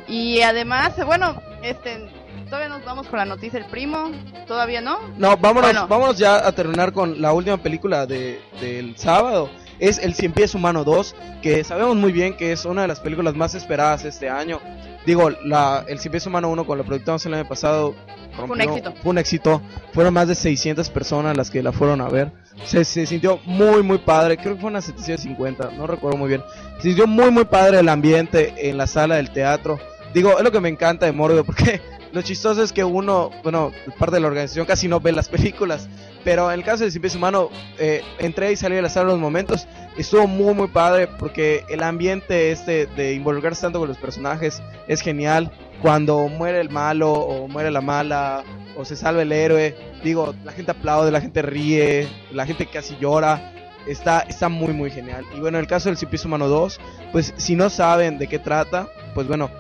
Y 0.08 0.42
además, 0.42 0.94
bueno, 1.06 1.42
este, 1.64 2.08
todavía 2.46 2.70
nos 2.70 2.86
vamos 2.86 3.08
con 3.08 3.20
la 3.20 3.26
noticia 3.26 3.60
del 3.60 3.68
primo, 3.70 4.12
todavía 4.48 4.80
no. 4.80 5.00
No, 5.18 5.36
vámonos, 5.36 5.72
Bueno. 5.72 5.88
vámonos 5.88 6.18
ya 6.18 6.48
a 6.48 6.52
terminar 6.54 6.94
con 6.94 7.22
la 7.22 7.34
última 7.34 7.58
película 7.58 8.06
de, 8.06 8.42
del 8.62 8.96
sábado. 8.98 9.50
Es 9.80 9.98
El 9.98 10.14
Cien 10.14 10.32
Pies 10.32 10.56
Humano 10.56 10.86
2, 10.86 11.14
que 11.42 11.62
sabemos 11.66 11.98
muy 11.98 12.14
bien 12.14 12.38
que 12.38 12.54
es 12.54 12.64
una 12.64 12.84
de 12.84 12.88
las 12.88 13.02
películas 13.02 13.36
más 13.36 13.54
esperadas 13.54 14.06
este 14.06 14.30
año. 14.30 14.62
Digo, 15.06 15.30
la, 15.44 15.84
El 15.88 16.00
Pies 16.00 16.26
Humano 16.26 16.50
1, 16.50 16.66
cuando 16.66 16.84
la 16.84 16.88
proyectamos 16.88 17.26
el 17.26 17.34
año 17.34 17.48
pasado, 17.48 17.94
Fue 18.36 18.46
un 18.46 18.62
éxito. 18.62 18.94
Fue 19.02 19.12
un 19.12 19.18
éxito. 19.18 19.62
Fueron 19.94 20.14
más 20.14 20.28
de 20.28 20.36
600 20.36 20.90
personas 20.90 21.36
las 21.36 21.52
que 21.52 21.62
la 21.62 21.72
fueron 21.72 22.02
a 22.02 22.08
ver. 22.08 22.32
Se, 22.66 22.86
se 22.86 23.06
sintió 23.06 23.40
muy, 23.46 23.84
muy 23.84 23.98
padre. 23.98 24.38
Creo 24.38 24.56
que 24.56 24.62
fue 24.62 24.70
unas 24.70 24.86
750, 24.86 25.72
no 25.78 25.88
recuerdo 25.88 26.18
muy 26.18 26.30
bien. 26.30 26.44
Se 26.78 26.90
sintió 26.90 27.08
muy, 27.08 27.32
muy 27.32 27.46
padre 27.46 27.80
el 27.80 27.90
ambiente 27.90 28.70
en 28.70 28.78
la 28.78 28.88
sala 28.88 29.16
del 29.16 29.32
teatro. 29.32 29.80
Digo, 30.14 30.38
es 30.38 30.44
lo 30.44 30.52
que 30.52 30.60
me 30.60 30.70
encanta 30.70 31.06
de 31.06 31.12
Morbido, 31.12 31.44
porque 31.44 31.82
lo 32.14 32.22
chistoso 32.22 32.64
es 32.64 32.72
que 32.72 32.84
uno, 32.84 33.32
bueno, 33.44 33.72
parte 33.98 34.16
de 34.16 34.22
la 34.22 34.28
organización 34.28 34.66
casi 34.66 34.88
no 34.88 35.00
ve 35.00 35.12
las 35.12 35.28
películas. 35.28 35.90
Pero 36.24 36.52
en 36.52 36.60
el 36.60 36.66
caso 36.66 36.86
de 36.86 37.00
Pies 37.00 37.16
Humano, 37.16 37.50
eh, 37.78 38.02
entré 38.20 38.52
y 38.52 38.56
salí 38.56 38.76
de 38.76 38.82
la 38.82 38.90
sala 38.90 39.10
unos 39.10 39.20
momentos. 39.20 39.68
Estuvo 39.98 40.28
muy, 40.28 40.54
muy 40.54 40.68
padre 40.68 41.08
porque 41.08 41.66
el 41.70 41.84
ambiente 41.84 42.52
este 42.52 42.86
de 42.88 43.14
involucrarse 43.14 43.62
tanto 43.62 43.80
con 43.80 43.88
los 43.88 43.98
personajes 43.98 44.62
es 44.88 45.02
genial. 45.02 45.52
Cuando 45.82 46.28
muere 46.30 46.62
el 46.62 46.70
malo 46.70 47.12
o 47.12 47.48
muere 47.48 47.72
la 47.72 47.82
mala 47.82 48.44
o 48.78 48.86
se 48.86 48.96
salva 48.96 49.22
el 49.22 49.32
héroe, 49.32 49.76
digo, 50.04 50.34
la 50.44 50.54
gente 50.54 50.72
aplaude, 50.72 51.12
la 51.12 51.22
gente 51.22 51.42
ríe, 51.42 52.08
la 52.32 52.46
gente 52.46 52.66
casi 52.68 52.98
llora. 53.00 53.52
Está, 53.86 54.22
está 54.22 54.48
muy, 54.48 54.72
muy 54.74 54.90
genial. 54.90 55.26
Y 55.36 55.42
bueno, 55.42 55.58
en 55.58 55.64
el 55.64 55.68
caso 55.68 55.90
del 55.90 55.98
Pies 56.08 56.24
Humano 56.24 56.48
2, 56.48 56.80
pues 57.12 57.34
si 57.36 57.56
no 57.58 57.70
saben 57.70 58.18
de 58.18 58.28
qué 58.28 58.40
trata, 58.40 58.88
pues 59.14 59.28
bueno, 59.28 59.52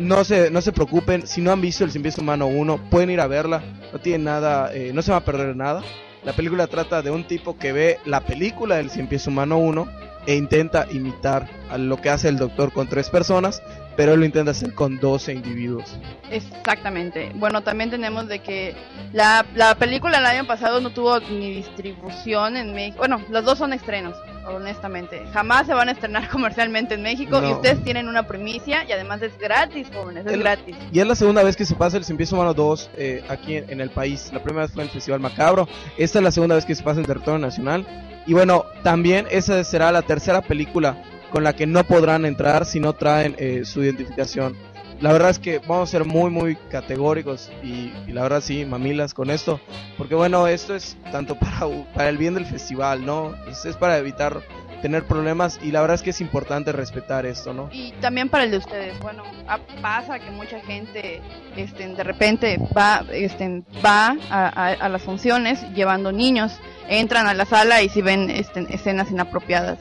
no 0.00 0.24
se, 0.24 0.50
no 0.50 0.60
se 0.62 0.72
preocupen, 0.72 1.26
si 1.26 1.40
no 1.40 1.52
han 1.52 1.60
visto 1.60 1.84
el 1.84 1.90
Pies 1.90 2.18
Humano 2.18 2.46
1, 2.46 2.90
pueden 2.90 3.10
ir 3.10 3.20
a 3.20 3.26
verla, 3.26 3.62
no 3.92 3.98
tiene 3.98 4.24
nada, 4.24 4.74
eh, 4.74 4.92
no 4.94 5.02
se 5.02 5.12
va 5.12 5.18
a 5.18 5.24
perder 5.24 5.54
nada. 5.54 5.82
La 6.24 6.32
película 6.32 6.66
trata 6.66 7.02
de 7.02 7.10
un 7.10 7.24
tipo 7.24 7.56
que 7.56 7.72
ve 7.72 7.98
la 8.04 8.20
película 8.20 8.76
del 8.76 8.90
Cien 8.90 9.06
Pies 9.06 9.26
Humano 9.26 9.58
1 9.58 9.88
e 10.26 10.34
intenta 10.36 10.86
imitar 10.90 11.48
lo 11.78 12.00
que 12.00 12.10
hace 12.10 12.28
el 12.28 12.36
doctor 12.36 12.72
con 12.72 12.88
tres 12.88 13.08
personas, 13.08 13.62
pero 13.96 14.12
él 14.12 14.20
lo 14.20 14.26
intenta 14.26 14.50
hacer 14.50 14.74
con 14.74 14.98
12 14.98 15.32
individuos. 15.32 15.96
Exactamente. 16.30 17.32
Bueno, 17.34 17.62
también 17.62 17.90
tenemos 17.90 18.28
de 18.28 18.40
que 18.40 18.74
la, 19.12 19.46
la 19.54 19.74
película 19.76 20.18
el 20.18 20.26
año 20.26 20.46
pasado 20.46 20.80
no 20.80 20.90
tuvo 20.90 21.20
ni 21.20 21.54
distribución 21.54 22.56
en 22.56 22.74
México. 22.74 22.98
Bueno, 22.98 23.22
los 23.30 23.44
dos 23.44 23.58
son 23.58 23.72
estrenos, 23.72 24.14
honestamente. 24.46 25.24
Jamás 25.32 25.66
se 25.66 25.74
van 25.74 25.88
a 25.88 25.92
estrenar 25.92 26.28
comercialmente 26.30 26.94
en 26.94 27.02
México 27.02 27.40
y 27.46 27.52
ustedes 27.52 27.82
tienen 27.84 28.08
una 28.08 28.26
primicia 28.26 28.84
y 28.88 28.92
además 28.92 29.22
es 29.22 29.36
gratis, 29.38 29.88
jóvenes, 29.92 30.26
es 30.26 30.32
El- 30.32 30.40
gratis. 30.40 30.76
Y 30.92 31.00
es 31.00 31.06
la 31.06 31.14
segunda 31.14 31.42
vez 31.42 31.56
que 31.56 31.64
se 31.64 31.74
pasa 31.74 31.96
el 31.96 32.04
Pies 32.16 32.32
Humano 32.32 32.54
2 32.54 32.90
eh, 32.96 33.24
aquí 33.28 33.56
en, 33.56 33.70
en 33.70 33.80
el 33.80 33.90
país. 33.90 34.30
La 34.32 34.42
primera 34.42 34.64
vez 34.66 34.72
fue 34.72 34.82
en 34.82 34.88
el 34.88 34.92
Festival 34.92 35.20
Macabro. 35.20 35.68
Esta 35.96 36.18
es 36.18 36.24
la 36.24 36.30
segunda 36.32 36.54
vez 36.54 36.64
que 36.64 36.74
se 36.74 36.82
pasa 36.82 37.00
en 37.00 37.06
territorio 37.06 37.38
nacional. 37.38 37.86
Y 38.26 38.32
bueno, 38.34 38.64
también 38.82 39.26
esa 39.30 39.62
será 39.64 39.90
la 39.92 40.02
tercera 40.02 40.42
película 40.42 41.02
con 41.30 41.44
la 41.44 41.54
que 41.54 41.66
no 41.66 41.84
podrán 41.84 42.24
entrar 42.24 42.66
si 42.66 42.80
no 42.80 42.92
traen 42.92 43.36
eh, 43.38 43.62
su 43.64 43.82
identificación. 43.82 44.56
La 45.00 45.12
verdad 45.12 45.30
es 45.30 45.38
que 45.38 45.58
vamos 45.60 45.88
a 45.88 45.92
ser 45.92 46.04
muy, 46.04 46.30
muy 46.30 46.56
categóricos 46.70 47.50
y, 47.62 47.92
y 48.06 48.12
la 48.12 48.22
verdad 48.22 48.42
sí, 48.42 48.64
mamilas 48.66 49.14
con 49.14 49.30
esto. 49.30 49.58
Porque 49.96 50.14
bueno, 50.14 50.46
esto 50.46 50.74
es 50.74 50.96
tanto 51.10 51.34
para, 51.38 51.66
para 51.94 52.08
el 52.10 52.18
bien 52.18 52.34
del 52.34 52.44
festival, 52.46 53.04
¿no? 53.06 53.34
Es, 53.48 53.64
es 53.64 53.76
para 53.76 53.96
evitar 53.98 54.42
tener 54.82 55.04
problemas 55.04 55.58
y 55.62 55.72
la 55.72 55.80
verdad 55.82 55.96
es 55.96 56.02
que 56.02 56.10
es 56.10 56.20
importante 56.22 56.72
respetar 56.72 57.26
esto, 57.26 57.52
¿no? 57.52 57.68
Y 57.72 57.92
también 58.00 58.30
para 58.30 58.44
el 58.44 58.50
de 58.50 58.56
ustedes, 58.58 58.98
bueno, 59.00 59.22
ah, 59.46 59.58
pasa 59.82 60.18
que 60.18 60.30
mucha 60.30 60.58
gente 60.60 61.20
este, 61.56 61.86
de 61.86 62.02
repente 62.02 62.58
va, 62.76 63.04
este, 63.12 63.62
va 63.84 64.16
a, 64.30 64.46
a- 64.48 64.72
a 64.72 64.88
las 64.88 65.02
funciones 65.02 65.62
llevando 65.74 66.12
niños, 66.12 66.58
entran 66.88 67.26
a 67.26 67.34
la 67.34 67.44
sala 67.44 67.82
y 67.82 67.88
si 67.90 68.00
ven 68.02 68.30
este, 68.30 68.66
escenas 68.74 69.10
inapropiadas. 69.10 69.78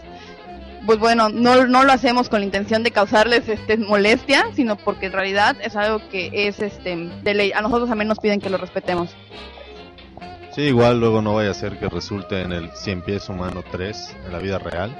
Pues 0.85 0.97
bueno, 0.99 1.29
no, 1.29 1.65
no 1.65 1.83
lo 1.83 1.91
hacemos 1.91 2.29
con 2.29 2.39
la 2.39 2.45
intención 2.45 2.83
de 2.83 2.91
causarles 2.91 3.47
este, 3.49 3.77
molestia, 3.77 4.45
sino 4.55 4.77
porque 4.77 5.07
en 5.07 5.11
realidad 5.11 5.57
es 5.61 5.75
algo 5.75 6.01
que 6.09 6.29
es 6.33 6.59
este, 6.59 6.95
de 6.95 7.33
ley. 7.33 7.51
A 7.51 7.61
nosotros 7.61 7.89
también 7.89 8.07
nos 8.07 8.19
piden 8.19 8.39
que 8.39 8.49
lo 8.49 8.57
respetemos. 8.57 9.09
Sí, 10.51 10.61
igual 10.61 10.99
luego 10.99 11.21
no 11.21 11.35
vaya 11.35 11.51
a 11.51 11.53
ser 11.53 11.77
que 11.77 11.87
resulte 11.89 12.41
en 12.41 12.51
el 12.51 12.71
Cien 12.71 13.01
Pies 13.01 13.29
Humano 13.29 13.63
3 13.71 14.15
en 14.25 14.31
la 14.31 14.39
vida 14.39 14.57
real. 14.57 14.95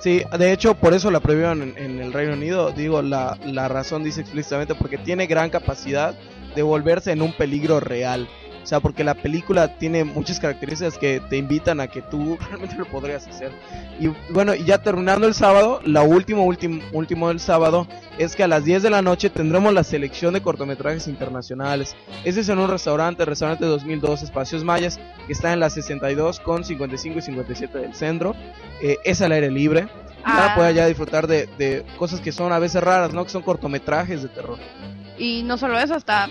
Sí, 0.00 0.22
de 0.38 0.52
hecho, 0.52 0.74
por 0.74 0.92
eso 0.92 1.10
la 1.10 1.20
prohibieron 1.20 1.62
en, 1.62 1.78
en 1.78 2.00
el 2.00 2.12
Reino 2.12 2.34
Unido. 2.34 2.70
Digo, 2.72 3.00
la, 3.00 3.38
la 3.44 3.68
razón 3.68 4.04
dice 4.04 4.20
explícitamente 4.20 4.74
porque 4.74 4.98
tiene 4.98 5.26
gran 5.26 5.50
capacidad 5.50 6.14
de 6.54 6.62
volverse 6.62 7.12
en 7.12 7.22
un 7.22 7.32
peligro 7.32 7.80
real. 7.80 8.28
O 8.66 8.68
sea, 8.68 8.80
porque 8.80 9.04
la 9.04 9.14
película 9.14 9.78
tiene 9.78 10.02
muchas 10.02 10.40
características 10.40 10.98
que 10.98 11.22
te 11.30 11.36
invitan 11.36 11.78
a 11.78 11.86
que 11.86 12.02
tú 12.02 12.36
realmente 12.48 12.74
lo 12.74 12.84
podrías 12.86 13.24
hacer. 13.28 13.52
Y 14.00 14.08
bueno, 14.32 14.56
y 14.56 14.64
ya 14.64 14.78
terminando 14.78 15.28
el 15.28 15.34
sábado, 15.34 15.80
la 15.84 16.02
último, 16.02 16.42
último, 16.44 16.82
último 16.90 17.28
del 17.28 17.38
sábado 17.38 17.86
es 18.18 18.34
que 18.34 18.42
a 18.42 18.48
las 18.48 18.64
10 18.64 18.82
de 18.82 18.90
la 18.90 19.02
noche 19.02 19.30
tendremos 19.30 19.72
la 19.72 19.84
selección 19.84 20.34
de 20.34 20.42
cortometrajes 20.42 21.06
internacionales. 21.06 21.94
Ese 22.24 22.40
es 22.40 22.48
en 22.48 22.58
un 22.58 22.68
restaurante, 22.68 23.24
restaurante 23.24 23.64
2002 23.66 24.24
Espacios 24.24 24.64
Mayas, 24.64 24.98
que 25.28 25.32
está 25.32 25.52
en 25.52 25.60
la 25.60 25.70
62 25.70 26.40
con 26.40 26.64
55 26.64 27.20
y 27.20 27.22
57 27.22 27.78
del 27.78 27.94
centro. 27.94 28.34
Eh, 28.82 28.98
es 29.04 29.22
al 29.22 29.30
aire 29.30 29.48
libre. 29.48 29.86
Ah. 30.24 30.54
poder 30.56 30.74
ya 30.74 30.86
disfrutar 30.88 31.28
de, 31.28 31.46
de 31.56 31.86
cosas 32.00 32.18
que 32.18 32.32
son 32.32 32.50
a 32.50 32.58
veces 32.58 32.82
raras, 32.82 33.14
¿no? 33.14 33.22
Que 33.22 33.30
son 33.30 33.42
cortometrajes 33.42 34.24
de 34.24 34.28
terror. 34.28 34.58
Y 35.16 35.44
no 35.44 35.56
solo 35.56 35.78
eso, 35.78 35.94
hasta 35.94 36.28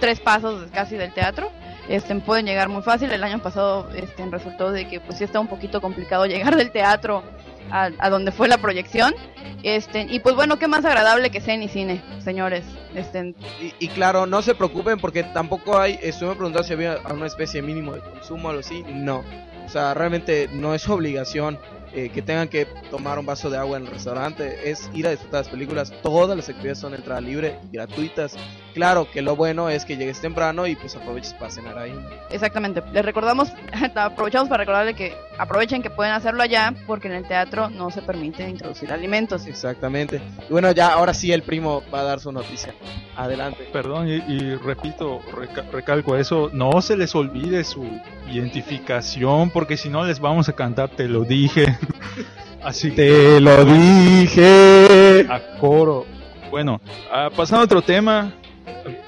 tres 0.00 0.20
pasos 0.20 0.66
casi 0.72 0.96
del 0.96 1.12
teatro. 1.12 1.50
Este, 1.88 2.14
pueden 2.16 2.46
llegar 2.46 2.68
muy 2.68 2.82
fácil. 2.82 3.10
El 3.12 3.22
año 3.22 3.38
pasado 3.40 3.88
este, 3.94 4.24
resultó 4.26 4.72
de 4.72 4.88
que 4.88 5.00
pues 5.00 5.18
sí 5.18 5.24
está 5.24 5.40
un 5.40 5.48
poquito 5.48 5.80
complicado 5.80 6.26
llegar 6.26 6.56
del 6.56 6.70
teatro 6.70 7.22
a, 7.70 7.90
a 7.98 8.10
donde 8.10 8.32
fue 8.32 8.48
la 8.48 8.58
proyección. 8.58 9.14
Este, 9.62 10.06
y 10.08 10.20
pues 10.20 10.34
bueno, 10.34 10.58
qué 10.58 10.68
más 10.68 10.84
agradable 10.84 11.30
que 11.30 11.40
cine 11.40 11.64
y 11.64 11.68
cine, 11.68 12.02
señores. 12.22 12.64
Este, 12.94 13.34
Y, 13.78 13.88
claro, 13.88 14.26
no 14.26 14.42
se 14.42 14.54
preocupen 14.54 14.98
porque 14.98 15.22
tampoco 15.22 15.78
hay, 15.78 15.98
estuve 16.02 16.34
preguntando 16.34 16.66
si 16.66 16.72
había 16.72 16.98
una 17.10 17.26
especie 17.26 17.62
mínimo 17.62 17.94
de 17.94 18.00
consumo 18.00 18.48
o 18.48 18.50
algo 18.50 18.60
así. 18.60 18.84
No. 18.88 19.24
O 19.64 19.68
sea, 19.68 19.94
realmente 19.94 20.48
no 20.52 20.74
es 20.74 20.88
obligación 20.88 21.58
eh, 21.92 22.10
que 22.10 22.22
tengan 22.22 22.48
que 22.48 22.66
tomar 22.90 23.18
un 23.18 23.26
vaso 23.26 23.50
de 23.50 23.58
agua 23.58 23.78
en 23.78 23.86
el 23.86 23.90
restaurante. 23.90 24.70
Es 24.70 24.90
ir 24.94 25.06
a 25.06 25.10
disfrutar 25.10 25.40
las 25.40 25.48
películas. 25.48 25.92
Todas 26.02 26.36
las 26.36 26.48
actividades 26.48 26.78
son 26.78 26.94
entrada 26.94 27.20
libre 27.20 27.58
y 27.70 27.74
gratuitas. 27.74 28.36
Claro 28.76 29.10
que 29.10 29.22
lo 29.22 29.36
bueno 29.36 29.70
es 29.70 29.86
que 29.86 29.96
llegues 29.96 30.20
temprano 30.20 30.66
y 30.66 30.76
pues 30.76 30.94
aproveches 30.96 31.32
para 31.32 31.50
cenar 31.50 31.78
ahí. 31.78 31.94
exactamente. 32.30 32.82
Les 32.92 33.02
recordamos, 33.02 33.50
aprovechamos 33.94 34.50
para 34.50 34.58
recordarle 34.64 34.92
que 34.92 35.14
aprovechen 35.38 35.82
que 35.82 35.88
pueden 35.88 36.12
hacerlo 36.12 36.42
allá 36.42 36.74
porque 36.86 37.08
en 37.08 37.14
el 37.14 37.26
teatro 37.26 37.70
no 37.70 37.90
se 37.90 38.02
permite 38.02 38.46
introducir 38.46 38.92
alimentos. 38.92 39.46
Exactamente. 39.46 40.20
Y 40.46 40.52
bueno, 40.52 40.70
ya 40.72 40.88
ahora 40.92 41.14
sí 41.14 41.32
el 41.32 41.42
primo 41.42 41.82
va 41.92 42.00
a 42.00 42.04
dar 42.04 42.20
su 42.20 42.30
noticia. 42.32 42.74
Adelante. 43.16 43.66
Perdón, 43.72 44.08
y, 44.08 44.16
y 44.16 44.54
repito, 44.56 45.20
reca- 45.32 45.64
recalco 45.72 46.14
eso, 46.14 46.50
no 46.52 46.82
se 46.82 46.98
les 46.98 47.14
olvide 47.14 47.64
su 47.64 47.82
identificación, 48.30 49.48
porque 49.50 49.78
si 49.78 49.88
no 49.88 50.04
les 50.04 50.20
vamos 50.20 50.50
a 50.50 50.52
cantar, 50.52 50.90
te 50.90 51.08
lo 51.08 51.22
dije. 51.24 51.78
Así 52.62 52.90
Te 52.90 53.40
lo 53.40 53.64
dije. 53.64 55.24
a 55.30 55.40
coro. 55.58 56.04
Bueno, 56.50 56.80
ah, 57.12 57.30
pasando 57.34 57.62
a 57.62 57.64
otro 57.64 57.80
tema, 57.80 58.32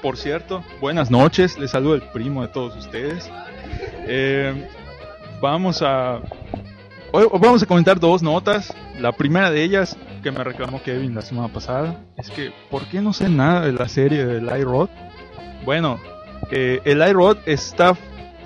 por 0.01 0.17
cierto, 0.17 0.63
buenas 0.81 1.11
noches, 1.11 1.57
les 1.57 1.71
saludo 1.71 1.95
el 1.95 2.01
primo 2.01 2.41
de 2.41 2.47
todos 2.47 2.75
ustedes. 2.75 3.29
Eh, 4.07 4.67
vamos 5.41 5.81
a 5.81 6.21
hoy 7.11 7.27
vamos 7.39 7.63
a 7.63 7.65
comentar 7.65 7.99
dos 7.99 8.21
notas. 8.21 8.73
La 8.99 9.11
primera 9.11 9.49
de 9.51 9.63
ellas 9.63 9.97
que 10.23 10.31
me 10.31 10.43
reclamó 10.43 10.81
Kevin 10.83 11.15
la 11.15 11.21
semana 11.21 11.47
pasada 11.47 12.01
es 12.17 12.29
que 12.29 12.51
¿por 12.69 12.85
qué 12.87 13.01
no 13.01 13.13
sé 13.13 13.29
nada 13.29 13.61
de 13.61 13.73
la 13.73 13.87
serie 13.87 14.25
de 14.25 14.41
Light 14.41 14.65
Rod? 14.65 14.89
Bueno, 15.65 15.99
que 16.49 16.81
el 16.85 17.07
iRod 17.07 17.37
está 17.45 17.95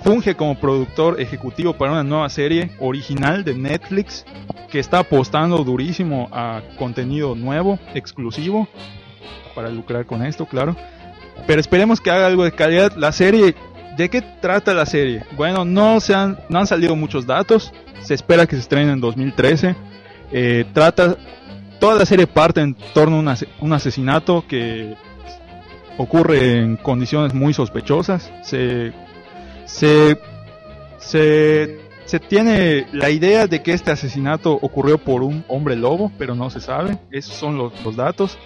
funge 0.02 0.34
como 0.34 0.60
productor 0.60 1.20
ejecutivo 1.20 1.72
para 1.72 1.92
una 1.92 2.04
nueva 2.04 2.28
serie 2.28 2.70
original 2.78 3.42
de 3.42 3.54
Netflix 3.54 4.26
que 4.70 4.78
está 4.78 4.98
apostando 4.98 5.64
durísimo 5.64 6.28
a 6.30 6.60
contenido 6.78 7.34
nuevo, 7.34 7.78
exclusivo, 7.94 8.68
para 9.54 9.70
lucrar 9.70 10.04
con 10.04 10.24
esto, 10.24 10.46
claro. 10.46 10.76
Pero 11.46 11.60
esperemos 11.60 12.00
que 12.00 12.10
haga 12.10 12.26
algo 12.26 12.44
de 12.44 12.52
calidad. 12.52 12.92
La 12.96 13.12
serie, 13.12 13.54
¿de 13.96 14.08
qué 14.08 14.22
trata 14.22 14.72
la 14.74 14.86
serie? 14.86 15.22
Bueno, 15.36 15.64
no, 15.64 16.00
se 16.00 16.14
han, 16.14 16.38
no 16.48 16.58
han 16.58 16.66
salido 16.66 16.96
muchos 16.96 17.26
datos. 17.26 17.72
Se 18.02 18.14
espera 18.14 18.46
que 18.46 18.56
se 18.56 18.62
estrene 18.62 18.92
en 18.92 19.00
2013. 19.00 19.74
Eh, 20.32 20.64
trata, 20.72 21.16
toda 21.80 21.96
la 21.96 22.06
serie 22.06 22.26
parte 22.26 22.60
en 22.60 22.74
torno 22.94 23.16
a 23.16 23.20
un, 23.20 23.28
ase- 23.28 23.48
un 23.60 23.72
asesinato 23.72 24.44
que 24.48 24.94
ocurre 25.98 26.58
en 26.60 26.76
condiciones 26.76 27.34
muy 27.34 27.54
sospechosas. 27.54 28.30
Se, 28.42 28.92
se, 29.66 30.18
se, 30.98 31.78
se 32.04 32.20
tiene 32.20 32.86
la 32.92 33.10
idea 33.10 33.46
de 33.46 33.62
que 33.62 33.72
este 33.72 33.90
asesinato 33.92 34.52
ocurrió 34.52 34.98
por 34.98 35.22
un 35.22 35.44
hombre 35.48 35.76
lobo, 35.76 36.10
pero 36.18 36.34
no 36.34 36.50
se 36.50 36.60
sabe. 36.60 36.98
Esos 37.10 37.34
son 37.34 37.56
los, 37.58 37.72
los 37.84 37.96
datos. 37.96 38.38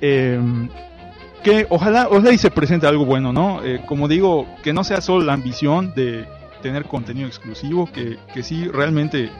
Eh, 0.00 0.40
que 1.46 1.64
ojalá, 1.70 2.08
ojalá 2.10 2.32
y 2.32 2.38
se 2.38 2.50
presente 2.50 2.88
algo 2.88 3.04
bueno, 3.04 3.32
¿no? 3.32 3.62
Eh, 3.62 3.80
como 3.86 4.08
digo, 4.08 4.48
que 4.64 4.72
no 4.72 4.82
sea 4.82 5.00
solo 5.00 5.24
la 5.24 5.34
ambición 5.34 5.92
de 5.94 6.26
tener 6.60 6.86
contenido 6.86 7.28
exclusivo, 7.28 7.86
que, 7.86 8.18
que 8.34 8.42
sí 8.42 8.66
realmente 8.66 9.30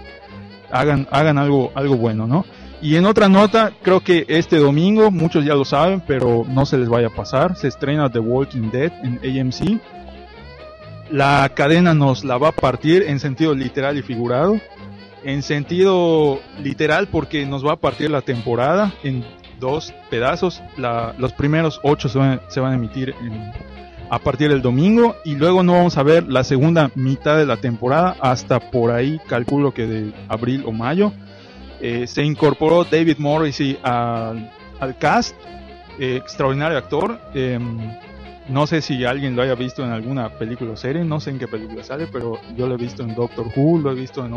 hagan, 0.70 1.08
hagan 1.10 1.36
algo, 1.36 1.72
algo 1.74 1.96
bueno, 1.96 2.28
¿no? 2.28 2.46
Y 2.80 2.94
en 2.94 3.06
otra 3.06 3.28
nota, 3.28 3.72
creo 3.82 4.02
que 4.02 4.24
este 4.28 4.58
domingo, 4.58 5.10
muchos 5.10 5.44
ya 5.44 5.56
lo 5.56 5.64
saben, 5.64 6.00
pero 6.00 6.46
no 6.48 6.64
se 6.64 6.78
les 6.78 6.88
vaya 6.88 7.08
a 7.08 7.10
pasar, 7.10 7.56
se 7.56 7.66
estrena 7.66 8.08
The 8.08 8.20
Walking 8.20 8.70
Dead 8.70 8.92
en 9.02 9.40
AMC. 9.40 9.80
La 11.10 11.50
cadena 11.56 11.92
nos 11.92 12.22
la 12.22 12.38
va 12.38 12.50
a 12.50 12.52
partir 12.52 13.02
en 13.02 13.18
sentido 13.18 13.52
literal 13.52 13.98
y 13.98 14.02
figurado. 14.02 14.60
En 15.24 15.42
sentido 15.42 16.38
literal 16.62 17.08
porque 17.08 17.46
nos 17.46 17.66
va 17.66 17.72
a 17.72 17.76
partir 17.76 18.12
la 18.12 18.20
temporada 18.20 18.92
en 19.02 19.24
dos 19.60 19.92
pedazos. 20.10 20.62
La- 20.76 21.14
los 21.18 21.32
primeros 21.32 21.80
ocho 21.82 22.08
se 22.08 22.18
van, 22.18 22.40
se 22.48 22.60
van 22.60 22.72
a 22.72 22.74
emitir 22.76 23.14
a 24.08 24.18
partir 24.20 24.50
del 24.50 24.62
domingo 24.62 25.16
y 25.24 25.34
luego 25.34 25.62
no 25.62 25.72
vamos 25.72 25.98
a 25.98 26.02
ver 26.02 26.28
la 26.28 26.44
segunda 26.44 26.90
mitad 26.94 27.36
de 27.36 27.44
la 27.46 27.56
temporada 27.56 28.16
hasta 28.20 28.60
por 28.60 28.92
ahí 28.92 29.18
calculo 29.28 29.72
que 29.74 29.86
de 29.86 30.12
abril 30.28 30.62
o 30.66 30.72
mayo. 30.72 31.12
Eh, 31.80 32.06
se 32.06 32.22
incorporó 32.24 32.84
David 32.84 33.16
Morrissey 33.18 33.78
al, 33.82 34.50
al 34.80 34.96
cast, 34.98 35.34
eh, 35.98 36.16
extraordinario 36.16 36.78
actor. 36.78 37.20
em, 37.34 37.78
no 38.48 38.64
sé 38.68 38.80
si 38.80 39.04
alguien 39.04 39.34
lo 39.34 39.42
haya 39.42 39.56
visto 39.56 39.82
en 39.84 39.90
alguna 39.90 40.28
película 40.38 40.70
o 40.70 40.76
serie, 40.76 41.04
no 41.04 41.18
sé 41.18 41.30
en 41.30 41.38
qué 41.40 41.48
película 41.48 41.82
sale, 41.82 42.06
pero 42.06 42.38
yo 42.56 42.68
lo 42.68 42.74
he 42.74 42.78
visto 42.78 43.02
en 43.02 43.12
Doctor 43.14 43.48
Who, 43.56 43.78
lo 43.80 43.90
he 43.90 43.94
visto 43.96 44.24
en, 44.24 44.34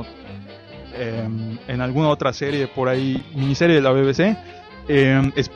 em, 0.97 1.57
en 1.67 1.81
alguna 1.81 2.09
otra 2.09 2.33
serie 2.33 2.67
por 2.67 2.89
ahí, 2.89 3.23
miniserie 3.35 3.75
de 3.75 3.81
la 3.81 3.91
BBC. 3.91 4.35
Es- 4.89 5.51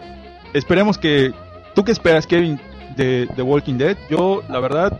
esperemos 0.54 0.98
que... 0.98 1.34
¿Tú 1.76 1.84
qué 1.84 1.92
esperas, 1.92 2.28
Kevin, 2.28 2.60
de 2.96 3.28
The 3.36 3.42
Walking 3.42 3.78
Dead? 3.78 3.98
Yo, 4.10 4.44
la 4.50 4.60
verdad, 4.60 5.00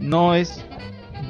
no 0.00 0.34
es... 0.34 0.64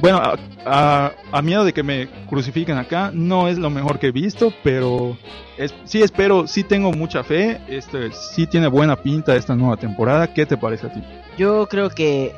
Bueno, 0.03 0.21
a 0.67 1.43
miedo 1.43 1.65
de 1.65 1.73
que 1.73 1.83
me 1.83 2.09
crucifiquen 2.29 2.77
acá, 2.77 3.11
no 3.15 3.49
es 3.49 3.59
lo 3.59 3.71
mejor 3.71 3.99
que 3.99 4.09
he 4.09 4.13
visto, 4.13 4.53
pero 4.63 5.17
es, 5.57 5.75
sí 5.85 6.03
espero, 6.03 6.47
sí 6.47 6.63
tengo 6.63 6.93
mucha 6.93 7.25
fe, 7.25 7.59
este, 7.69 8.13
sí 8.13 8.47
tiene 8.47 8.67
buena 8.69 8.97
pinta 8.97 9.35
esta 9.35 9.57
nueva 9.57 9.79
temporada. 9.79 10.33
¿Qué 10.35 10.45
te 10.45 10.59
parece 10.59 10.87
a 10.89 10.93
ti? 10.93 11.03
Yo 11.39 11.67
creo 11.69 11.89
que 11.89 12.35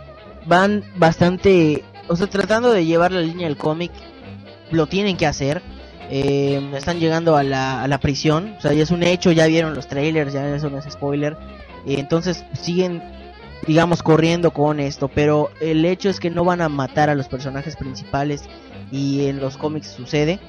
van 0.47 0.85
bastante, 0.97 1.83
o 2.07 2.15
sea, 2.15 2.29
tratando 2.29 2.71
de 2.71 2.87
llevar 2.87 3.11
la 3.11 3.21
línea 3.21 3.49
del 3.49 3.57
cómic, 3.57 3.91
lo 4.71 4.87
tienen 4.87 5.17
que 5.17 5.27
hacer. 5.27 5.61
Eh, 6.13 6.61
están 6.75 6.99
llegando 6.99 7.37
a 7.37 7.45
la, 7.45 7.83
a 7.83 7.89
la 7.89 8.01
prisión, 8.01 8.55
o 8.59 8.61
sea, 8.61 8.73
ya 8.73 8.83
es 8.83 8.91
un 8.91 9.05
hecho, 9.05 9.31
ya 9.31 9.47
vieron 9.47 9.75
los 9.75 9.87
trailers, 9.87 10.33
ya 10.33 10.57
eso 10.57 10.69
no 10.69 10.79
es 10.79 10.85
spoiler. 10.91 11.37
Eh, 11.87 11.97
entonces 11.99 12.45
siguen, 12.53 13.01
digamos, 13.67 14.03
corriendo 14.03 14.51
con 14.51 14.81
esto, 14.81 15.07
pero 15.09 15.51
el 15.61 15.85
hecho 15.85 16.09
es 16.09 16.19
que 16.19 16.31
no 16.31 16.45
van 16.45 16.63
a 16.63 16.69
matar 16.69 17.11
a 17.11 17.15
los 17.15 17.29
personajes 17.29 17.77
principales 17.77 18.43
y 18.91 19.27
en 19.27 19.39
los 19.39 19.57
cómics 19.57 19.87
sucede. 19.87 20.41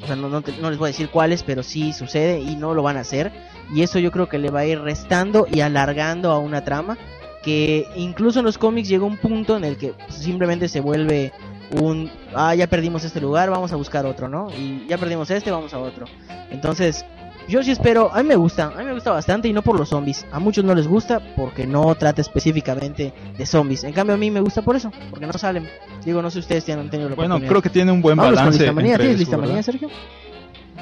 O 0.00 0.06
sea, 0.06 0.14
no, 0.14 0.28
no, 0.28 0.40
les 0.40 0.78
voy 0.78 0.86
a 0.86 0.92
decir 0.92 1.08
cuáles, 1.10 1.42
pero 1.42 1.64
sí 1.64 1.92
sucede 1.92 2.38
y 2.38 2.54
no 2.54 2.72
lo 2.74 2.84
van 2.84 2.96
a 2.96 3.00
hacer. 3.00 3.32
Y 3.74 3.82
eso 3.82 3.98
yo 3.98 4.12
creo 4.12 4.28
que 4.28 4.38
le 4.38 4.50
va 4.50 4.60
a 4.60 4.66
ir 4.66 4.80
restando 4.80 5.48
y 5.50 5.60
alargando 5.60 6.30
a 6.30 6.38
una 6.38 6.64
trama 6.64 6.96
que 7.42 7.86
incluso 7.96 8.38
en 8.38 8.44
los 8.44 8.58
cómics 8.58 8.88
llega 8.88 9.04
un 9.04 9.16
punto 9.16 9.56
en 9.56 9.64
el 9.64 9.76
que 9.76 9.94
simplemente 10.10 10.68
se 10.68 10.80
vuelve 10.80 11.32
un 11.72 12.10
ah 12.34 12.54
ya 12.54 12.66
perdimos 12.66 13.04
este 13.04 13.20
lugar 13.20 13.50
vamos 13.50 13.72
a 13.72 13.76
buscar 13.76 14.06
otro 14.06 14.28
no 14.28 14.48
y 14.56 14.86
ya 14.88 14.96
perdimos 14.98 15.30
este 15.30 15.50
vamos 15.50 15.72
a 15.74 15.78
otro 15.78 16.06
entonces 16.50 17.04
yo 17.48 17.62
sí 17.62 17.70
espero 17.70 18.10
a 18.12 18.22
mí 18.22 18.28
me 18.28 18.36
gusta 18.36 18.72
a 18.74 18.78
mí 18.78 18.84
me 18.84 18.94
gusta 18.94 19.10
bastante 19.10 19.48
y 19.48 19.52
no 19.52 19.62
por 19.62 19.78
los 19.78 19.88
zombies 19.90 20.26
a 20.32 20.38
muchos 20.38 20.64
no 20.64 20.74
les 20.74 20.86
gusta 20.88 21.20
porque 21.36 21.66
no 21.66 21.94
trata 21.94 22.20
específicamente 22.20 23.12
de 23.36 23.46
zombies 23.46 23.84
en 23.84 23.92
cambio 23.92 24.14
a 24.14 24.18
mí 24.18 24.30
me 24.30 24.40
gusta 24.40 24.62
por 24.62 24.76
eso 24.76 24.90
porque 25.10 25.26
no 25.26 25.32
salen 25.34 25.68
digo 26.04 26.22
no 26.22 26.30
sé 26.30 26.38
ustedes 26.38 26.64
si 26.64 26.72
han 26.72 26.88
tenido 26.90 27.08
la 27.10 27.16
Bueno, 27.16 27.38
creo 27.40 27.60
que 27.62 27.70
tiene 27.70 27.92
un 27.92 28.00
buen 28.02 28.16
con 28.16 28.26
balance. 28.34 28.58
listamanía. 28.58 28.92
entre 28.94 29.14
¿Tienes. 29.14 29.64
Sergio? 29.66 29.88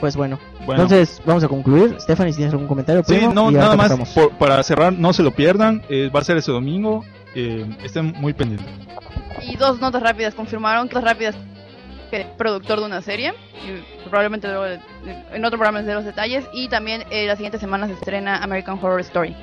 Pues 0.00 0.14
bueno. 0.14 0.38
Bueno. 0.66 0.82
Entonces, 0.82 1.22
vamos 1.24 1.42
a 1.42 1.48
concluir. 1.48 1.96
Stephanie, 1.98 2.30
si 2.32 2.36
tienes 2.36 2.52
algún 2.52 2.68
comentario. 2.68 3.02
Sí, 3.06 3.18
no, 3.32 3.50
nada 3.50 3.76
más 3.76 3.90
por- 4.14 4.30
para 4.32 4.62
cerrar, 4.62 4.92
no 4.92 5.14
se 5.14 5.22
lo 5.22 5.30
pierdan. 5.30 5.82
eh, 5.88 6.10
va 6.14 6.20
a 6.20 6.24
ser 6.24 6.36
ese 6.36 6.52
domingo. 6.52 7.02
eh, 7.34 7.64
estén 7.82 8.12
muy 8.18 8.34
pendientes. 8.34 8.66
Y 9.42 9.56
dos 9.56 9.80
notas 9.80 10.02
rápidas 10.02 10.34
confirmaron, 10.34 10.86
notas 10.86 11.04
rápidas 11.04 11.36
que 12.10 12.26
productor 12.38 12.80
de 12.80 12.86
una 12.86 13.02
serie, 13.02 13.34
y 13.64 14.08
probablemente 14.08 14.48
luego 14.48 14.80
en 15.32 15.44
otro 15.44 15.58
programa 15.58 15.78
les 15.78 15.86
dé 15.86 15.94
los 15.94 16.04
detalles, 16.04 16.44
y 16.52 16.68
también 16.68 17.04
eh, 17.10 17.26
la 17.26 17.34
siguiente 17.36 17.58
semana 17.58 17.86
se 17.86 17.94
estrena 17.94 18.42
American 18.42 18.78
Horror 18.80 19.00
Story. 19.00 19.34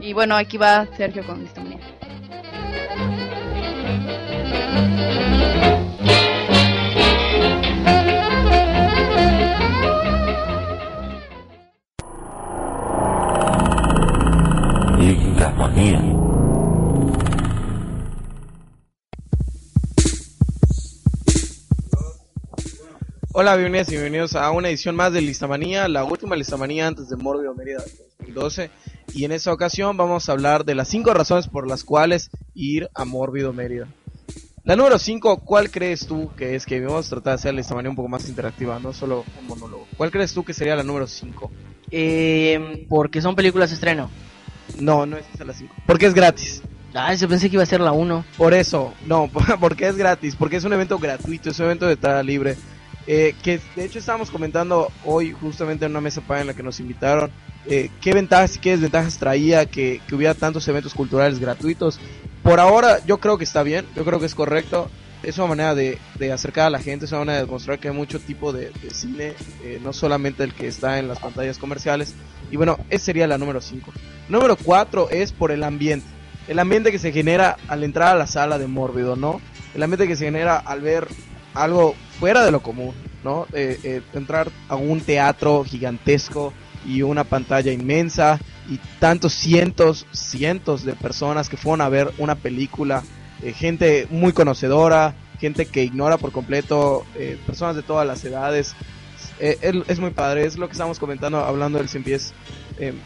Y 0.00 0.12
bueno, 0.12 0.36
aquí 0.36 0.56
va 0.56 0.86
Sergio 0.96 1.24
con 1.26 1.40
Listomanía. 1.40 1.78
Listamanía. 14.98 16.19
Hola, 23.32 23.54
bienvenidas 23.54 23.86
y 23.90 23.92
bienvenidos 23.92 24.34
a 24.34 24.50
una 24.50 24.70
edición 24.70 24.96
más 24.96 25.12
de 25.12 25.20
Listamanía, 25.20 25.86
la 25.86 26.02
última 26.02 26.34
Listamanía 26.34 26.88
antes 26.88 27.08
de 27.08 27.16
Mórbido 27.16 27.54
Mérida 27.54 27.78
2012. 28.18 28.72
Y 29.14 29.24
en 29.24 29.30
esta 29.30 29.52
ocasión 29.52 29.96
vamos 29.96 30.28
a 30.28 30.32
hablar 30.32 30.64
de 30.64 30.74
las 30.74 30.88
5 30.88 31.14
razones 31.14 31.46
por 31.46 31.68
las 31.68 31.84
cuales 31.84 32.30
ir 32.54 32.90
a 32.92 33.04
Mórbido 33.04 33.52
Mérida. 33.52 33.86
La 34.64 34.74
número 34.74 34.98
5, 34.98 35.44
¿cuál 35.44 35.70
crees 35.70 36.08
tú 36.08 36.32
que 36.36 36.56
es 36.56 36.66
que 36.66 36.80
vamos 36.80 37.06
a 37.06 37.10
tratar 37.10 37.34
de 37.34 37.34
hacer 37.36 37.54
la 37.54 37.58
Listamanía 37.58 37.90
un 37.90 37.96
poco 37.96 38.08
más 38.08 38.28
interactiva, 38.28 38.80
no 38.80 38.92
solo 38.92 39.24
un 39.40 39.46
monólogo? 39.46 39.86
¿Cuál 39.96 40.10
crees 40.10 40.34
tú 40.34 40.44
que 40.44 40.52
sería 40.52 40.74
la 40.74 40.82
número 40.82 41.06
5? 41.06 41.52
Eh, 41.92 42.84
porque 42.88 43.22
son 43.22 43.36
películas 43.36 43.70
de 43.70 43.74
estreno. 43.74 44.10
No, 44.80 45.06
no 45.06 45.16
es 45.16 45.24
esa 45.32 45.44
la 45.44 45.52
5. 45.52 45.72
Porque 45.86 46.06
es 46.06 46.14
gratis. 46.14 46.62
Ay, 46.94 47.16
yo 47.16 47.28
pensé 47.28 47.48
que 47.48 47.54
iba 47.54 47.62
a 47.62 47.66
ser 47.66 47.80
la 47.80 47.92
1. 47.92 48.24
Por 48.36 48.54
eso, 48.54 48.92
no, 49.06 49.30
porque 49.60 49.86
es 49.86 49.96
gratis, 49.96 50.34
porque 50.34 50.56
es 50.56 50.64
un 50.64 50.72
evento 50.72 50.98
gratuito, 50.98 51.50
es 51.50 51.58
un 51.60 51.66
evento 51.66 51.86
de 51.86 51.92
entrada 51.92 52.24
libre. 52.24 52.56
Eh, 53.12 53.34
que 53.42 53.58
de 53.74 53.84
hecho 53.84 53.98
estábamos 53.98 54.30
comentando 54.30 54.92
hoy 55.04 55.32
justamente 55.32 55.84
en 55.84 55.90
una 55.90 56.00
mesa 56.00 56.20
para 56.20 56.42
en 56.42 56.46
la 56.46 56.54
que 56.54 56.62
nos 56.62 56.78
invitaron 56.78 57.32
eh, 57.66 57.90
qué 58.00 58.12
ventajas 58.12 58.54
y 58.54 58.60
qué 58.60 58.70
desventajas 58.70 59.18
traía 59.18 59.66
que, 59.66 60.00
que 60.06 60.14
hubiera 60.14 60.32
tantos 60.32 60.68
eventos 60.68 60.94
culturales 60.94 61.40
gratuitos. 61.40 61.98
Por 62.44 62.60
ahora 62.60 63.04
yo 63.04 63.18
creo 63.18 63.36
que 63.36 63.42
está 63.42 63.64
bien, 63.64 63.84
yo 63.96 64.04
creo 64.04 64.20
que 64.20 64.26
es 64.26 64.34
correcto. 64.36 64.88
Es 65.24 65.38
una 65.38 65.48
manera 65.48 65.74
de, 65.74 65.98
de 66.20 66.32
acercar 66.32 66.68
a 66.68 66.70
la 66.70 66.78
gente, 66.78 67.06
es 67.06 67.10
una 67.10 67.22
manera 67.22 67.38
de 67.40 67.46
demostrar 67.46 67.80
que 67.80 67.88
hay 67.88 67.94
mucho 67.94 68.20
tipo 68.20 68.52
de, 68.52 68.70
de 68.80 68.90
cine, 68.90 69.32
eh, 69.64 69.80
no 69.82 69.92
solamente 69.92 70.44
el 70.44 70.54
que 70.54 70.68
está 70.68 71.00
en 71.00 71.08
las 71.08 71.18
pantallas 71.18 71.58
comerciales. 71.58 72.14
Y 72.52 72.56
bueno, 72.56 72.78
esa 72.90 73.06
sería 73.06 73.26
la 73.26 73.38
número 73.38 73.60
5. 73.60 73.92
Número 74.28 74.54
4 74.54 75.10
es 75.10 75.32
por 75.32 75.50
el 75.50 75.64
ambiente. 75.64 76.06
El 76.46 76.60
ambiente 76.60 76.92
que 76.92 77.00
se 77.00 77.10
genera 77.10 77.56
al 77.66 77.82
entrar 77.82 78.14
a 78.14 78.18
la 78.18 78.28
sala 78.28 78.56
de 78.56 78.68
Mórbido, 78.68 79.16
¿no? 79.16 79.40
El 79.74 79.82
ambiente 79.82 80.06
que 80.06 80.14
se 80.14 80.26
genera 80.26 80.58
al 80.58 80.80
ver 80.80 81.08
algo 81.54 81.96
fuera 82.20 82.44
de 82.44 82.50
lo 82.50 82.62
común, 82.62 82.92
¿no? 83.24 83.46
Eh, 83.54 83.80
eh, 83.82 84.02
entrar 84.12 84.50
a 84.68 84.76
un 84.76 85.00
teatro 85.00 85.64
gigantesco 85.64 86.52
y 86.86 87.00
una 87.00 87.24
pantalla 87.24 87.72
inmensa 87.72 88.38
y 88.68 88.78
tantos 88.98 89.32
cientos, 89.32 90.06
cientos 90.12 90.84
de 90.84 90.92
personas 90.92 91.48
que 91.48 91.56
fueron 91.56 91.80
a 91.80 91.88
ver 91.88 92.12
una 92.18 92.34
película, 92.34 93.02
eh, 93.42 93.54
gente 93.54 94.06
muy 94.10 94.34
conocedora, 94.34 95.14
gente 95.40 95.64
que 95.64 95.82
ignora 95.82 96.18
por 96.18 96.30
completo, 96.30 97.06
personas 97.46 97.74
de 97.74 97.82
todas 97.82 98.06
las 98.06 98.22
edades. 98.22 98.74
Es, 99.38 99.98
muy 99.98 100.10
padre, 100.10 100.44
es 100.44 100.58
lo 100.58 100.66
que 100.66 100.72
estábamos 100.72 100.98
comentando 100.98 101.38
hablando 101.38 101.78
del 101.78 101.88
Cien 101.88 102.04
Pies. 102.04 102.34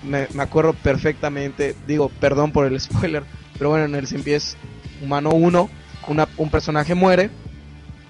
Me, 0.03 0.27
me 0.35 0.43
acuerdo 0.43 0.73
perfectamente, 0.73 1.77
digo, 1.87 2.09
perdón 2.09 2.51
por 2.51 2.67
el 2.67 2.81
spoiler, 2.81 3.23
pero 3.57 3.71
bueno, 3.71 3.85
en 3.85 3.95
el 3.95 4.09
Cien 4.09 4.25
Pies 4.25 4.57
Humano 5.01 5.31
1, 5.31 5.71
una, 6.09 6.29
un 6.37 6.51
personaje 6.51 6.97
muere 6.97 7.31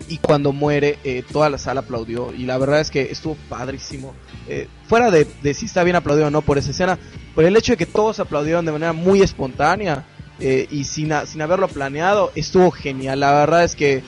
y 0.09 0.19
cuando 0.19 0.53
muere 0.53 0.99
eh, 1.05 1.23
toda 1.33 1.49
la 1.49 1.59
sala 1.59 1.81
aplaudió 1.81 2.33
y 2.37 2.45
la 2.45 2.59
verdad 2.59 2.81
es 2.81 2.91
que 2.91 3.03
estuvo 3.11 3.37
padrísimo. 3.49 4.15
Eh, 4.49 4.69
fuera 4.87 5.11
de, 5.11 5.27
de 5.43 5.55
si 5.55 5.67
está 5.67 5.83
bien 5.85 5.97
aplaudido 5.97 6.27
o 6.27 6.31
no 6.31 6.43
por 6.43 6.59
esa 6.59 6.71
escena, 6.73 6.99
por 7.35 7.45
el 7.45 7.57
hecho 7.57 7.73
de 7.73 7.77
que 7.79 7.87
todos 7.87 8.21
aplaudieron 8.21 8.65
de 8.67 8.73
manera 8.73 8.93
muy 8.93 9.23
espontánea 9.23 10.05
eh, 10.41 10.67
y 10.71 10.85
sin, 10.85 11.13
a- 11.13 11.27
sin 11.27 11.41
haberlo 11.43 11.69
planeado, 11.69 12.33
estuvo 12.35 12.71
genial. 12.71 13.21
La 13.21 13.33
verdad 13.33 13.65
es 13.65 13.75
que 13.75 14.03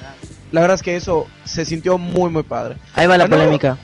la 0.53 0.61
verdad 0.61 0.75
es 0.77 0.83
que 0.83 0.97
eso 0.97 1.27
se 1.45 1.65
sintió 1.65 1.99
muy 1.99 2.31
muy 2.31 2.43
padre. 2.43 2.77
Ahí 2.95 3.07
va 3.07 3.17
la 3.17 3.25
Bueno, 3.25 3.37
polémica. 3.43 3.79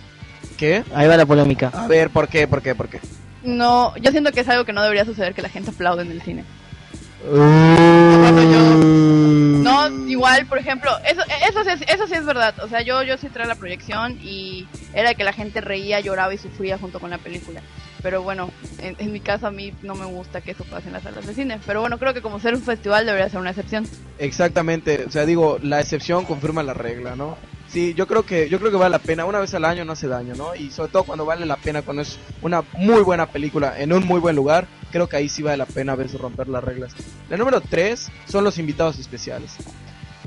¿Qué? 0.56 0.84
Ahí 0.94 1.08
va 1.08 1.16
la 1.16 1.26
polémica. 1.26 1.68
A 1.74 1.86
ver, 1.88 2.10
¿por 2.10 2.28
qué? 2.28 2.46
¿Por 2.46 2.62
qué? 2.62 2.74
¿Por 2.74 2.88
qué? 2.88 3.00
No, 3.42 3.96
yo 3.96 4.10
siento 4.12 4.30
que 4.32 4.40
es 4.40 4.48
algo 4.48 4.64
que 4.64 4.72
no 4.72 4.82
debería 4.82 5.04
suceder 5.04 5.34
que 5.34 5.42
la 5.42 5.48
gente 5.48 5.70
aplaude 5.70 6.02
en 6.02 6.12
el 6.12 6.22
cine. 6.22 6.44
No, 9.62 10.08
igual, 10.08 10.46
por 10.46 10.58
ejemplo, 10.58 10.90
eso, 11.08 11.20
eso, 11.48 11.64
sí, 11.64 11.70
es- 11.70 11.94
eso 11.94 12.06
sí 12.06 12.14
es 12.14 12.24
verdad. 12.26 12.54
O 12.62 12.68
sea, 12.68 12.82
yo, 12.82 13.02
yo 13.02 13.16
sí 13.16 13.28
traía 13.28 13.48
la 13.48 13.54
proyección 13.54 14.18
y 14.22 14.66
era 14.94 15.14
que 15.14 15.24
la 15.24 15.32
gente 15.32 15.60
reía, 15.60 16.00
lloraba 16.00 16.34
y 16.34 16.38
sufría 16.38 16.78
junto 16.78 16.98
con 17.00 17.10
la 17.10 17.18
película. 17.18 17.60
Pero 18.02 18.22
bueno, 18.22 18.50
en, 18.80 18.96
en 18.98 19.12
mi 19.12 19.20
caso 19.20 19.46
a 19.46 19.52
mí 19.52 19.72
no 19.82 19.94
me 19.94 20.06
gusta 20.06 20.40
que 20.40 20.50
eso 20.50 20.64
pase 20.64 20.88
en 20.88 20.94
las 20.94 21.04
salas 21.04 21.24
de 21.26 21.34
cine. 21.34 21.60
Pero 21.64 21.80
bueno, 21.80 21.98
creo 21.98 22.12
que 22.12 22.22
como 22.22 22.40
ser 22.40 22.54
un 22.54 22.62
festival 22.62 23.06
debería 23.06 23.28
ser 23.28 23.38
una 23.40 23.50
excepción. 23.50 23.86
Exactamente, 24.18 25.04
o 25.06 25.10
sea, 25.10 25.24
digo, 25.24 25.58
la 25.62 25.80
excepción 25.80 26.24
confirma 26.24 26.62
la 26.64 26.74
regla, 26.74 27.14
¿no? 27.14 27.36
Sí, 27.68 27.94
yo 27.94 28.06
creo 28.06 28.24
que 28.24 28.48
yo 28.50 28.58
creo 28.58 28.70
que 28.70 28.76
vale 28.76 28.90
la 28.90 28.98
pena, 28.98 29.24
una 29.24 29.38
vez 29.38 29.54
al 29.54 29.64
año 29.64 29.84
no 29.84 29.92
hace 29.92 30.06
daño, 30.08 30.34
¿no? 30.34 30.54
Y 30.54 30.70
sobre 30.70 30.90
todo 30.90 31.04
cuando 31.04 31.24
vale 31.24 31.46
la 31.46 31.56
pena, 31.56 31.80
cuando 31.82 32.02
es 32.02 32.18
una 32.42 32.62
muy 32.76 33.02
buena 33.02 33.26
película 33.26 33.74
en 33.78 33.92
un 33.94 34.04
muy 34.04 34.20
buen 34.20 34.36
lugar, 34.36 34.66
creo 34.92 35.08
que 35.08 35.16
ahí 35.16 35.28
sí 35.28 35.42
vale 35.42 35.56
la 35.56 35.66
pena 35.66 35.92
a 35.92 35.96
veces 35.96 36.20
romper 36.20 36.48
las 36.48 36.62
reglas. 36.62 36.92
La 37.28 37.36
número 37.36 37.60
3 37.60 38.08
son 38.28 38.44
los 38.44 38.58
invitados 38.58 38.98
especiales. 38.98 39.56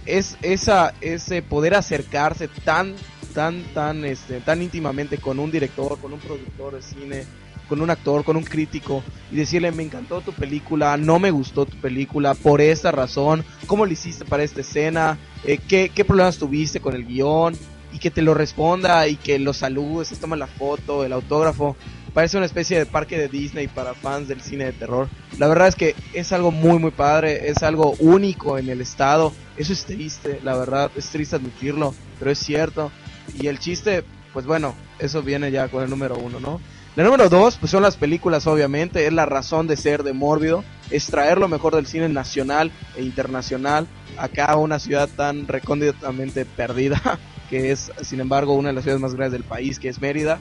Es 0.06 0.38
esa 0.42 0.94
ese 1.02 1.42
poder 1.42 1.76
acercarse 1.76 2.48
tan 2.48 2.96
tan 3.34 3.64
tan 3.74 4.04
este 4.04 4.42
tan 4.42 4.62
íntimamente 4.62 5.18
con 5.18 5.40
un 5.40 5.52
director, 5.52 5.98
con 6.00 6.14
un 6.14 6.20
productor 6.20 6.76
de 6.76 6.82
cine, 6.82 7.26
con 7.70 7.82
un 7.82 7.90
actor, 7.90 8.24
con 8.24 8.36
un 8.36 8.44
crítico 8.44 9.04
y 9.32 9.36
decirle 9.36 9.72
me 9.72 9.84
encantó 9.84 10.22
tu 10.22 10.34
película, 10.34 10.98
no 10.98 11.20
me 11.20 11.32
gustó 11.32 11.66
tu 11.66 11.78
película 11.78 12.34
por 12.34 12.62
esta 12.62 12.92
razón, 12.92 13.44
cómo 13.68 13.86
lo 13.86 13.92
hiciste 13.92 14.26
para 14.26 14.44
esta 14.44 14.62
escena, 14.62 15.18
Eh, 15.44 15.60
¿qué, 15.60 15.92
qué 15.94 16.04
problemas 16.04 16.40
tuviste 16.40 16.80
con 16.80 16.96
el 16.96 17.06
guion 17.06 17.56
y 17.96 18.00
que 18.00 18.12
te 18.12 18.22
lo 18.22 18.34
responda 18.34 19.08
y 19.08 19.16
que 19.16 19.40
lo 19.40 19.54
saludes, 19.54 20.20
toma 20.20 20.36
la 20.36 20.48
foto, 20.48 21.06
el 21.06 21.14
autógrafo. 21.14 21.78
Parece 22.16 22.38
una 22.38 22.46
especie 22.46 22.80
de 22.80 22.86
parque 22.86 23.18
de 23.18 23.28
Disney 23.28 23.68
para 23.68 23.94
fans 23.94 24.30
del 24.30 24.40
cine 24.40 24.64
de 24.64 24.72
terror. 24.72 25.10
La 25.38 25.50
verdad 25.50 25.68
es 25.68 25.76
que 25.76 25.96
es 26.14 26.32
algo 26.32 26.50
muy 26.50 26.80
muy 26.80 26.92
padre, 26.92 27.50
es 27.50 27.62
algo 27.62 27.94
único 28.00 28.58
en 28.58 28.70
el 28.70 28.80
estado. 28.80 29.34
Eso 29.58 29.74
es 29.74 29.84
triste, 29.84 30.40
la 30.42 30.56
verdad, 30.56 30.90
es 30.96 31.10
triste 31.10 31.36
admitirlo, 31.36 31.94
pero 32.18 32.32
es 32.32 32.40
cierto. 32.40 32.90
Y 33.38 33.48
el 33.48 33.60
chiste, 33.60 34.06
pues 34.32 34.46
bueno, 34.46 34.76
eso 34.98 35.24
viene 35.24 35.52
ya 35.52 35.68
con 35.68 35.84
el 35.84 35.90
número 35.90 36.18
uno, 36.18 36.40
¿no? 36.40 36.62
La 36.96 37.04
número 37.04 37.28
dos, 37.28 37.58
pues 37.58 37.70
son 37.70 37.84
las 37.84 37.98
películas, 37.98 38.48
obviamente, 38.48 39.06
es 39.06 39.12
la 39.12 39.26
razón 39.26 39.68
de 39.68 39.76
ser 39.76 40.04
de 40.04 40.14
Mórbido, 40.14 40.64
es 40.92 41.08
traer 41.08 41.38
lo 41.38 41.50
mejor 41.50 41.76
del 41.76 41.86
cine 41.86 42.08
nacional 42.08 42.72
e 42.96 43.02
internacional 43.02 43.88
acá 44.18 44.46
a 44.46 44.56
una 44.56 44.80
ciudad 44.80 45.10
tan 45.10 45.50
recónditamente 45.50 46.46
perdida, 46.46 47.20
que 47.50 47.74
es, 47.74 47.92
sin 48.04 48.22
embargo, 48.22 48.54
una 48.54 48.70
de 48.70 48.76
las 48.76 48.86
ciudades 48.86 49.02
más 49.02 49.16
grandes 49.16 49.34
del 49.34 49.44
país, 49.44 49.80
que 49.80 49.90
es 49.90 50.00
Mérida. 50.00 50.40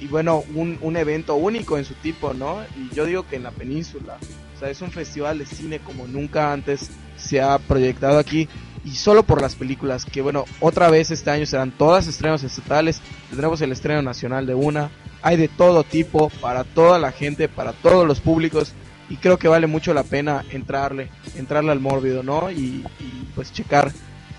Y 0.00 0.06
bueno, 0.06 0.44
un, 0.54 0.78
un 0.80 0.96
evento 0.96 1.34
único 1.34 1.76
en 1.76 1.84
su 1.84 1.94
tipo, 1.94 2.32
¿no? 2.34 2.62
Y 2.76 2.94
yo 2.94 3.04
digo 3.04 3.26
que 3.26 3.36
en 3.36 3.42
la 3.42 3.50
península, 3.50 4.18
o 4.54 4.58
sea, 4.58 4.70
es 4.70 4.80
un 4.80 4.90
festival 4.90 5.38
de 5.38 5.46
cine 5.46 5.80
como 5.80 6.06
nunca 6.06 6.52
antes 6.52 6.90
se 7.16 7.40
ha 7.40 7.58
proyectado 7.58 8.18
aquí 8.18 8.48
y 8.84 8.92
solo 8.92 9.22
por 9.22 9.42
las 9.42 9.54
películas 9.54 10.04
que 10.04 10.22
bueno 10.22 10.44
otra 10.60 10.88
vez 10.88 11.10
este 11.10 11.30
año 11.30 11.46
serán 11.46 11.72
todas 11.72 12.06
estrenos 12.06 12.42
estatales 12.42 13.00
tendremos 13.28 13.60
el 13.60 13.72
estreno 13.72 14.02
nacional 14.02 14.46
de 14.46 14.54
una 14.54 14.90
hay 15.20 15.36
de 15.36 15.48
todo 15.48 15.84
tipo 15.84 16.30
para 16.40 16.64
toda 16.64 16.98
la 16.98 17.12
gente 17.12 17.48
para 17.48 17.72
todos 17.72 18.06
los 18.06 18.20
públicos 18.20 18.72
y 19.10 19.16
creo 19.16 19.38
que 19.38 19.48
vale 19.48 19.66
mucho 19.66 19.94
la 19.94 20.04
pena 20.04 20.44
entrarle 20.50 21.10
entrarle 21.36 21.72
al 21.72 21.80
mórbido 21.80 22.22
no 22.22 22.50
y, 22.50 22.84
y, 23.00 23.28
pues 23.34 23.52
checar 23.52 23.92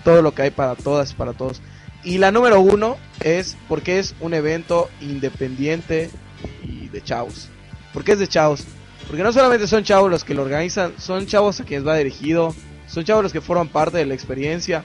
todo 0.04 0.22
lo 0.22 0.32
que 0.32 0.42
hay 0.42 0.50
para 0.50 0.74
todas 0.74 1.12
para 1.12 1.32
todos 1.32 1.60
y 2.04 2.18
la 2.18 2.30
número 2.32 2.60
uno 2.60 2.96
es 3.20 3.56
porque 3.68 3.98
es 3.98 4.14
un 4.20 4.34
evento 4.34 4.88
independiente 5.00 6.10
y 6.62 6.88
de 6.88 7.02
chavos 7.02 7.48
porque 7.92 8.12
es 8.12 8.18
de 8.18 8.28
chavos 8.28 8.64
porque 9.06 9.22
no 9.22 9.32
solamente 9.32 9.66
son 9.66 9.84
chavos 9.84 10.10
los 10.10 10.24
que 10.24 10.34
lo 10.34 10.42
organizan 10.42 10.94
son 10.98 11.26
chavos 11.26 11.60
a 11.60 11.64
quienes 11.64 11.86
va 11.86 11.96
dirigido 11.96 12.54
son 12.86 13.04
chavos 13.04 13.22
los 13.22 13.32
que 13.32 13.40
forman 13.40 13.68
parte 13.68 13.98
de 13.98 14.06
la 14.06 14.14
experiencia 14.14 14.84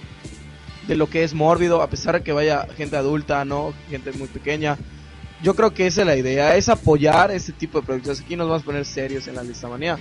de 0.88 0.96
lo 0.96 1.10
que 1.10 1.24
es 1.24 1.34
mórbido, 1.34 1.82
a 1.82 1.90
pesar 1.90 2.16
de 2.16 2.24
que 2.24 2.32
vaya 2.32 2.68
gente 2.78 2.96
adulta, 2.96 3.44
no 3.46 3.74
gente 3.90 4.12
muy 4.14 4.28
pequeña. 4.28 4.78
Yo 5.42 5.56
creo 5.56 5.74
que 5.74 5.88
esa 5.88 6.02
es 6.02 6.08
la 6.08 6.16
idea, 6.16 6.56
es 6.56 6.70
apoyar 6.70 7.32
este 7.32 7.52
tipo 7.52 7.80
de 7.80 7.86
proyectos. 7.86 8.22
Aquí 8.22 8.36
nos 8.36 8.48
vamos 8.48 8.64
a 8.64 8.66
poner 8.66 8.86
serios 8.86 9.28
en 9.28 9.36
la 9.36 9.44
listamanía, 9.44 9.98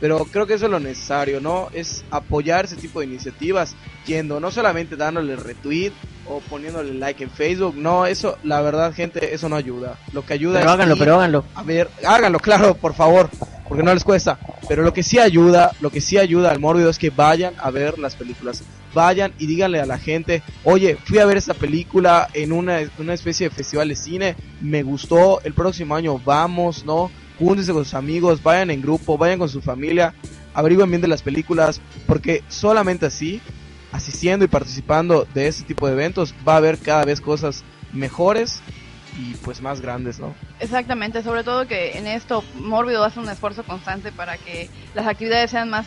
pero 0.00 0.24
creo 0.26 0.46
que 0.46 0.54
eso 0.54 0.66
es 0.66 0.70
lo 0.70 0.80
necesario, 0.80 1.40
¿no? 1.40 1.68
Es 1.72 2.04
apoyar 2.10 2.64
ese 2.64 2.76
tipo 2.76 3.00
de 3.00 3.06
iniciativas, 3.06 3.74
yendo, 4.06 4.40
no 4.40 4.50
solamente 4.50 4.96
dándole 4.96 5.36
retweet 5.36 5.92
o 6.26 6.40
poniéndole 6.40 6.94
like 6.94 7.22
en 7.24 7.30
Facebook, 7.30 7.74
no, 7.76 8.06
eso, 8.06 8.36
la 8.42 8.60
verdad, 8.60 8.92
gente, 8.92 9.34
eso 9.34 9.48
no 9.48 9.56
ayuda. 9.56 9.96
Lo 10.12 10.24
que 10.24 10.34
ayuda 10.34 10.58
Pero 10.58 10.70
es 10.70 10.74
háganlo, 10.74 10.94
ir- 10.94 10.98
pero 10.98 11.14
háganlo. 11.16 11.44
a 11.54 11.62
ver, 11.62 11.88
háganlo, 12.06 12.38
claro, 12.38 12.74
por 12.74 12.94
favor, 12.94 13.30
porque 13.68 13.82
no 13.82 13.92
les 13.94 14.04
cuesta. 14.04 14.38
Pero 14.68 14.82
lo 14.82 14.92
que 14.92 15.02
sí 15.02 15.18
ayuda, 15.18 15.72
lo 15.80 15.88
que 15.90 16.02
sí 16.02 16.18
ayuda 16.18 16.50
al 16.50 16.60
mórbido 16.60 16.90
es 16.90 16.98
que 16.98 17.08
vayan 17.08 17.54
a 17.58 17.70
ver 17.70 17.98
las 17.98 18.14
películas. 18.16 18.62
Vayan 18.92 19.32
y 19.38 19.46
díganle 19.46 19.80
a 19.80 19.86
la 19.86 19.96
gente, 19.98 20.42
oye, 20.64 20.98
fui 21.06 21.18
a 21.18 21.24
ver 21.26 21.38
esta 21.38 21.54
película 21.54 22.28
en 22.34 22.52
una, 22.52 22.80
una 22.98 23.14
especie 23.14 23.48
de 23.48 23.54
festival 23.54 23.88
de 23.88 23.96
cine, 23.96 24.36
me 24.60 24.82
gustó, 24.82 25.40
el 25.42 25.54
próximo 25.54 25.94
año 25.94 26.18
vamos, 26.22 26.84
¿no? 26.84 27.10
Júntense 27.38 27.72
con 27.72 27.84
sus 27.84 27.94
amigos, 27.94 28.42
vayan 28.42 28.70
en 28.70 28.82
grupo, 28.82 29.16
vayan 29.16 29.38
con 29.38 29.48
su 29.48 29.60
familia, 29.60 30.14
averigüen 30.54 30.90
bien 30.90 31.00
de 31.00 31.08
las 31.08 31.22
películas, 31.22 31.80
porque 32.06 32.42
solamente 32.48 33.06
así, 33.06 33.40
asistiendo 33.92 34.44
y 34.44 34.48
participando 34.48 35.26
de 35.34 35.46
este 35.46 35.64
tipo 35.64 35.86
de 35.86 35.92
eventos, 35.92 36.34
va 36.46 36.54
a 36.54 36.56
haber 36.56 36.78
cada 36.78 37.04
vez 37.04 37.20
cosas 37.20 37.64
mejores 37.92 38.60
y 39.18 39.34
pues 39.36 39.60
más 39.60 39.80
grandes, 39.80 40.18
¿no? 40.18 40.34
Exactamente, 40.60 41.22
sobre 41.22 41.44
todo 41.44 41.66
que 41.66 41.98
en 41.98 42.06
esto 42.06 42.44
Mórbido 42.54 43.04
hace 43.04 43.20
un 43.20 43.28
esfuerzo 43.28 43.64
constante 43.64 44.12
para 44.12 44.36
que 44.36 44.68
las 44.94 45.06
actividades 45.06 45.50
sean 45.50 45.70
más, 45.70 45.86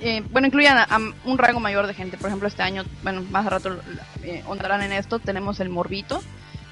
eh, 0.00 0.22
bueno, 0.30 0.46
incluyan 0.46 0.78
a, 0.78 0.98
un 1.24 1.38
rango 1.38 1.60
mayor 1.60 1.86
de 1.86 1.94
gente. 1.94 2.16
Por 2.16 2.28
ejemplo, 2.28 2.48
este 2.48 2.62
año, 2.62 2.84
bueno, 3.02 3.22
más 3.30 3.46
a 3.46 3.50
rato 3.50 3.76
eh, 4.22 4.42
en 4.44 4.92
esto, 4.92 5.18
tenemos 5.18 5.60
el 5.60 5.68
Morbito, 5.68 6.22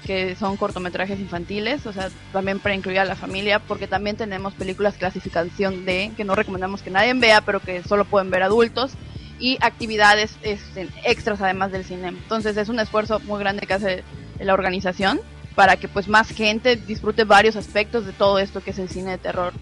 que 0.09 0.35
son 0.35 0.57
cortometrajes 0.57 1.19
infantiles, 1.19 1.85
o 1.85 1.93
sea, 1.93 2.09
también 2.33 2.57
para 2.57 2.73
incluir 2.73 2.97
a 2.97 3.05
la 3.05 3.15
familia, 3.15 3.59
porque 3.59 3.85
también 3.85 4.17
tenemos 4.17 4.55
películas 4.55 4.95
clasificación 4.95 5.85
D, 5.85 6.13
que 6.17 6.23
no 6.23 6.33
recomendamos 6.33 6.81
que 6.81 6.89
nadie 6.89 7.13
vea, 7.13 7.41
pero 7.41 7.59
que 7.59 7.83
solo 7.83 8.05
pueden 8.05 8.31
ver 8.31 8.41
adultos, 8.41 8.93
y 9.37 9.59
actividades 9.61 10.35
este, 10.41 10.89
extras 11.05 11.43
además 11.43 11.71
del 11.71 11.85
cine. 11.85 12.07
Entonces 12.07 12.57
es 12.57 12.69
un 12.69 12.79
esfuerzo 12.79 13.19
muy 13.19 13.39
grande 13.39 13.67
que 13.67 13.73
hace 13.75 14.03
la 14.39 14.55
organización 14.55 15.21
para 15.53 15.77
que 15.77 15.87
pues 15.87 16.07
más 16.07 16.31
gente 16.31 16.75
disfrute 16.75 17.23
varios 17.23 17.55
aspectos 17.55 18.07
de 18.07 18.11
todo 18.11 18.39
esto 18.39 18.61
que 18.61 18.71
es 18.71 18.79
el 18.79 18.89
cine 18.89 19.11
de 19.11 19.17
terror. 19.19 19.53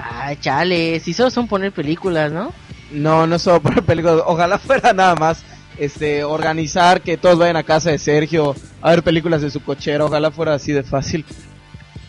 Ay, 0.00 0.36
chale, 0.36 1.00
si 1.00 1.12
solo 1.12 1.30
son 1.30 1.48
poner 1.48 1.72
películas, 1.72 2.30
¿no? 2.30 2.52
No, 2.92 3.26
no 3.26 3.40
solo 3.40 3.60
por 3.60 3.82
películas. 3.82 4.22
Ojalá 4.26 4.58
fuera 4.58 4.92
nada 4.92 5.16
más 5.16 5.42
este 5.78 6.24
organizar 6.24 7.00
que 7.00 7.16
todos 7.16 7.38
vayan 7.38 7.56
a 7.56 7.62
casa 7.62 7.90
de 7.90 7.98
Sergio 7.98 8.54
a 8.80 8.90
ver 8.90 9.02
películas 9.02 9.42
de 9.42 9.50
su 9.50 9.60
cochera. 9.62 10.04
Ojalá 10.04 10.30
fuera 10.30 10.54
así 10.54 10.72
de 10.72 10.82
fácil. 10.82 11.24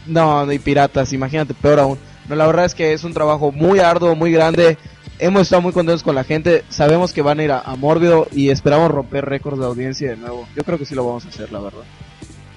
No, 0.06 0.52
y 0.52 0.60
piratas, 0.60 1.14
imagínate, 1.14 1.54
peor 1.54 1.80
aún. 1.80 2.00
No, 2.30 2.36
la 2.36 2.48
verdad 2.48 2.66
es 2.66 2.76
que 2.76 2.94
es 2.94 3.04
un 3.04 3.14
trabajo 3.14 3.52
muy 3.52 3.80
arduo, 3.80 4.16
muy 4.16 4.32
grande. 4.32 4.78
Hemos 5.18 5.44
estado 5.44 5.62
muy 5.62 5.72
contentos 5.72 6.04
con 6.04 6.16
la 6.16 6.24
gente. 6.24 6.64
Sabemos 6.70 7.14
que 7.14 7.22
van 7.22 7.40
a 7.40 7.44
ir 7.44 7.52
a, 7.52 7.60
a 7.62 7.76
Mórbido 7.76 8.28
y 8.32 8.50
esperamos 8.50 8.92
romper 8.92 9.26
récords 9.26 9.60
de 9.60 9.66
audiencia 9.66 10.10
de 10.10 10.18
nuevo. 10.18 10.48
Yo 10.56 10.64
creo 10.64 10.78
que 10.78 10.86
sí 10.86 10.94
lo 10.94 11.06
vamos 11.06 11.26
a 11.26 11.30
hacer, 11.30 11.52
la 11.52 11.60
verdad. 11.60 11.84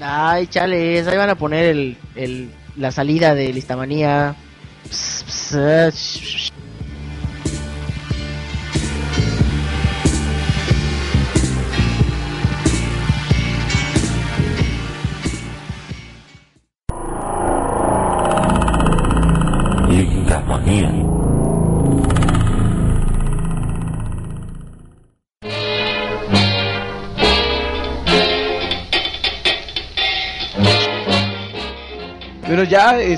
Ay, 0.01 0.47
chales, 0.47 1.07
ahí 1.07 1.17
van 1.17 1.31
a 1.31 1.35
poner 1.37 1.65
el, 1.67 1.97
el, 2.15 2.51
la 2.77 2.91
salida 2.91 3.35
de 3.35 3.53
Listamanía. 3.53 4.35
Ps, 4.89 5.25
ps, 5.27 6.21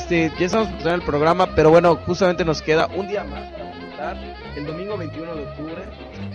este, 0.01 0.33
ya 0.39 0.47
estamos 0.47 0.69
terminar 0.69 0.95
el 0.95 1.03
programa, 1.03 1.55
pero 1.55 1.71
bueno, 1.71 1.97
justamente 2.07 2.45
nos 2.45 2.63
queda 2.63 2.87
un 2.97 3.07
día 3.07 3.23
más 3.25 3.51
para 3.53 3.71
presentar 3.71 4.17
el 4.57 4.67
domingo 4.67 4.97
21 4.97 5.35
de 5.35 5.43
octubre, 5.43 5.75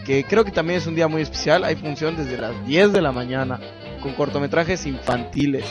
que 0.06 0.24
creo 0.24 0.46
que 0.46 0.52
también 0.52 0.78
es 0.78 0.88
un 0.88 0.96
día 0.96 1.08
muy 1.08 1.22
especial. 1.22 1.64
Hay 1.64 1.76
función 1.76 2.16
desde 2.16 2.38
las 2.38 2.54
10 2.68 2.94
de 2.94 3.02
la 3.02 3.12
mañana 3.12 3.60
con 4.02 4.14
cortometrajes 4.14 4.86
infantiles. 4.86 5.66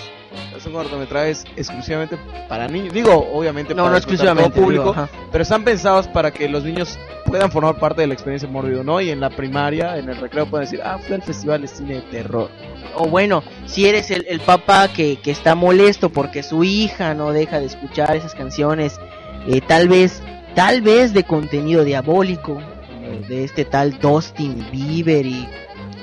Son 0.59 0.73
cortometrajes 0.73 1.45
exclusivamente 1.57 2.17
para 2.49 2.69
niños. 2.69 2.93
Digo, 2.93 3.29
obviamente 3.33 3.75
No, 3.75 3.85
para 3.85 3.95
no 3.95 4.01
todo 4.01 4.13
exclusivamente, 4.13 4.61
público, 4.61 4.93
digo, 4.93 5.09
pero 5.31 5.43
están 5.43 5.65
pensados 5.65 6.09
para 6.09 6.31
que 6.31 6.49
los 6.49 6.65
niños 6.65 6.99
puedan 7.27 7.51
formar 7.51 7.79
parte 7.79 8.03
de 8.03 8.07
la 8.07 8.15
experiencia 8.15 8.49
mórbido, 8.49 8.85
¿no? 8.85 9.01
Y 9.01 9.11
en 9.11 9.21
la 9.21 9.31
primaria, 9.31 9.99
en 9.99 10.09
el 10.09 10.17
recreo, 10.17 10.47
pueden 10.47 10.67
decir, 10.67 10.81
ah, 10.85 10.99
fui 10.99 11.15
al 11.15 11.23
festival 11.23 11.63
de 11.63 11.69
cine 11.69 11.95
de 11.95 12.03
terror. 12.03 12.51
O 12.97 13.09
bueno, 13.09 13.43
si 13.67 13.87
eres 13.87 14.11
el, 14.11 14.25
el 14.29 14.41
papá 14.41 14.89
que, 14.89 15.17
que 15.17 15.31
está 15.31 15.55
molesto 15.55 16.11
porque 16.11 16.43
su 16.43 16.65
hija 16.65 17.15
no 17.15 17.33
deja 17.33 17.61
de 17.61 17.67
escuchar 17.67 18.17
esas 18.17 18.35
canciones, 18.35 19.01
eh, 19.47 19.61
tal 19.61 19.89
vez, 19.89 20.23
tal 20.55 20.81
vez 20.81 21.13
de 21.13 21.25
contenido 21.25 21.85
diabólico, 21.85 22.61
eh, 23.03 23.25
de 23.29 23.45
este 23.45 23.65
tal 23.65 23.99
Dustin 23.99 24.67
Bieber 24.71 25.27
y, 25.27 25.47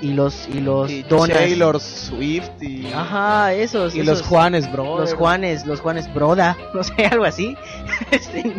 y 0.01 0.13
los 0.13 0.47
y 0.47 0.59
los 0.61 0.89
Y 0.91 1.03
donas. 1.03 1.37
Taylor 1.37 1.79
Swift 1.79 2.49
y, 2.61 2.87
Ajá, 2.93 3.53
esos. 3.53 3.95
y 3.95 4.03
los 4.03 4.21
Juanes, 4.21 4.71
bro. 4.71 4.97
los 4.99 5.13
Juanes, 5.13 5.65
los 5.65 5.79
Juanes 5.79 6.11
Broda, 6.13 6.57
no 6.73 6.83
sé, 6.83 7.05
algo 7.05 7.25
así. 7.25 7.55
Este, 8.11 8.53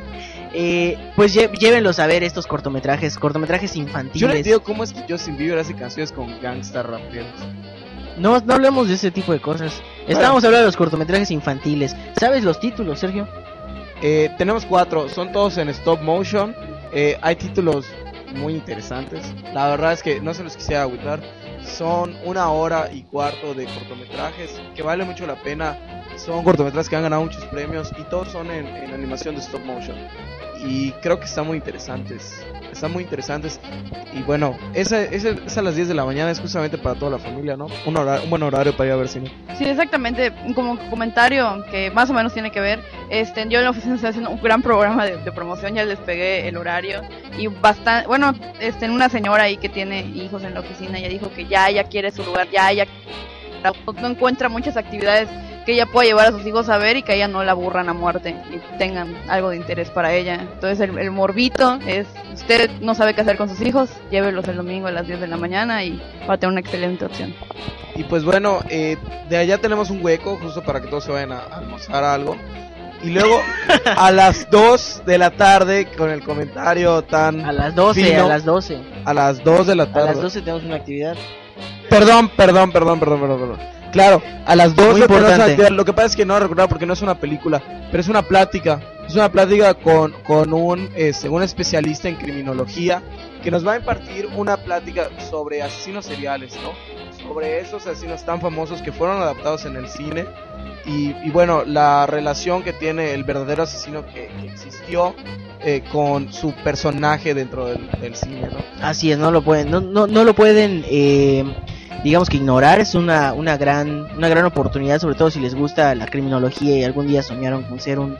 eh, 0.54 0.98
pues 1.16 1.34
lle- 1.36 1.50
llévenlos 1.58 1.98
a 1.98 2.06
ver 2.06 2.22
estos 2.22 2.46
cortometrajes, 2.46 3.18
cortometrajes 3.18 3.72
Yo 3.74 3.80
no 3.80 3.88
infantiles. 3.88 4.36
entiendo 4.36 4.62
cómo 4.62 4.84
es 4.84 4.92
que 4.92 5.02
Justin 5.08 5.36
Bieber 5.36 5.58
hace 5.58 5.74
canciones 5.74 6.12
con 6.12 6.40
gangsta 6.40 6.82
raperos. 6.82 7.26
No, 8.18 8.38
no 8.40 8.54
hablemos 8.54 8.88
de 8.88 8.94
ese 8.94 9.10
tipo 9.10 9.32
de 9.32 9.40
cosas. 9.40 9.82
Estábamos 10.06 10.44
hablando 10.44 10.60
de 10.64 10.66
los 10.68 10.76
cortometrajes 10.76 11.30
infantiles. 11.30 11.96
¿Sabes 12.18 12.44
los 12.44 12.60
títulos, 12.60 12.98
Sergio? 12.98 13.26
Eh, 14.02 14.30
tenemos 14.36 14.66
cuatro, 14.66 15.08
son 15.08 15.32
todos 15.32 15.56
en 15.58 15.68
stop 15.70 16.00
motion. 16.02 16.54
Eh, 16.92 17.16
hay 17.22 17.36
títulos 17.36 17.86
muy 18.34 18.54
interesantes. 18.54 19.24
La 19.52 19.68
verdad 19.68 19.92
es 19.92 20.02
que 20.02 20.20
no 20.20 20.34
se 20.34 20.44
los 20.44 20.56
quisiera 20.56 20.82
agüitar. 20.82 21.20
Son 21.64 22.16
una 22.24 22.50
hora 22.50 22.90
y 22.92 23.02
cuarto 23.02 23.54
de 23.54 23.66
cortometrajes 23.66 24.60
que 24.74 24.82
vale 24.82 25.04
mucho 25.04 25.26
la 25.26 25.36
pena. 25.36 25.78
Son 26.16 26.44
cortometrajes 26.44 26.88
que 26.88 26.96
han 26.96 27.02
ganado 27.02 27.22
muchos 27.22 27.44
premios 27.46 27.92
y 27.98 28.02
todos 28.04 28.28
son 28.28 28.50
en, 28.50 28.66
en 28.66 28.92
animación 28.92 29.34
de 29.34 29.40
stop 29.40 29.64
motion. 29.64 29.96
Y 30.64 30.92
creo 31.02 31.18
que 31.18 31.24
están 31.26 31.46
muy 31.46 31.56
interesantes. 31.56 32.44
Están 32.70 32.92
muy 32.92 33.02
interesantes. 33.02 33.60
Y 34.12 34.22
bueno, 34.22 34.56
esa, 34.74 35.02
esa, 35.02 35.30
esa 35.30 35.60
a 35.60 35.62
las 35.62 35.74
10 35.76 35.88
de 35.88 35.94
la 35.94 36.04
mañana 36.04 36.30
es 36.30 36.38
justamente 36.40 36.78
para 36.78 36.94
toda 36.94 37.10
la 37.10 37.18
familia, 37.18 37.56
¿no? 37.56 37.66
Un, 37.84 37.96
hora- 37.96 38.20
un 38.22 38.30
buen 38.30 38.42
horario 38.42 38.76
para 38.76 38.86
ir 38.88 38.92
a 38.92 38.96
ver 38.96 39.08
cine. 39.08 39.30
Sí, 39.58 39.64
exactamente. 39.64 40.32
Como 40.54 40.78
comentario 40.88 41.64
que 41.70 41.90
más 41.90 42.08
o 42.10 42.12
menos 42.14 42.32
tiene 42.32 42.50
que 42.52 42.60
ver, 42.60 42.80
este, 43.10 43.46
yo 43.48 43.58
en 43.58 43.64
la 43.64 43.70
oficina 43.70 43.94
estoy 43.96 44.10
haciendo 44.10 44.30
un 44.30 44.40
gran 44.40 44.62
programa 44.62 45.04
de, 45.04 45.16
de 45.16 45.32
promoción, 45.32 45.74
ya 45.74 45.84
les 45.84 45.98
pegué 45.98 46.46
el 46.48 46.56
horario 46.56 47.02
y 47.38 47.48
bastante, 47.48 48.06
bueno, 48.06 48.32
este, 48.60 48.88
una 48.88 49.08
señora 49.08 49.44
ahí 49.44 49.56
que 49.56 49.68
tiene 49.68 50.00
hijos 50.14 50.42
en 50.44 50.54
la 50.54 50.60
oficina 50.60 50.98
ya 50.98 51.08
dijo 51.08 51.30
que 51.32 51.46
ya 51.46 51.68
ella 51.68 51.84
quiere 51.84 52.10
su 52.12 52.22
lugar, 52.22 52.48
ya 52.50 52.70
ella 52.70 52.86
no 54.00 54.08
encuentra 54.08 54.48
muchas 54.48 54.76
actividades 54.76 55.28
que 55.64 55.72
ella 55.72 55.86
pueda 55.86 56.06
llevar 56.06 56.28
a 56.28 56.30
sus 56.32 56.46
hijos 56.46 56.68
a 56.68 56.78
ver 56.78 56.96
y 56.96 57.02
que 57.02 57.12
a 57.12 57.14
ella 57.14 57.28
no 57.28 57.42
la 57.44 57.52
aburran 57.52 57.88
a 57.88 57.92
muerte 57.92 58.36
y 58.50 58.78
tengan 58.78 59.16
algo 59.28 59.50
de 59.50 59.56
interés 59.56 59.90
para 59.90 60.12
ella. 60.14 60.34
Entonces 60.34 60.80
el, 60.80 60.98
el 60.98 61.10
morbito 61.10 61.78
es, 61.86 62.06
usted 62.34 62.70
no 62.80 62.94
sabe 62.94 63.14
qué 63.14 63.20
hacer 63.20 63.36
con 63.36 63.48
sus 63.48 63.60
hijos, 63.60 63.90
llévelos 64.10 64.46
el 64.48 64.56
domingo 64.56 64.88
a 64.88 64.90
las 64.92 65.06
10 65.06 65.20
de 65.20 65.26
la 65.28 65.36
mañana 65.36 65.84
y 65.84 66.00
va 66.28 66.34
a 66.34 66.38
tener 66.38 66.52
una 66.52 66.60
excelente 66.60 67.04
opción. 67.04 67.34
Y 67.94 68.04
pues 68.04 68.24
bueno, 68.24 68.60
eh, 68.68 68.96
de 69.28 69.36
allá 69.36 69.58
tenemos 69.58 69.90
un 69.90 70.02
hueco 70.04 70.38
justo 70.40 70.62
para 70.62 70.80
que 70.80 70.88
todos 70.88 71.04
se 71.04 71.12
vayan 71.12 71.32
a 71.32 71.40
almorzar 71.40 72.02
algo. 72.04 72.36
Y 73.02 73.10
luego 73.10 73.40
a 73.96 74.10
las 74.12 74.48
2 74.50 75.02
de 75.04 75.18
la 75.18 75.30
tarde 75.32 75.88
con 75.96 76.10
el 76.10 76.22
comentario 76.24 77.02
tan... 77.02 77.40
A 77.44 77.52
las 77.52 77.74
12, 77.74 78.04
fino, 78.04 78.24
a 78.26 78.28
las 78.28 78.44
12. 78.44 78.78
a 79.04 79.12
las 79.14 79.42
2 79.44 79.66
de 79.66 79.74
la 79.74 79.82
A 79.84 79.92
tarde. 79.92 80.06
las 80.06 80.22
12 80.22 80.40
tenemos 80.42 80.64
una 80.64 80.76
actividad. 80.76 81.16
Perdón, 81.90 82.30
perdón, 82.36 82.72
perdón, 82.72 83.00
perdón, 83.00 83.20
perdón, 83.20 83.40
perdón. 83.40 83.81
Claro, 83.92 84.22
a 84.46 84.56
las 84.56 84.74
2 84.74 84.86
Muy 84.86 84.94
de 84.94 85.00
la 85.00 85.06
tarde 85.06 85.20
importante. 85.20 85.52
actividad. 85.52 85.70
Lo 85.70 85.84
que 85.84 85.92
pasa 85.92 86.06
es 86.08 86.16
que 86.16 86.24
no 86.24 86.38
recordar 86.40 86.68
porque 86.68 86.86
no 86.86 86.94
es 86.94 87.02
una 87.02 87.14
película, 87.20 87.62
pero 87.90 88.00
es 88.00 88.08
una 88.08 88.22
plática. 88.22 88.80
Es 89.06 89.14
una 89.14 89.30
plática 89.30 89.74
con, 89.74 90.12
con 90.26 90.52
un, 90.52 90.88
este, 90.96 91.28
un 91.28 91.42
especialista 91.42 92.08
en 92.08 92.16
criminología 92.16 93.02
que 93.42 93.50
nos 93.50 93.66
va 93.66 93.72
a 93.72 93.76
impartir 93.76 94.28
una 94.36 94.56
plática 94.56 95.08
sobre 95.30 95.60
asesinos 95.62 96.06
seriales, 96.06 96.54
¿no? 96.62 96.70
Sobre 97.28 97.60
esos 97.60 97.86
asesinos 97.86 98.24
tan 98.24 98.40
famosos 98.40 98.80
que 98.80 98.92
fueron 98.92 99.20
adaptados 99.20 99.64
en 99.66 99.76
el 99.76 99.88
cine 99.88 100.24
y, 100.86 101.14
y 101.24 101.30
bueno, 101.30 101.64
la 101.66 102.06
relación 102.06 102.62
que 102.62 102.72
tiene 102.72 103.12
el 103.12 103.24
verdadero 103.24 103.64
asesino 103.64 104.06
que, 104.06 104.28
que 104.40 104.46
existió 104.46 105.14
eh, 105.64 105.82
con 105.92 106.32
su 106.32 106.52
personaje 106.64 107.34
dentro 107.34 107.66
del, 107.66 107.90
del 108.00 108.14
cine, 108.14 108.48
¿no? 108.52 108.58
Así 108.80 109.12
es, 109.12 109.18
no 109.18 109.30
lo 109.30 109.42
pueden, 109.42 109.70
no, 109.70 109.80
no, 109.80 110.06
no 110.06 110.24
lo 110.24 110.34
pueden, 110.34 110.84
eh, 110.88 111.44
digamos 112.04 112.28
que 112.28 112.36
ignorar. 112.36 112.80
Es 112.80 112.94
una, 112.94 113.32
una 113.32 113.56
gran, 113.56 114.08
una 114.16 114.28
gran 114.28 114.44
oportunidad, 114.44 115.00
sobre 115.00 115.14
todo 115.14 115.30
si 115.30 115.40
les 115.40 115.54
gusta 115.54 115.94
la 115.94 116.06
criminología 116.06 116.76
y 116.78 116.84
algún 116.84 117.06
día 117.06 117.22
soñaron 117.22 117.62
con 117.64 117.80
ser 117.80 117.98
un, 117.98 118.16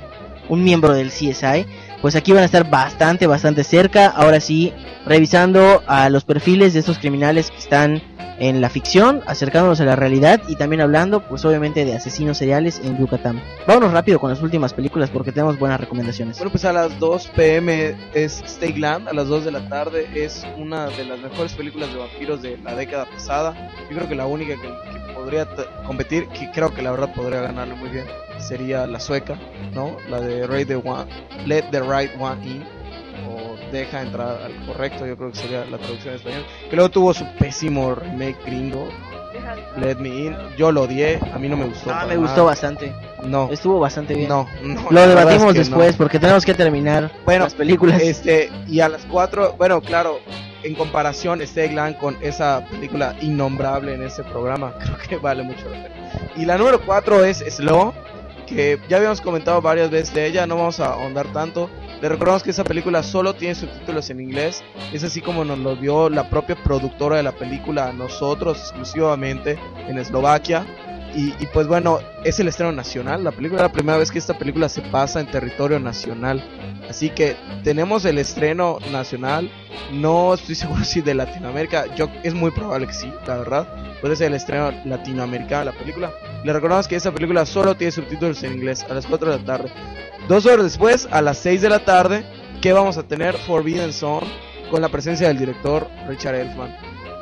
un 0.49 0.64
miembro 0.64 0.93
del 0.93 1.09
CSI. 1.11 1.66
Pues 2.03 2.16
aquí 2.16 2.32
van 2.32 2.42
a 2.42 2.46
estar 2.46 2.68
bastante, 2.68 3.28
bastante 3.28 3.62
cerca. 3.62 4.09
Ahora 4.09 4.40
sí, 4.40 4.72
revisando 5.07 5.84
a 5.86 6.09
los 6.11 6.24
perfiles 6.24 6.74
de 6.74 6.80
estos 6.80 6.98
criminales 6.98 7.48
que 7.53 7.59
están 7.59 8.03
en 8.40 8.61
la 8.61 8.68
ficción, 8.70 9.22
acercándonos 9.26 9.80
a 9.80 9.84
la 9.84 9.94
realidad 9.94 10.42
y 10.48 10.57
también 10.57 10.80
hablando, 10.80 11.20
pues 11.28 11.44
obviamente, 11.44 11.84
de 11.84 11.94
asesinos 11.94 12.38
seriales 12.38 12.80
en 12.82 12.98
Yucatán. 12.98 13.40
Vámonos 13.68 13.92
rápido 13.92 14.18
con 14.18 14.30
las 14.30 14.42
últimas 14.42 14.74
películas 14.74 15.11
porque 15.11 15.30
tenemos 15.30 15.61
buenas 15.61 15.80
recomendaciones. 15.80 16.38
Bueno, 16.38 16.50
pues 16.50 16.64
a 16.64 16.72
las 16.72 16.98
2 16.98 17.28
pm 17.36 17.94
es 18.14 18.42
Stay 18.46 18.72
Land, 18.72 19.09
a 19.09 19.12
las 19.12 19.28
2 19.28 19.44
de 19.44 19.53
la 19.53 19.68
tarde 19.68 20.09
es 20.12 20.44
una 20.57 20.88
de 20.88 21.05
las 21.05 21.20
mejores 21.20 21.53
películas 21.53 21.92
de 21.92 22.00
vampiros 22.00 22.42
de 22.42 22.59
la 22.59 22.74
década 22.74 23.05
pasada. 23.05 23.70
Yo 23.88 23.96
creo 23.96 24.09
que 24.09 24.16
la 24.16 24.26
única 24.26 24.57
que, 24.57 24.62
que 24.62 25.14
podría 25.14 25.46
competir, 25.86 26.26
que 26.30 26.50
creo 26.50 26.74
que 26.74 26.82
la 26.82 26.90
verdad 26.90 27.14
podría 27.14 27.42
ganarle 27.42 27.76
muy 27.76 27.90
bien, 27.90 28.07
sería 28.39 28.87
la 28.87 29.01
sueca, 29.01 29.37
¿no? 29.74 29.97
La 30.09 30.20
de 30.20 30.47
Ray 30.47 30.64
the 30.64 30.76
One, 30.76 31.07
Let 31.47 31.64
the 31.70 31.80
Right 31.80 32.11
One 32.20 32.45
In, 32.47 32.62
o 33.28 33.53
Deja 33.72 34.03
entrar 34.03 34.39
al 34.43 34.66
correcto, 34.66 35.07
yo 35.07 35.16
creo 35.16 35.30
que 35.30 35.39
sería 35.39 35.64
la 35.64 35.78
traducción 35.78 36.14
en 36.14 36.20
español. 36.20 36.45
Que 36.68 36.76
luego 36.76 36.91
tuvo 36.91 37.14
su 37.14 37.24
pésimo 37.39 37.95
remake 37.95 38.37
gringo, 38.45 38.89
Let 39.78 39.97
Me 39.97 40.09
In. 40.09 40.37
Yo 40.59 40.70
lo 40.70 40.83
odié, 40.83 41.18
a 41.33 41.39
mí 41.39 41.49
no 41.49 41.57
me 41.57 41.64
gustó. 41.64 41.91
Ah, 41.91 42.03
me 42.03 42.14
nada. 42.14 42.20
gustó 42.20 42.45
bastante. 42.45 42.93
No, 43.24 43.49
Estuvo 43.51 43.78
bastante 43.78 44.14
bien. 44.14 44.28
no, 44.28 44.47
no. 44.62 44.91
Lo 44.91 45.07
debatimos 45.07 45.55
es 45.55 45.68
que 45.68 45.70
no. 45.70 45.78
después 45.78 45.97
porque 45.97 46.18
tenemos 46.18 46.45
que 46.45 46.55
terminar 46.55 47.11
Bueno, 47.24 47.45
las 47.45 47.55
películas. 47.55 48.03
Este, 48.03 48.51
y 48.66 48.80
a 48.80 48.89
las 48.89 49.05
4, 49.07 49.55
bueno, 49.57 49.80
claro, 49.80 50.18
en 50.64 50.74
comparación 50.74 51.41
Stay 51.43 51.72
Land 51.72 51.99
con 51.99 52.16
esa 52.20 52.66
película 52.70 53.14
innombrable 53.22 53.95
en 53.95 54.03
ese 54.03 54.22
programa, 54.24 54.74
creo 54.85 54.99
que 55.09 55.16
vale 55.16 55.45
mucho 55.45 55.64
la 55.70 55.83
pena. 55.83 56.30
Y 56.37 56.45
la 56.45 56.59
número 56.59 56.80
4 56.85 57.24
es 57.24 57.39
Slow, 57.39 57.93
que 58.53 58.78
ya 58.88 58.98
habíamos 58.98 59.20
comentado 59.20 59.61
varias 59.61 59.90
veces 59.90 60.14
de 60.14 60.26
ella, 60.26 60.46
no 60.46 60.57
vamos 60.57 60.80
a 60.80 60.92
ahondar 60.92 61.32
tanto. 61.32 61.70
Le 62.00 62.09
recordamos 62.09 62.42
que 62.42 62.50
esa 62.50 62.64
película 62.64 63.03
solo 63.03 63.34
tiene 63.34 63.55
subtítulos 63.55 64.11
en 64.11 64.20
inglés, 64.20 64.62
es 64.92 65.05
así 65.05 65.20
como 65.20 65.44
nos 65.44 65.59
lo 65.59 65.76
dio 65.76 66.11
la 66.11 66.28
propia 66.28 66.57
productora 66.57 67.16
de 67.16 67.22
la 67.22 67.32
película 67.32 67.88
a 67.88 67.92
nosotros 67.92 68.59
exclusivamente 68.59 69.59
en 69.88 69.98
Eslovaquia. 69.98 70.66
Y, 71.15 71.47
pues 71.53 71.67
bueno, 71.67 71.99
es 72.25 72.41
el 72.41 72.49
estreno 72.49 72.73
nacional, 72.73 73.23
la 73.23 73.33
película 73.33 73.61
es 73.61 73.69
la 73.69 73.73
primera 73.73 73.99
vez 73.99 74.11
que 74.11 74.19
esta 74.19 74.39
película 74.39 74.69
se 74.69 74.81
pasa 74.81 75.21
en 75.21 75.31
territorio 75.31 75.79
nacional. 75.79 76.43
Así 76.89 77.11
que 77.11 77.37
tenemos 77.65 78.05
el 78.05 78.19
estreno 78.19 78.79
nacional. 78.91 79.51
No 79.93 80.35
estoy 80.35 80.55
seguro 80.55 80.85
si 80.85 81.03
de 81.03 81.15
Latinoamérica. 81.15 81.95
Yo 81.95 82.09
es 82.23 82.35
muy 82.35 82.51
probable 82.51 82.87
que 82.87 82.95
sí, 82.95 83.13
la 83.27 83.39
verdad. 83.39 83.69
Puede 84.01 84.17
ser 84.17 84.29
el 84.29 84.35
estreno 84.35 84.73
latinoamericano 84.85 85.67
de 85.67 85.73
la 85.73 85.79
película. 85.79 86.13
Le 86.45 86.53
recordamos 86.53 86.89
que 86.89 86.97
esa 86.97 87.13
película 87.13 87.47
solo 87.47 87.77
tiene 87.77 87.93
subtítulos 87.93 88.43
en 88.43 88.55
inglés 88.55 88.85
a 88.89 88.95
las 88.95 89.07
4 89.07 89.31
de 89.31 89.39
la 89.39 89.45
tarde. 89.45 89.73
Dos 90.29 90.47
horas 90.47 90.65
después, 90.65 91.07
a 91.11 91.21
las 91.21 91.39
6 91.39 91.61
de 91.61 91.69
la 91.69 91.85
tarde, 91.85 92.25
que 92.61 92.73
vamos 92.73 92.97
a 92.97 93.03
tener 93.03 93.37
Forbidden 93.37 93.93
Zone 93.93 94.27
con 94.71 94.81
la 94.81 94.89
presencia 94.89 95.29
del 95.29 95.39
director 95.39 95.87
Richard 96.09 96.37
Elfman. 96.37 96.75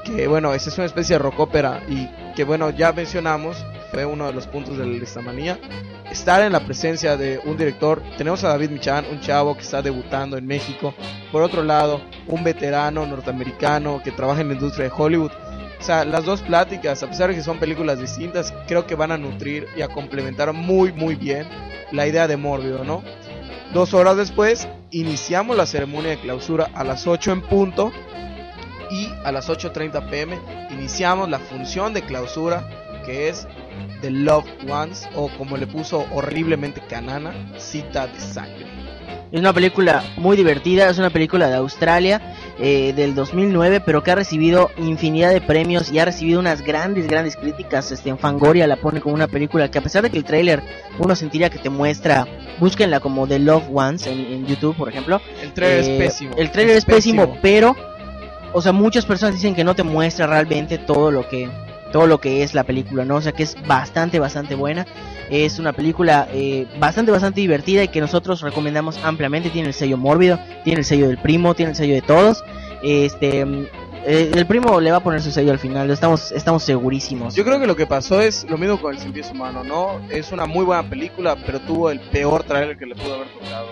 Que 0.04 0.28
bueno, 0.28 0.54
esa 0.54 0.70
es 0.70 0.78
una 0.78 0.86
especie 0.86 1.16
de 1.16 1.18
rock 1.18 1.40
ópera 1.40 1.82
y 1.88 2.08
que 2.34 2.44
bueno, 2.44 2.70
ya 2.70 2.92
mencionamos, 2.92 3.56
fue 3.90 4.04
uno 4.04 4.26
de 4.26 4.32
los 4.32 4.46
puntos 4.46 4.78
de 4.78 4.86
la 4.86 4.92
listamanía 4.92 5.58
estar 6.10 6.42
en 6.42 6.52
la 6.52 6.60
presencia 6.60 7.16
de 7.16 7.40
un 7.44 7.56
director. 7.56 8.02
Tenemos 8.18 8.42
a 8.44 8.48
David 8.48 8.70
Michan, 8.70 9.04
un 9.10 9.20
chavo 9.20 9.54
que 9.54 9.62
está 9.62 9.80
debutando 9.80 10.36
en 10.36 10.46
México. 10.46 10.94
Por 11.30 11.42
otro 11.42 11.62
lado, 11.62 12.00
un 12.26 12.42
veterano 12.42 13.06
norteamericano 13.06 14.00
que 14.02 14.10
trabaja 14.10 14.40
en 14.40 14.48
la 14.48 14.54
industria 14.54 14.86
de 14.86 14.92
Hollywood. 14.96 15.30
O 15.78 15.82
sea, 15.82 16.04
las 16.04 16.24
dos 16.24 16.42
pláticas, 16.42 17.02
a 17.02 17.08
pesar 17.08 17.30
de 17.30 17.36
que 17.36 17.42
son 17.42 17.58
películas 17.58 17.98
distintas, 17.98 18.52
creo 18.66 18.86
que 18.86 18.94
van 18.94 19.12
a 19.12 19.16
nutrir 19.16 19.66
y 19.76 19.82
a 19.82 19.88
complementar 19.88 20.52
muy, 20.52 20.92
muy 20.92 21.14
bien 21.14 21.46
la 21.92 22.06
idea 22.06 22.28
de 22.28 22.36
Mórbido, 22.36 22.84
¿no? 22.84 23.02
Dos 23.72 23.94
horas 23.94 24.16
después, 24.16 24.68
iniciamos 24.90 25.56
la 25.56 25.64
ceremonia 25.64 26.10
de 26.10 26.20
clausura 26.20 26.70
a 26.74 26.84
las 26.84 27.06
8 27.06 27.32
en 27.32 27.42
punto. 27.42 27.92
Y 28.90 29.08
a 29.24 29.32
las 29.32 29.48
8.30 29.48 30.10
pm 30.10 30.38
iniciamos 30.70 31.28
la 31.28 31.38
función 31.38 31.94
de 31.94 32.02
clausura, 32.02 32.68
que 33.04 33.28
es 33.28 33.46
The 34.00 34.10
Loved 34.10 34.70
Ones 34.70 35.08
o 35.14 35.28
como 35.38 35.56
le 35.56 35.66
puso 35.66 36.06
horriblemente 36.12 36.80
Canana, 36.88 37.32
Cita 37.58 38.06
de 38.06 38.18
Sangre. 38.18 38.66
Es 39.32 39.38
una 39.38 39.52
película 39.52 40.02
muy 40.16 40.36
divertida, 40.36 40.90
es 40.90 40.98
una 40.98 41.10
película 41.10 41.48
de 41.48 41.54
Australia 41.54 42.20
eh, 42.58 42.92
del 42.96 43.14
2009, 43.14 43.80
pero 43.80 44.02
que 44.02 44.10
ha 44.10 44.16
recibido 44.16 44.70
infinidad 44.76 45.30
de 45.30 45.40
premios 45.40 45.92
y 45.92 46.00
ha 46.00 46.04
recibido 46.04 46.40
unas 46.40 46.62
grandes, 46.62 47.06
grandes 47.06 47.36
críticas. 47.36 47.92
Este, 47.92 48.10
en 48.10 48.18
Fangoria 48.18 48.66
la 48.66 48.74
pone 48.74 49.00
como 49.00 49.14
una 49.14 49.28
película 49.28 49.70
que 49.70 49.78
a 49.78 49.82
pesar 49.82 50.02
de 50.02 50.10
que 50.10 50.18
el 50.18 50.24
tráiler 50.24 50.60
uno 50.98 51.14
sentiría 51.14 51.48
que 51.48 51.58
te 51.60 51.70
muestra, 51.70 52.26
búsquenla 52.58 52.98
como 52.98 53.28
The 53.28 53.38
Love 53.38 53.68
Ones 53.72 54.08
en, 54.08 54.18
en 54.18 54.46
YouTube, 54.46 54.76
por 54.76 54.88
ejemplo. 54.88 55.20
El 55.40 55.52
trailer 55.52 55.84
Eh, 55.84 55.96
es 55.96 56.02
pésimo. 56.02 56.34
El 56.36 56.50
trailer 56.50 56.76
es, 56.76 56.84
pésimo, 56.84 57.38
pero, 57.40 57.76
o 58.52 58.62
sea, 58.62 58.72
muchas 58.72 59.06
personas 59.06 59.34
dicen 59.34 59.54
que 59.54 59.64
no 59.64 59.74
te 59.74 59.82
muestra 59.82 60.26
realmente 60.26 60.78
todo 60.78 61.10
lo 61.10 61.28
que 61.28 61.48
todo 61.92 62.06
lo 62.06 62.20
que 62.20 62.42
es 62.42 62.54
la 62.54 62.64
película, 62.64 63.04
¿no? 63.04 63.16
O 63.16 63.20
sea, 63.20 63.32
que 63.32 63.42
es 63.42 63.56
bastante, 63.66 64.18
bastante 64.18 64.54
buena. 64.54 64.86
Es 65.28 65.58
una 65.58 65.72
película 65.72 66.28
eh, 66.32 66.66
bastante, 66.78 67.10
bastante 67.10 67.40
divertida 67.40 67.82
y 67.82 67.88
que 67.88 68.00
nosotros 68.00 68.40
recomendamos 68.42 68.98
ampliamente. 69.04 69.50
Tiene 69.50 69.68
el 69.68 69.74
sello 69.74 69.96
mórbido, 69.96 70.38
tiene 70.64 70.80
el 70.80 70.84
sello 70.84 71.08
del 71.08 71.18
primo, 71.18 71.54
tiene 71.54 71.70
el 71.70 71.76
sello 71.76 71.94
de 71.94 72.02
todos. 72.02 72.44
Este, 72.82 73.44
eh, 74.06 74.30
el 74.34 74.46
primo 74.46 74.80
le 74.80 74.90
va 74.90 74.98
a 74.98 75.02
poner 75.02 75.20
su 75.20 75.30
sello 75.30 75.52
al 75.52 75.58
final, 75.58 75.90
estamos, 75.90 76.32
estamos 76.32 76.62
segurísimos. 76.62 77.34
Yo 77.34 77.44
creo 77.44 77.60
que 77.60 77.66
lo 77.66 77.76
que 77.76 77.86
pasó 77.86 78.20
es 78.20 78.48
lo 78.48 78.56
mismo 78.56 78.80
con 78.80 78.96
el 78.96 79.12
Pies 79.12 79.30
Humano, 79.30 79.62
¿no? 79.64 80.00
Es 80.10 80.32
una 80.32 80.46
muy 80.46 80.64
buena 80.64 80.88
película, 80.88 81.36
pero 81.44 81.60
tuvo 81.60 81.90
el 81.90 82.00
peor 82.00 82.42
trailer 82.44 82.78
que 82.78 82.86
le 82.86 82.94
pudo 82.94 83.14
haber 83.14 83.28
tocado. 83.28 83.66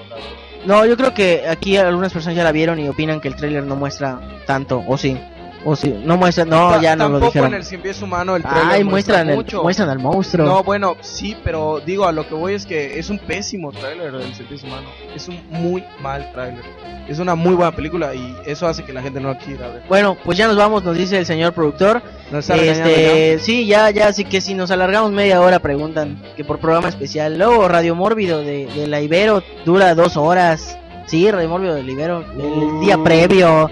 No, 0.66 0.85
yo 0.85 0.97
creo 0.97 1.14
que 1.14 1.47
aquí 1.49 1.76
algunas 1.76 2.12
personas 2.12 2.37
ya 2.37 2.45
la 2.45 2.53
vieron 2.53 2.79
y 2.79 2.89
opinan 2.89 3.20
que 3.20 3.29
el 3.29 3.37
tráiler 3.37 3.64
no 3.64 3.76
muestra 3.76 4.20
tanto, 4.45 4.83
o 4.87 4.99
sí, 4.99 5.16
o 5.64 5.74
sí, 5.76 5.94
no 6.04 6.16
muestra, 6.16 6.44
no, 6.44 6.70
Ta- 6.70 6.80
ya 6.80 6.94
no 6.96 7.04
lo 7.04 7.11
Tampoco 7.14 7.26
dijeron. 7.32 7.48
en 7.48 7.54
el 7.61 7.64
Sin 7.64 7.80
Pies 7.80 8.00
Humano 8.02 8.36
el 8.36 8.42
trailer 8.42 8.62
Ay, 8.64 8.84
muestra 8.84 9.16
muestran, 9.24 9.28
el- 9.30 9.36
mucho. 9.36 9.62
muestran 9.62 9.90
al 9.90 9.98
monstruo. 9.98 10.46
No, 10.46 10.62
bueno, 10.62 10.96
sí, 11.00 11.36
pero 11.44 11.80
digo, 11.84 12.06
a 12.06 12.12
lo 12.12 12.26
que 12.28 12.34
voy 12.34 12.54
es 12.54 12.64
que 12.66 12.98
es 12.98 13.11
un 13.11 13.18
pésimo 13.18 13.72
tráiler 13.72 14.12
del 14.12 14.34
Sin 14.34 14.46
Pies 14.46 14.62
Humano. 14.62 14.88
Es 15.14 15.28
un 15.28 15.40
muy 15.50 15.82
mal 16.00 16.30
tráiler. 16.32 16.62
Es 17.09 17.18
una 17.18 17.34
muy 17.34 17.54
buena 17.54 17.74
película 17.74 18.14
y 18.14 18.36
eso 18.44 18.66
hace 18.66 18.84
que 18.84 18.92
la 18.92 19.00
gente 19.02 19.18
no 19.18 19.28
la 19.32 19.38
quiera 19.38 19.68
ver. 19.68 19.82
Bueno, 19.88 20.16
pues 20.24 20.36
ya 20.36 20.46
nos 20.46 20.56
vamos, 20.56 20.84
nos 20.84 20.96
dice 20.96 21.18
el 21.18 21.24
señor 21.26 21.54
productor. 21.54 22.02
Nos 22.30 22.48
Este, 22.50 23.38
sí, 23.40 23.66
ya, 23.66 23.90
ya, 23.90 24.09
así 24.09 24.24
que 24.24 24.40
si 24.42 24.52
nos 24.54 24.70
alargamos 24.70 25.11
media 25.11 25.40
hora 25.40 25.59
preguntan 25.59 26.22
que 26.36 26.44
por 26.44 26.59
programa 26.59 26.88
especial. 26.90 27.38
Luego 27.38 27.66
Radio 27.66 27.94
Mórbido 27.94 28.40
de, 28.42 28.66
de 28.66 28.86
la 28.86 29.00
Ibero 29.00 29.42
dura 29.64 29.94
dos 29.94 30.16
horas. 30.18 30.76
Sí, 31.06 31.30
Radio 31.30 31.48
Mórbido 31.48 31.74
de 31.74 31.82
la 31.82 31.90
Ibero, 31.90 32.20
el 32.20 32.80
día 32.80 32.98
previo. 33.02 33.70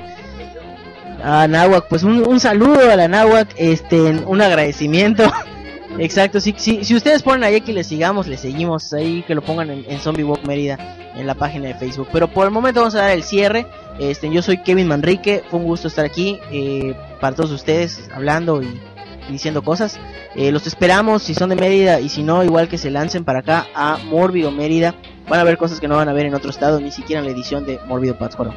A 1.28 1.48
Nahuac, 1.48 1.88
pues 1.88 2.04
un, 2.04 2.24
un 2.24 2.38
saludo 2.38 2.88
a 2.88 2.94
la 2.94 3.08
Nahuac, 3.08 3.52
este, 3.56 4.00
un 4.00 4.40
agradecimiento. 4.40 5.24
Exacto, 5.98 6.38
sí, 6.38 6.54
sí, 6.56 6.84
si 6.84 6.94
ustedes 6.94 7.24
ponen 7.24 7.42
ahí 7.42 7.60
que 7.62 7.72
les 7.72 7.88
sigamos, 7.88 8.28
les 8.28 8.38
seguimos 8.38 8.92
ahí, 8.92 9.24
que 9.26 9.34
lo 9.34 9.42
pongan 9.42 9.70
en, 9.70 9.84
en 9.88 9.98
Zombie 9.98 10.22
Walk 10.22 10.46
Mérida, 10.46 10.78
en 11.16 11.26
la 11.26 11.34
página 11.34 11.66
de 11.66 11.74
Facebook. 11.74 12.06
Pero 12.12 12.28
por 12.28 12.44
el 12.44 12.52
momento 12.52 12.78
vamos 12.78 12.94
a 12.94 12.98
dar 12.98 13.10
el 13.10 13.24
cierre. 13.24 13.66
Este, 13.98 14.30
yo 14.30 14.40
soy 14.40 14.58
Kevin 14.58 14.86
Manrique, 14.86 15.42
fue 15.50 15.58
un 15.58 15.66
gusto 15.66 15.88
estar 15.88 16.04
aquí 16.04 16.38
eh, 16.52 16.94
para 17.20 17.34
todos 17.34 17.50
ustedes, 17.50 18.08
hablando 18.14 18.62
y, 18.62 18.80
y 19.28 19.32
diciendo 19.32 19.62
cosas. 19.62 19.98
Eh, 20.36 20.52
los 20.52 20.68
esperamos 20.68 21.24
si 21.24 21.34
son 21.34 21.48
de 21.48 21.56
Mérida 21.56 21.98
y 21.98 22.08
si 22.08 22.22
no, 22.22 22.44
igual 22.44 22.68
que 22.68 22.78
se 22.78 22.92
lancen 22.92 23.24
para 23.24 23.40
acá 23.40 23.66
a 23.74 23.98
Mórbido 24.04 24.52
Mérida. 24.52 24.94
Van 25.28 25.40
a 25.40 25.44
ver 25.44 25.58
cosas 25.58 25.80
que 25.80 25.88
no 25.88 25.96
van 25.96 26.08
a 26.08 26.12
ver 26.12 26.26
en 26.26 26.36
otro 26.36 26.50
estado, 26.50 26.78
ni 26.78 26.92
siquiera 26.92 27.18
en 27.18 27.26
la 27.26 27.32
edición 27.32 27.66
de 27.66 27.80
Mórbido 27.88 28.16
Pátzcuaro. 28.16 28.54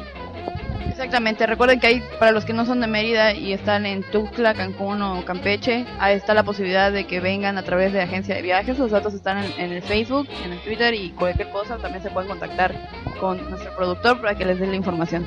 Exactamente, 0.88 1.46
recuerden 1.46 1.80
que 1.80 1.86
hay, 1.86 2.02
para 2.18 2.32
los 2.32 2.44
que 2.44 2.52
no 2.52 2.66
son 2.66 2.80
de 2.80 2.86
Mérida 2.86 3.32
y 3.32 3.52
están 3.52 3.86
en 3.86 4.02
Tuxtla, 4.02 4.54
Cancún 4.54 5.00
o 5.02 5.24
Campeche, 5.24 5.86
ahí 5.98 6.16
está 6.16 6.34
la 6.34 6.42
posibilidad 6.42 6.92
de 6.92 7.06
que 7.06 7.20
vengan 7.20 7.56
a 7.58 7.62
través 7.62 7.92
de 7.92 8.02
agencia 8.02 8.34
de 8.34 8.42
viajes, 8.42 8.78
los 8.78 8.90
datos 8.90 9.14
están 9.14 9.38
en, 9.44 9.52
en 9.58 9.72
el 9.72 9.82
Facebook, 9.82 10.28
en 10.44 10.52
el 10.52 10.58
Twitter 10.60 10.92
y 10.94 11.10
cualquier 11.10 11.50
cosa 11.50 11.78
también 11.78 12.02
se 12.02 12.10
pueden 12.10 12.28
contactar 12.28 12.74
con 13.18 13.48
nuestro 13.50 13.74
productor 13.76 14.20
para 14.20 14.34
que 14.34 14.44
les 14.44 14.58
dé 14.58 14.66
la 14.66 14.76
información. 14.76 15.26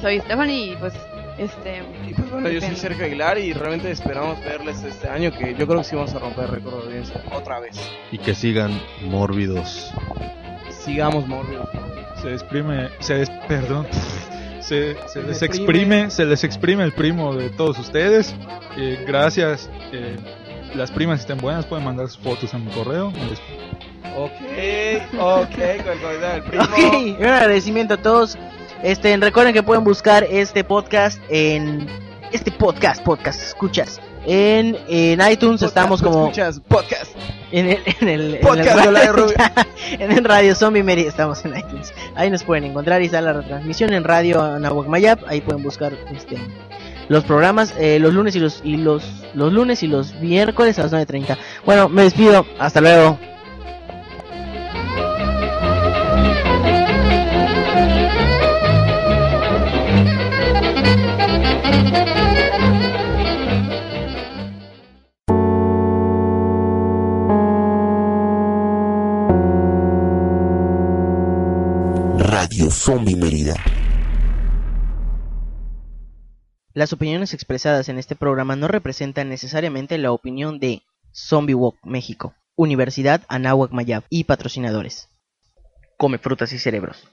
Soy 0.00 0.20
Stephanie 0.20 0.72
y 0.72 0.76
pues 0.76 0.94
este... 1.38 1.82
Y 2.08 2.14
pues 2.14 2.30
bueno, 2.30 2.48
yo 2.48 2.60
soy 2.60 2.74
Sergio 2.76 3.04
Aguilar 3.04 3.38
y 3.38 3.52
realmente 3.52 3.90
esperamos 3.90 4.42
verles 4.44 4.82
este 4.84 5.08
año 5.08 5.30
que 5.32 5.54
yo 5.54 5.66
creo 5.66 5.78
que 5.78 5.84
sí 5.84 5.96
vamos 5.96 6.14
a 6.14 6.18
romper 6.18 6.50
récord 6.50 6.78
de 6.80 6.86
audiencia 6.86 7.20
otra 7.32 7.60
vez. 7.60 7.76
Y 8.10 8.18
que 8.18 8.34
sigan 8.34 8.80
mórbidos. 9.02 9.92
Sigamos 10.70 11.26
mórbidos. 11.26 11.68
Se 12.22 12.32
exprime, 12.32 12.88
se 13.00 13.14
des- 13.14 13.30
perdón, 13.46 13.86
se, 14.68 14.94
se 15.06 15.08
Se 15.08 15.22
les 15.22 15.42
exprime, 15.42 16.10
se 16.10 16.24
les 16.24 16.44
exprime 16.44 16.84
el 16.84 16.92
primo 16.92 17.34
de 17.34 17.50
todos 17.50 17.78
ustedes. 17.78 18.34
Eh, 18.76 19.04
gracias. 19.06 19.68
eh, 19.92 20.16
las 20.74 20.90
primas 20.90 21.20
estén 21.20 21.38
buenas, 21.38 21.64
pueden 21.66 21.84
mandar 21.84 22.08
sus 22.08 22.18
fotos 22.22 22.52
a 22.54 22.58
mi 22.58 22.70
correo. 22.72 23.10
Les- 23.30 23.40
Ok, 24.16 24.32
ok, 25.18 25.48
con 25.52 25.62
el 25.62 25.82
comentario 26.00 26.20
del 26.20 26.42
primo. 26.42 26.64
Ok, 26.64 27.20
un 27.20 27.26
agradecimiento 27.26 27.94
a 27.94 27.96
todos. 27.98 28.36
Este, 28.82 29.16
recuerden 29.16 29.54
que 29.54 29.62
pueden 29.62 29.84
buscar 29.84 30.24
este 30.24 30.64
podcast 30.64 31.20
en 31.28 31.86
este 32.32 32.50
podcast, 32.50 33.02
podcast, 33.02 33.40
escuchas. 33.42 34.00
En, 34.30 34.76
en 34.88 35.20
iTunes 35.30 35.62
estamos 35.62 36.02
como 36.02 36.24
Escuchas, 36.26 36.60
podcast. 36.68 37.16
en 37.50 37.70
el, 37.70 37.78
en 38.00 38.08
el, 38.08 38.34
en 38.34 38.40
Podcast 38.42 38.84
el- 38.86 38.94
en 40.00 40.12
el 40.12 40.22
Radio 40.24 40.54
Zombie 40.54 40.82
estamos 41.06 41.42
en 41.46 41.56
iTunes. 41.56 41.94
Ahí 42.14 42.30
nos 42.30 42.44
pueden 42.44 42.64
encontrar 42.64 43.00
y 43.00 43.06
está 43.06 43.22
la 43.22 43.32
retransmisión 43.32 43.94
en 43.94 44.04
Radio 44.04 44.42
Anahuac 44.42 44.86
Mayap. 44.86 45.20
Ahí 45.26 45.40
pueden 45.40 45.62
buscar 45.62 45.94
este 46.14 46.36
los 47.08 47.24
programas 47.24 47.72
eh, 47.78 47.98
los 47.98 48.12
lunes 48.12 48.36
y 48.36 48.40
los 48.40 48.60
y 48.62 48.76
los 48.76 49.02
los 49.32 49.50
lunes 49.50 49.82
y 49.82 49.86
los 49.86 50.14
miércoles 50.16 50.78
a 50.78 50.82
las 50.82 50.92
9:30. 50.92 51.38
Bueno, 51.64 51.88
me 51.88 52.02
despido. 52.02 52.44
Hasta 52.58 52.82
luego. 52.82 53.18
Radio 72.68 72.70
Zombie 72.70 73.16
Mérida. 73.16 73.54
Las 76.74 76.92
opiniones 76.92 77.32
expresadas 77.32 77.88
en 77.88 77.98
este 77.98 78.14
programa 78.14 78.56
no 78.56 78.68
representan 78.68 79.30
necesariamente 79.30 79.96
la 79.96 80.12
opinión 80.12 80.58
de 80.58 80.82
Zombie 81.10 81.54
Walk 81.54 81.76
México, 81.82 82.34
Universidad 82.56 83.22
Anáhuac 83.28 83.72
Mayab 83.72 84.04
y 84.10 84.24
patrocinadores. 84.24 85.08
Come 85.96 86.18
frutas 86.18 86.52
y 86.52 86.58
cerebros. 86.58 87.08